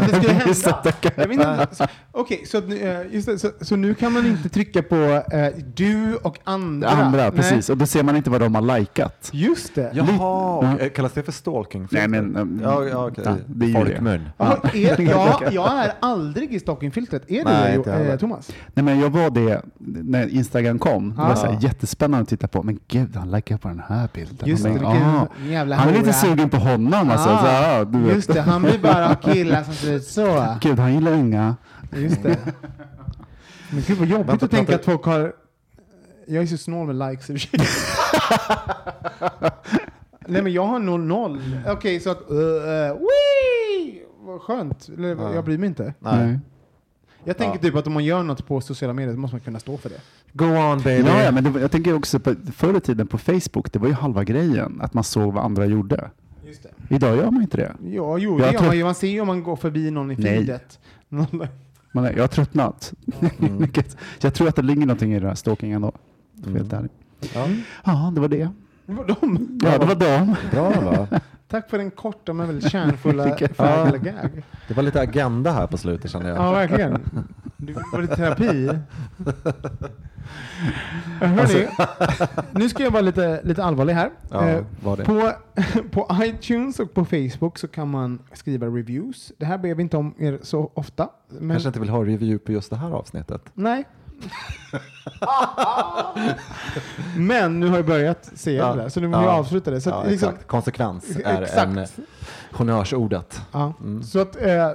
inte 0.68 0.70
att 0.70 0.82
det 0.84 0.92
skulle 0.92 1.26
hända. 1.28 1.56
Jag 1.58 1.76
så- 1.76 1.86
Okej, 2.12 2.42
så, 2.46 2.58
att 2.58 2.68
nu, 2.68 2.78
eh, 2.80 3.14
just 3.14 3.26
det, 3.28 3.38
så, 3.38 3.50
så 3.60 3.76
nu 3.76 3.94
kan 3.94 4.12
man 4.12 4.26
inte 4.26 4.48
trycka 4.48 4.82
på 4.82 4.94
eh, 4.96 5.46
du 5.74 6.14
och 6.16 6.38
andra? 6.44 6.88
Andra, 6.88 7.22
Nej. 7.22 7.30
precis. 7.30 7.70
Och 7.70 7.76
då 7.76 7.86
ser 7.86 8.02
man 8.02 8.16
inte 8.16 8.30
vad 8.30 8.40
de 8.40 8.54
har 8.54 8.78
likat. 8.78 9.30
Just 9.32 9.74
det. 9.74 9.90
Jaha, 9.94 10.06
Ja. 10.18 10.74
och, 10.86 10.92
kallas 10.94 11.12
det 11.12 11.22
för 11.22 11.32
stalking? 11.32 11.88
Nej, 11.90 12.08
men, 12.08 12.36
um, 12.36 12.60
ja, 12.62 12.84
ja, 12.84 13.06
okej. 13.08 13.24
ja, 13.26 13.36
det 13.46 13.64
är 13.66 13.68
ju 13.68 13.74
det. 13.74 13.80
Folkmun. 13.80 14.28
Jaha, 14.38 14.58
är, 14.74 15.00
ja, 15.10 15.40
jag 15.52 15.84
är 15.84 15.92
aldrig 16.00 16.52
i 16.54 16.60
stalkingfiltret. 16.60 17.22
Är 17.30 17.38
du 17.38 17.44
Nej, 17.44 17.78
det, 17.84 17.90
jag 17.90 18.06
eh. 18.10 18.16
Thomas? 18.16 18.50
Nej, 18.74 18.84
men 18.84 19.00
jag 19.00 19.10
var 19.10 19.30
det 19.30 19.62
när 19.78 20.28
Instagram 20.34 20.78
kom. 20.78 21.10
Det 21.10 21.16
var 21.16 21.30
Ah. 21.32 21.36
så 21.36 21.46
här 21.46 21.58
jättespännande 21.60 22.22
att 22.22 22.28
titta 22.28 22.48
på. 22.48 22.62
Men 22.62 22.78
gud, 22.88 23.16
han 23.16 23.30
likar 23.30 23.56
på 23.56 23.68
den 23.68 23.82
här 23.88 24.08
bilden. 24.14 24.48
Just 24.48 24.62
det, 24.64 24.68
Men, 24.70 24.78
vilken 24.78 25.02
ah, 25.08 25.26
jävla 25.46 25.76
han 25.76 25.88
är 25.88 25.92
lite 25.98 26.12
sugen 26.12 26.50
på 26.50 26.56
honom. 26.56 27.10
Alltså. 27.10 27.28
Ah, 27.30 27.78
så, 27.83 27.83
du 27.92 27.98
vet. 28.02 28.14
Just 28.14 28.32
det, 28.32 28.40
han 28.40 28.62
vill 28.62 28.80
bara 28.80 29.06
ha 29.06 29.14
killar 29.14 29.62
som 29.62 29.74
ser 29.74 29.92
ut 29.92 30.04
så. 30.04 30.56
Gud, 30.60 30.78
han 30.78 30.94
gillar 30.94 31.12
inga. 31.14 31.56
Just 31.96 32.22
det. 32.22 32.38
Men 33.70 33.82
gud 33.86 33.98
vad 33.98 34.08
jobbigt 34.08 34.28
Vänta, 34.28 34.44
att 34.44 34.50
tänka 34.50 34.74
att 34.74 34.84
folk 34.84 35.04
har... 35.04 35.32
Jag 36.26 36.42
är 36.42 36.46
så 36.46 36.56
snål 36.58 36.86
med 36.94 37.10
likes 37.10 37.30
i 37.30 37.34
och 37.36 37.40
för 37.40 37.58
sig. 37.58 37.66
Nej 40.26 40.42
men 40.42 40.52
jag 40.52 40.66
har 40.66 40.78
noll 40.78 41.00
noll. 41.04 41.40
Okej, 41.66 42.00
så 42.00 42.10
att... 42.10 42.30
Uh, 42.30 42.36
uh, 42.36 42.42
wee! 42.98 44.00
Vad 44.20 44.40
skönt. 44.40 44.88
Eller, 44.88 45.08
Ja. 45.16 45.34
Jag 45.34 45.44
bryr 45.44 45.58
mig 45.58 45.66
inte. 45.66 45.94
Nej. 45.98 46.38
Jag 47.24 47.38
tänker 47.38 47.58
Ja. 47.58 47.62
typ 47.62 47.74
att 47.76 47.86
om 47.86 47.92
man 47.92 48.04
gör 48.04 48.22
något 48.22 48.46
på 48.46 48.60
sociala 48.60 48.92
medier 48.94 49.14
så 49.14 49.20
måste 49.20 49.34
man 49.34 49.40
kunna 49.40 49.58
stå 49.60 49.76
för 49.76 49.88
det. 49.88 50.00
Go 50.32 50.44
on 50.44 50.78
baby. 50.82 51.08
Ja, 51.08 51.22
ja, 51.22 51.30
men 51.30 51.44
det, 51.44 51.50
var- 51.50 51.60
jag 51.60 51.70
tänker 51.70 51.94
också 51.94 52.20
på 52.20 52.34
förr 52.56 52.76
i 52.76 52.80
tiden 52.80 53.06
på 53.06 53.18
Facebook, 53.18 53.72
det 53.72 53.78
var 53.78 53.88
ju 53.88 53.94
halva 53.94 54.24
grejen. 54.24 54.80
Att 54.80 54.94
man 54.94 55.04
såg 55.04 55.32
vad 55.34 55.44
andra 55.44 55.66
gjorde. 55.66 56.10
Just 56.54 56.62
det. 56.88 56.94
Idag 56.94 57.16
gör 57.16 57.30
man 57.30 57.42
inte 57.42 57.56
det. 57.56 57.72
Ja, 57.82 58.18
jo, 58.18 58.18
Jag 58.18 58.38
det 58.38 58.44
gör 58.52 58.58
tror- 58.58 58.66
man 58.66 58.76
ju. 58.76 58.84
Man 58.84 58.94
ser 58.94 59.08
ju 59.08 59.20
om 59.20 59.26
man 59.26 59.42
går 59.42 59.56
förbi 59.56 59.90
någon 59.90 60.10
i 60.10 60.16
Nej. 60.16 60.24
feedet. 60.38 60.78
Man 61.92 62.04
är, 62.04 62.12
jag 62.12 62.22
har 62.22 62.28
tröttnat. 62.28 62.92
Mm. 63.38 63.70
Jag 64.20 64.34
tror 64.34 64.48
att 64.48 64.56
det 64.56 64.62
ligger 64.62 64.80
någonting 64.86 65.14
i 65.14 65.20
det 65.20 65.28
här 65.28 65.34
stalking 65.34 65.72
ändå. 65.72 65.92
För 66.42 66.50
Mm. 66.50 66.56
helt 66.56 66.72
ärlig. 66.72 66.90
Ja, 67.34 67.46
Ja, 67.84 68.12
det 68.14 68.20
var 68.20 68.28
det. 68.28 68.48
Det 68.86 68.92
var 68.92 69.04
de. 69.04 69.58
Ja, 69.64 69.78
det 69.78 69.86
var 69.86 69.94
dem. 69.94 70.34
bra 70.50 70.70
va? 70.70 71.20
Tack 71.48 71.70
för 71.70 71.78
den 71.78 71.90
korta 71.90 72.32
men 72.32 72.46
väldigt 72.46 72.70
kärnfulla 72.70 73.36
färgade 73.54 73.98
gag. 73.98 74.42
Det 74.68 74.74
var 74.74 74.82
lite 74.82 75.00
agenda 75.00 75.50
här 75.52 75.66
på 75.66 75.76
slutet 75.78 76.10
kände 76.10 76.28
jag. 76.28 76.38
Ja, 76.38 76.52
verkligen. 76.52 77.00
Det 77.56 77.72
var 77.92 78.02
lite 78.02 78.16
terapi. 78.16 78.70
Hörrni, 81.20 81.68
nu 82.52 82.68
ska 82.68 82.82
jag 82.82 82.90
vara 82.90 83.02
lite, 83.02 83.40
lite 83.44 83.64
allvarlig 83.64 83.94
här. 83.94 84.10
Ja, 84.30 84.48
Eh. 84.48 84.64
På, 85.04 85.32
på 85.90 86.08
iTunes 86.22 86.80
och 86.80 86.94
på 86.94 87.04
Facebook 87.04 87.58
så 87.58 87.68
kan 87.68 87.90
man 87.90 88.22
skriva 88.32 88.66
reviews. 88.66 89.32
Det 89.38 89.46
här 89.46 89.58
ber 89.58 89.74
vi 89.74 89.82
inte 89.82 89.96
om 89.96 90.14
er 90.18 90.38
så 90.42 90.70
ofta. 90.74 91.08
Men 91.28 91.50
Kanske 91.50 91.68
inte 91.68 91.80
vill 91.80 91.88
ha 91.88 92.00
review 92.04 92.38
på 92.38 92.52
just 92.52 92.70
det 92.70 92.76
här 92.76 92.90
avsnittet. 92.90 93.42
Nej. 93.54 93.84
men 97.16 97.60
nu 97.60 97.68
har 97.68 97.76
jag 97.76 97.86
börjat 97.86 98.30
se 98.34 98.52
Ja. 98.52 98.74
det, 98.74 98.90
så 98.90 99.00
nu 99.00 99.06
vill 99.06 99.12
jag 99.14 99.24
Ja. 99.24 99.30
avsluta 99.30 99.70
det. 99.70 99.80
Så 99.80 99.90
ja, 99.90 100.04
liksom, 100.04 100.28
exakt. 100.28 100.46
Konsekvens 100.48 101.16
är 101.24 101.42
Exakt. 101.42 101.66
en 101.66 101.86
honnörsordet. 102.52 103.40
Ja. 103.52 103.72
Mm. 103.80 104.02
Så 104.02 104.18
att, 104.18 104.36
eh, 104.42 104.52
eh, 104.52 104.68